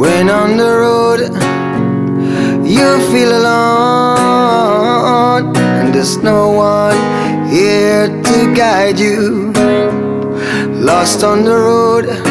When 0.00 0.28
on 0.28 0.56
the 0.56 0.78
road 0.82 1.20
you 2.66 2.98
feel 3.12 3.30
alone, 3.40 4.66
and 5.56 5.94
there's 5.94 6.16
no 6.16 6.48
one 6.50 6.98
here 7.48 8.08
to 8.08 8.52
guide 8.52 8.98
you. 8.98 9.52
Lost 10.74 11.22
on 11.22 11.44
the 11.44 11.54
road 11.54 12.27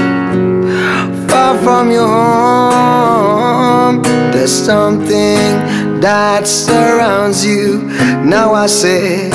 far 1.48 1.64
from 1.64 1.92
your 1.92 2.08
home. 2.08 4.02
There's 4.32 4.52
something 4.52 6.02
that 6.02 6.48
surrounds 6.48 7.46
you. 7.46 7.84
Now 8.24 8.54
I 8.54 8.68
say, 8.68 9.30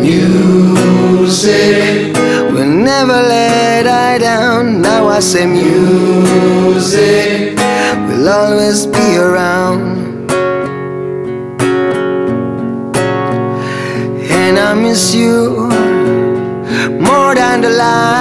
music 0.00 1.06
will 2.52 2.74
never 2.90 3.20
let 3.34 3.86
I 3.86 4.18
down. 4.18 4.80
Now 4.82 5.08
I 5.08 5.20
say, 5.20 5.46
music 5.46 6.88
will 8.08 8.28
always 8.28 8.86
be 8.86 9.16
around. 9.16 9.98
And 14.40 14.58
I 14.58 14.74
miss 14.74 15.14
you 15.14 15.68
more 17.08 17.34
than 17.34 17.60
the 17.62 17.70
light. 17.70 18.19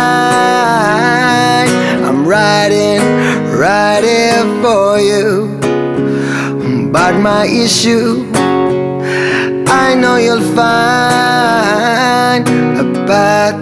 My 7.19 7.45
issue, 7.45 8.25
I 9.67 9.93
know 9.95 10.15
you'll 10.17 10.41
find 10.55 12.47
a 12.79 12.83
path 13.05 13.55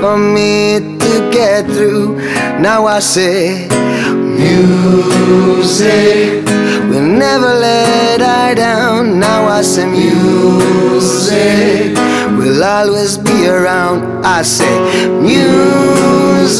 for 0.00 0.18
me 0.18 0.80
to 0.98 1.30
get 1.32 1.66
through. 1.66 2.16
Now 2.60 2.86
I 2.86 3.00
say, 3.00 3.68
music 4.38 5.04
will 6.90 7.02
never 7.02 7.54
let 7.54 8.20
I 8.20 8.54
down. 8.54 9.20
Now 9.20 9.46
I 9.46 9.62
say, 9.62 9.86
music 9.86 11.96
will 12.36 12.62
always 12.62 13.18
be 13.18 13.46
around. 13.46 14.24
I 14.24 14.42
say, 14.42 15.08
music 15.20 16.50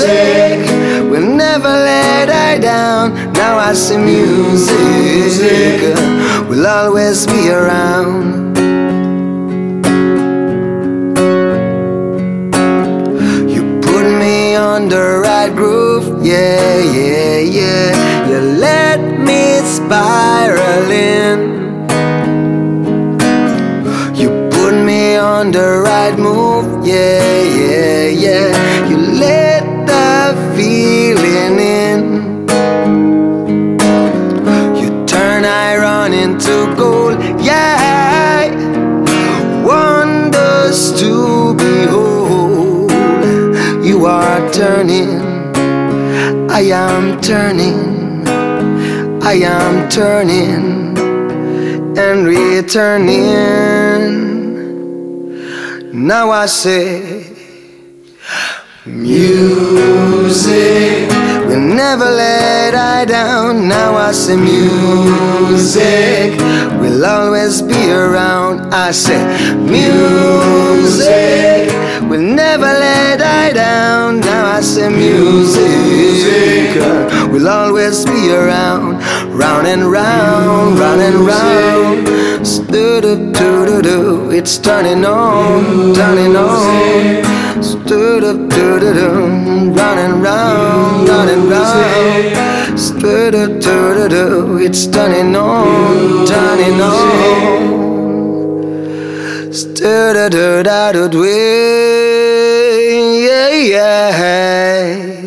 will 1.10 1.28
never 1.44 1.68
let 1.68 2.28
I 2.30 2.58
down. 2.58 3.14
Now 3.32 3.58
I 3.58 3.72
say, 3.74 3.96
music 3.98 5.80
will 6.48 6.66
always 6.66 7.26
be 7.26 7.50
around. 7.50 8.56
You 13.54 13.62
put 13.80 14.06
me 14.22 14.54
on 14.56 14.88
the 14.88 15.20
right 15.24 15.52
groove, 15.54 16.24
yeah, 16.24 16.78
yeah, 16.78 17.38
yeah. 17.38 18.28
You 18.28 18.38
let 18.66 19.00
me 19.00 19.60
spiral 19.64 20.33
yeah, 26.84 27.42
yeah, 27.42 28.08
yeah. 28.08 28.88
You 28.88 28.96
let 28.98 29.86
that 29.86 30.34
feeling 30.54 31.58
in. 31.58 32.46
You 34.76 35.06
turn 35.06 35.44
iron 35.44 36.12
into 36.12 36.74
gold, 36.76 37.18
yeah. 37.42 38.50
Wonders 39.64 40.92
to 41.00 41.54
behold. 41.54 42.90
You 43.82 44.04
are 44.06 44.52
turning, 44.52 45.20
I 46.50 46.60
am 46.60 47.20
turning, 47.20 48.28
I 49.22 49.34
am 49.34 49.88
turning 49.88 50.98
and 51.96 52.26
returning. 52.26 53.83
Now 55.94 56.32
I 56.32 56.46
say, 56.46 57.30
music 58.84 59.48
will 61.46 61.60
never 61.60 62.04
let 62.04 62.74
I 62.74 63.04
down. 63.04 63.68
Now 63.68 63.94
I 63.94 64.10
say, 64.10 64.34
music 64.34 66.36
will 66.80 67.06
always 67.06 67.62
be 67.62 67.92
around. 67.92 68.74
I 68.74 68.90
say, 68.90 69.22
music 69.60 71.70
will 72.10 72.20
never 72.20 72.66
let 72.66 73.22
I 73.22 73.52
down. 73.52 74.18
Now 74.18 74.46
I 74.46 74.62
say, 74.62 74.88
music 74.88 76.74
will 77.30 77.48
always 77.48 78.04
be 78.04 78.34
around. 78.34 79.00
Round 79.34 79.66
and 79.66 79.90
round, 79.90 80.78
round 80.78 81.00
and 81.00 81.18
round. 81.26 82.06
Do 82.72 83.00
do 83.00 83.32
do 83.32 83.66
do 83.66 83.82
do. 83.82 84.30
It's 84.30 84.58
turning 84.58 85.04
on, 85.04 85.94
turning 85.94 86.36
on. 86.36 87.22
Do 87.86 88.20
do 88.20 88.48
do 88.48 88.80
do 88.80 88.94
do. 88.94 89.08
Round 89.78 89.98
and 90.00 90.22
round, 90.22 91.08
round 91.08 91.30
and 91.30 91.50
round. 91.50 92.44
Do-do-do-do-do. 93.04 94.56
It's 94.56 94.86
turning 94.86 95.36
on, 95.36 96.26
turning 96.26 96.80
on. 96.80 97.74
Do-do-do-do-do. 99.74 101.24
Yeah, 103.26 103.50
yeah. 103.50 105.23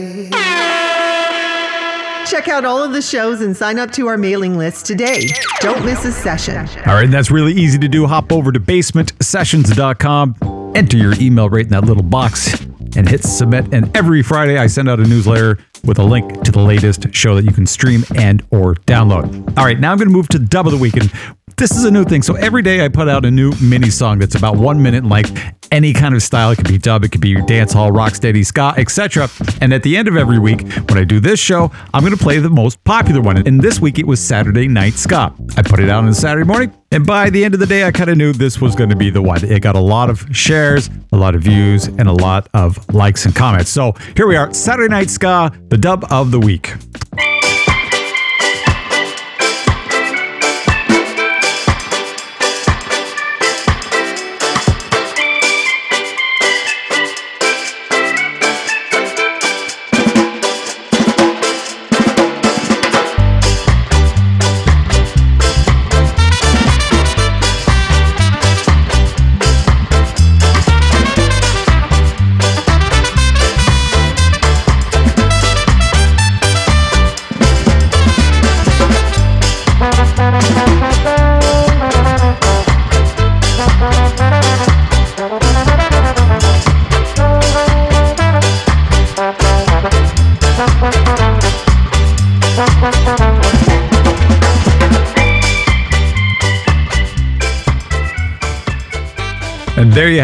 Out 2.57 2.65
all 2.65 2.81
of 2.81 2.91
the 2.91 3.03
shows 3.03 3.41
and 3.41 3.55
sign 3.55 3.77
up 3.77 3.91
to 3.91 4.07
our 4.07 4.17
mailing 4.17 4.57
list 4.57 4.87
today. 4.87 5.29
Don't 5.59 5.85
miss 5.85 6.03
a 6.05 6.11
session. 6.11 6.57
All 6.87 6.95
right, 6.95 7.07
that's 7.07 7.29
really 7.29 7.53
easy 7.53 7.77
to 7.77 7.87
do. 7.87 8.07
Hop 8.07 8.31
over 8.31 8.51
to 8.51 8.59
basementsessions.com, 8.59 10.73
enter 10.75 10.97
your 10.97 11.13
email 11.21 11.51
right 11.51 11.65
in 11.65 11.69
that 11.69 11.83
little 11.83 12.01
box, 12.01 12.59
and 12.95 13.07
hit 13.07 13.23
submit. 13.23 13.71
And 13.71 13.95
every 13.95 14.23
Friday, 14.23 14.57
I 14.57 14.65
send 14.65 14.89
out 14.89 14.99
a 14.99 15.03
newsletter 15.03 15.59
with 15.83 15.99
a 15.99 16.03
link 16.03 16.41
to 16.45 16.51
the 16.51 16.61
latest 16.61 17.13
show 17.13 17.35
that 17.35 17.45
you 17.45 17.51
can 17.51 17.67
stream 17.67 18.03
and 18.15 18.43
or 18.49 18.73
download. 18.73 19.55
All 19.55 19.63
right, 19.63 19.79
now 19.79 19.91
I'm 19.91 19.99
going 19.99 20.07
to 20.07 20.13
move 20.13 20.27
to 20.29 20.39
the 20.39 20.47
dub 20.47 20.65
of 20.65 20.71
the 20.71 20.79
week, 20.79 20.97
and 20.97 21.11
this 21.57 21.71
is 21.71 21.85
a 21.85 21.91
new 21.91 22.05
thing. 22.05 22.21
So 22.21 22.35
every 22.35 22.61
day 22.61 22.85
I 22.85 22.87
put 22.87 23.09
out 23.09 23.25
a 23.25 23.31
new 23.31 23.51
mini 23.61 23.89
song 23.89 24.19
that's 24.19 24.35
about 24.35 24.57
one 24.57 24.81
minute 24.81 25.03
in 25.03 25.09
length, 25.09 25.41
any 25.71 25.91
kind 25.91 26.13
of 26.13 26.21
style. 26.21 26.51
It 26.51 26.57
could 26.57 26.67
be 26.67 26.77
dub, 26.77 27.03
it 27.03 27.11
could 27.11 27.19
be 27.19 27.41
dance 27.45 27.73
hall, 27.73 27.91
rock 27.91 28.13
steady, 28.13 28.43
ska, 28.43 28.75
etc. 28.77 29.27
And 29.59 29.73
at 29.73 29.81
the 29.81 29.97
end 29.97 30.07
of 30.07 30.15
every 30.15 30.37
week, 30.37 30.61
when 30.87 30.99
I 30.99 31.03
do 31.03 31.19
this 31.19 31.39
show, 31.39 31.71
I'm 31.95 32.01
going 32.01 32.15
to 32.15 32.23
play 32.23 32.37
the 32.37 32.49
most 32.49 32.83
popular 32.83 33.21
one. 33.21 33.45
And 33.47 33.59
this 33.59 33.79
week 33.79 33.97
it 33.97 34.05
was 34.05 34.19
Saturday 34.19 34.67
Night 34.67 34.93
Ska. 34.93 35.33
I 35.57 35.63
put 35.63 35.79
it 35.79 35.89
out 35.89 36.03
on 36.03 36.13
Saturday 36.13 36.45
morning, 36.45 36.71
and 36.91 37.05
by 37.05 37.31
the 37.31 37.43
end 37.43 37.55
of 37.55 37.59
the 37.59 37.65
day, 37.65 37.85
I 37.85 37.91
kind 37.91 38.11
of 38.11 38.17
knew 38.17 38.33
this 38.33 38.61
was 38.61 38.75
going 38.75 38.91
to 38.91 38.95
be 38.95 39.09
the 39.09 39.21
one. 39.21 39.43
It 39.43 39.61
got 39.61 39.75
a 39.75 39.81
lot 39.81 40.11
of 40.11 40.25
shares, 40.31 40.91
a 41.11 41.17
lot 41.17 41.33
of 41.33 41.41
views, 41.41 41.87
and 41.87 42.07
a 42.07 42.13
lot 42.13 42.47
of 42.53 42.77
likes 42.93 43.25
and 43.25 43.35
comments. 43.35 43.71
So 43.71 43.93
here 44.15 44.27
we 44.27 44.35
are, 44.35 44.53
Saturday 44.53 44.89
Night 44.89 45.09
Ska, 45.09 45.51
the 45.69 45.77
dub 45.77 46.05
of 46.11 46.29
the 46.29 46.39
week. 46.39 46.75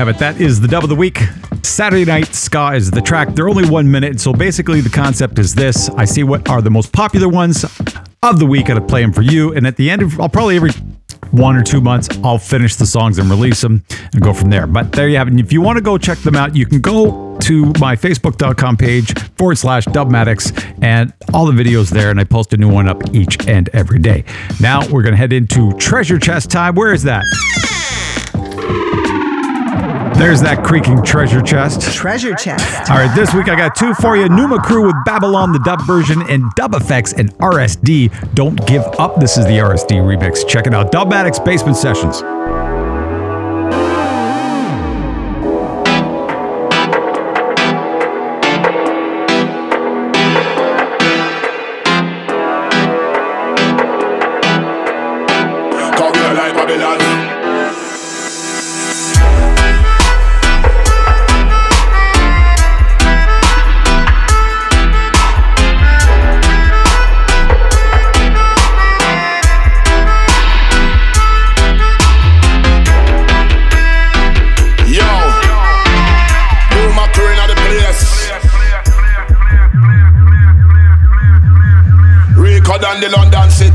Have 0.03 0.13
it. 0.17 0.19
That 0.19 0.41
is 0.41 0.59
the 0.59 0.67
dub 0.67 0.83
of 0.83 0.89
the 0.89 0.97
week. 0.97 1.21
Saturday 1.61 2.03
Night 2.03 2.35
Ska 2.35 2.73
is 2.73 2.91
the 2.91 3.01
track. 3.01 3.29
They're 3.35 3.47
only 3.47 3.69
one 3.69 3.89
minute. 3.89 4.19
So 4.19 4.33
basically, 4.33 4.81
the 4.81 4.89
concept 4.89 5.39
is 5.39 5.55
this 5.55 5.89
I 5.91 6.03
see 6.03 6.25
what 6.25 6.49
are 6.49 6.61
the 6.61 6.69
most 6.69 6.91
popular 6.91 7.29
ones 7.29 7.63
of 8.21 8.37
the 8.37 8.45
week. 8.45 8.69
I 8.69 8.77
play 8.79 9.01
them 9.01 9.13
for 9.13 9.21
you. 9.21 9.53
And 9.53 9.65
at 9.65 9.77
the 9.77 9.89
end 9.89 10.01
of, 10.01 10.19
I'll 10.19 10.27
probably 10.27 10.57
every 10.57 10.71
one 11.31 11.55
or 11.55 11.63
two 11.63 11.79
months, 11.79 12.09
I'll 12.21 12.37
finish 12.37 12.75
the 12.75 12.85
songs 12.85 13.17
and 13.17 13.29
release 13.29 13.61
them 13.61 13.81
and 14.11 14.21
go 14.21 14.33
from 14.33 14.49
there. 14.49 14.67
But 14.67 14.91
there 14.91 15.07
you 15.07 15.15
have 15.15 15.27
it. 15.29 15.31
And 15.31 15.39
if 15.39 15.53
you 15.53 15.61
want 15.61 15.77
to 15.77 15.81
go 15.81 15.97
check 15.97 16.17
them 16.17 16.35
out, 16.35 16.53
you 16.53 16.65
can 16.65 16.81
go 16.81 17.37
to 17.39 17.67
my 17.79 17.95
facebook.com 17.95 18.75
page 18.75 19.17
forward 19.37 19.57
slash 19.57 19.85
dubmatix 19.85 20.51
and 20.83 21.13
all 21.33 21.45
the 21.45 21.53
videos 21.53 21.89
there. 21.89 22.11
And 22.11 22.19
I 22.19 22.25
post 22.25 22.51
a 22.51 22.57
new 22.57 22.69
one 22.69 22.89
up 22.89 23.15
each 23.15 23.47
and 23.47 23.69
every 23.69 23.99
day. 23.99 24.25
Now 24.59 24.85
we're 24.89 25.01
going 25.01 25.13
to 25.13 25.17
head 25.17 25.31
into 25.31 25.71
treasure 25.77 26.19
chest 26.19 26.51
time. 26.51 26.75
Where 26.75 26.91
is 26.91 27.03
that? 27.03 27.23
There's 30.17 30.41
that 30.41 30.63
creaking 30.63 31.03
treasure 31.03 31.41
chest. 31.41 31.81
Treasure 31.93 32.35
chest. 32.35 32.89
All 32.89 32.97
right, 32.97 33.13
this 33.15 33.33
week 33.33 33.49
I 33.49 33.55
got 33.55 33.75
two 33.75 33.93
for 33.95 34.15
you. 34.15 34.29
Numa 34.29 34.61
Crew 34.61 34.85
with 34.85 34.95
Babylon, 35.05 35.51
the 35.51 35.59
dub 35.59 35.81
version, 35.85 36.21
and 36.29 36.51
Dub 36.55 36.73
FX 36.73 37.13
and 37.17 37.33
RSD. 37.39 38.33
Don't 38.33 38.55
give 38.67 38.83
up. 38.99 39.19
This 39.19 39.37
is 39.37 39.45
the 39.45 39.57
RSD 39.59 39.97
remix. 40.01 40.47
Check 40.47 40.67
it 40.67 40.73
out. 40.73 40.91
Dubmatix 40.91 41.43
Basement 41.43 41.77
Sessions. 41.77 42.21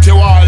City 0.08 0.20
Wall, 0.20 0.47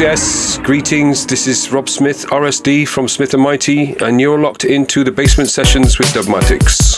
Yes. 0.00 0.58
Greetings. 0.58 1.26
This 1.26 1.48
is 1.48 1.72
Rob 1.72 1.88
Smith, 1.88 2.24
RSD 2.26 2.86
from 2.86 3.08
Smith 3.08 3.36
& 3.36 3.38
Mighty, 3.38 3.96
and 3.98 4.20
you're 4.20 4.38
locked 4.38 4.64
into 4.64 5.02
the 5.02 5.10
basement 5.10 5.50
sessions 5.50 5.98
with 5.98 6.06
Dubmatix. 6.08 6.97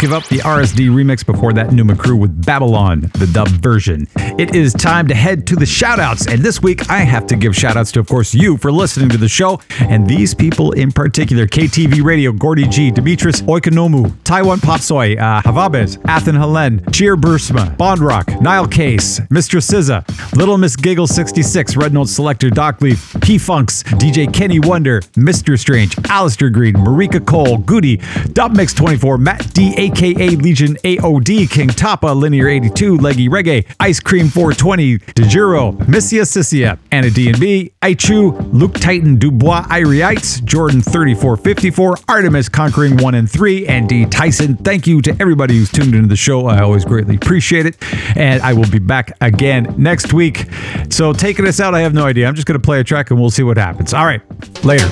Don't 0.00 0.08
Give 0.08 0.16
Up, 0.16 0.28
the 0.28 0.38
RSD 0.38 0.88
remix 0.88 1.26
before 1.26 1.52
that 1.52 1.72
Numa 1.72 1.94
Crew 1.94 2.16
with 2.16 2.46
Babylon, 2.46 3.10
the 3.18 3.28
dub 3.34 3.48
version. 3.48 4.06
It 4.40 4.56
is 4.56 4.72
time 4.72 5.06
to 5.08 5.14
head 5.14 5.46
to 5.48 5.54
the 5.54 5.66
shoutouts, 5.66 6.26
and 6.26 6.42
this 6.42 6.62
week 6.62 6.88
I 6.88 7.00
have 7.00 7.26
to 7.26 7.36
give 7.36 7.52
shoutouts 7.52 7.92
to, 7.92 8.00
of 8.00 8.08
course, 8.08 8.32
you 8.32 8.56
for 8.56 8.72
listening 8.72 9.10
to 9.10 9.18
the 9.18 9.28
show, 9.28 9.60
and 9.80 10.08
these 10.08 10.32
people 10.32 10.72
in 10.72 10.92
particular 10.92 11.46
KTV 11.46 12.02
Radio, 12.02 12.32
Gordy 12.32 12.66
G, 12.66 12.90
Demetris 12.90 13.42
Oikonomu, 13.42 14.10
Taiwan 14.24 14.58
Popsoy, 14.58 15.18
uh, 15.18 15.42
Havabes, 15.42 16.02
Athen 16.08 16.36
Helen, 16.36 16.82
Cheer 16.90 17.18
Bursma, 17.18 17.76
Bond 17.76 18.00
Rock, 18.00 18.40
Nile 18.40 18.66
Case, 18.66 19.20
Mr. 19.28 19.60
SZA, 19.60 20.34
Little 20.34 20.56
Miss 20.56 20.74
Giggle 20.74 21.06
66, 21.06 21.76
Red 21.76 21.92
Note 21.92 22.08
Selector, 22.08 22.48
Doc 22.48 22.80
Leaf, 22.80 23.14
P 23.20 23.36
Funks, 23.36 23.82
DJ 23.82 24.32
Kenny 24.32 24.58
Wonder, 24.58 25.02
Mr. 25.18 25.58
Strange, 25.58 25.94
Alistair 26.08 26.48
Green, 26.48 26.76
Marika 26.76 27.22
Cole, 27.26 27.58
Goody, 27.58 28.00
Dub 28.32 28.56
Mix 28.56 28.72
24, 28.72 29.18
Matt 29.18 29.52
D, 29.52 29.74
aka 29.76 30.30
Legion 30.30 30.76
AOD, 30.76 31.50
King 31.50 31.68
Tapa, 31.68 32.06
Linear 32.06 32.48
82, 32.48 32.96
Leggy 32.96 33.28
Reggae, 33.28 33.66
Ice 33.80 34.00
Cream 34.00 34.29
420, 34.30 34.98
DeJuro, 34.98 35.76
Missia 35.86 36.22
Sissia, 36.22 36.78
Anna 36.90 37.10
D&B, 37.10 37.72
Aichu, 37.82 38.52
Luke 38.52 38.74
Titan, 38.74 39.16
Dubois, 39.16 39.62
Iriites, 39.64 40.42
Jordan 40.44 40.80
3454, 40.80 41.96
Artemis 42.08 42.48
Conquering 42.48 42.96
1 42.96 43.14
and 43.14 43.30
3, 43.30 43.66
and 43.66 43.88
D 43.88 44.06
Tyson. 44.06 44.56
Thank 44.56 44.86
you 44.86 45.02
to 45.02 45.16
everybody 45.20 45.58
who's 45.58 45.70
tuned 45.70 45.94
into 45.94 46.08
the 46.08 46.16
show. 46.16 46.46
I 46.46 46.60
always 46.62 46.84
greatly 46.84 47.16
appreciate 47.16 47.66
it. 47.66 47.76
And 48.16 48.42
I 48.42 48.52
will 48.52 48.70
be 48.70 48.78
back 48.78 49.16
again 49.20 49.74
next 49.76 50.12
week. 50.12 50.46
So 50.90 51.12
taking 51.12 51.46
us 51.46 51.60
out, 51.60 51.74
I 51.74 51.80
have 51.80 51.94
no 51.94 52.06
idea. 52.06 52.26
I'm 52.26 52.34
just 52.34 52.46
going 52.46 52.58
to 52.58 52.64
play 52.64 52.80
a 52.80 52.84
track 52.84 53.10
and 53.10 53.20
we'll 53.20 53.30
see 53.30 53.42
what 53.42 53.56
happens. 53.56 53.92
All 53.94 54.04
right, 54.04 54.22
later. 54.64 54.90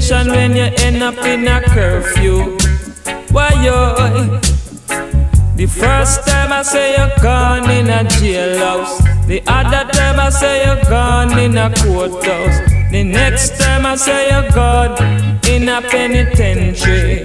Tribulation 0.00 0.32
when 0.32 0.56
you 0.56 0.72
end 0.78 1.02
up 1.02 1.24
in 1.24 1.46
a 1.46 1.60
curfew. 1.62 2.56
Why 3.30 3.50
yo? 3.62 3.94
The 5.56 5.66
first 5.66 6.26
time 6.26 6.52
I 6.52 6.62
say 6.62 6.96
you're 6.96 7.16
gone 7.22 7.70
in 7.70 7.88
a 7.88 8.04
jailhouse. 8.04 9.26
The 9.26 9.42
other 9.46 9.90
time 9.92 10.18
I 10.18 10.30
say 10.30 10.64
you're 10.64 10.82
gone 10.84 11.38
in 11.38 11.56
a 11.56 11.70
courthouse. 11.76 12.58
The 12.90 13.04
next 13.04 13.60
time 13.60 13.84
I 13.86 13.96
say 13.96 14.30
you're 14.30 14.50
gone 14.50 14.96
in 15.46 15.68
a 15.68 15.82
penitentiary. 15.82 17.24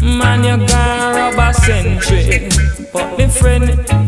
Man, 0.00 0.44
you 0.44 0.66
gone 0.66 1.14
rob 1.16 1.38
a 1.38 1.52
century. 1.54 2.48
But 2.92 3.18
me 3.18 3.26
friend, 3.28 3.64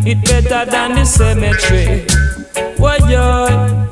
it 0.06 0.24
better 0.24 0.70
than 0.70 0.94
the 0.94 1.04
cemetery. 1.04 2.06
Why 2.78 2.96
yo? 3.10 3.89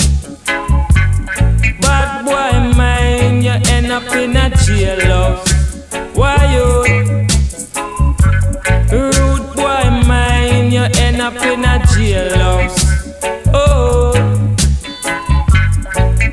Jailhouse. 4.68 5.48
Why 6.14 6.36
you? 6.54 6.68
Rude 8.92 9.46
boy 9.56 9.86
mind, 10.06 10.72
you 10.72 10.84
end 11.04 11.20
up 11.22 11.34
in 11.42 11.64
a 11.64 11.78
jailhouse. 11.90 12.78
Oh, 13.54 14.12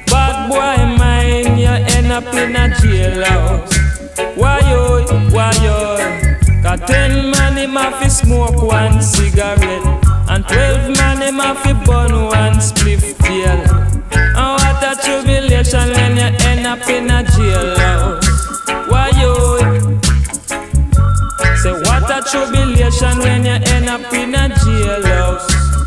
bad 0.08 0.36
boy 0.50 0.80
mind, 0.98 1.60
you 1.60 1.76
end 1.96 2.12
up 2.12 2.26
in 2.34 2.56
a 2.56 2.68
jailhouse. 2.76 3.74
Why 4.36 4.60
yo, 4.70 5.06
why 5.32 5.52
yo? 5.64 6.62
Got 6.62 6.88
ten 6.88 7.32
man 7.32 7.56
him 7.58 7.76
have 7.76 8.02
to 8.04 8.10
smoke 8.10 8.62
one 8.62 9.02
cigarette, 9.02 9.85
tribulation 22.36 23.18
when 23.20 23.46
you 23.46 23.58
end 23.74 23.90
up 23.90 24.14
in 24.14 24.36
a 24.36 24.50
jailhouse. 24.50 25.85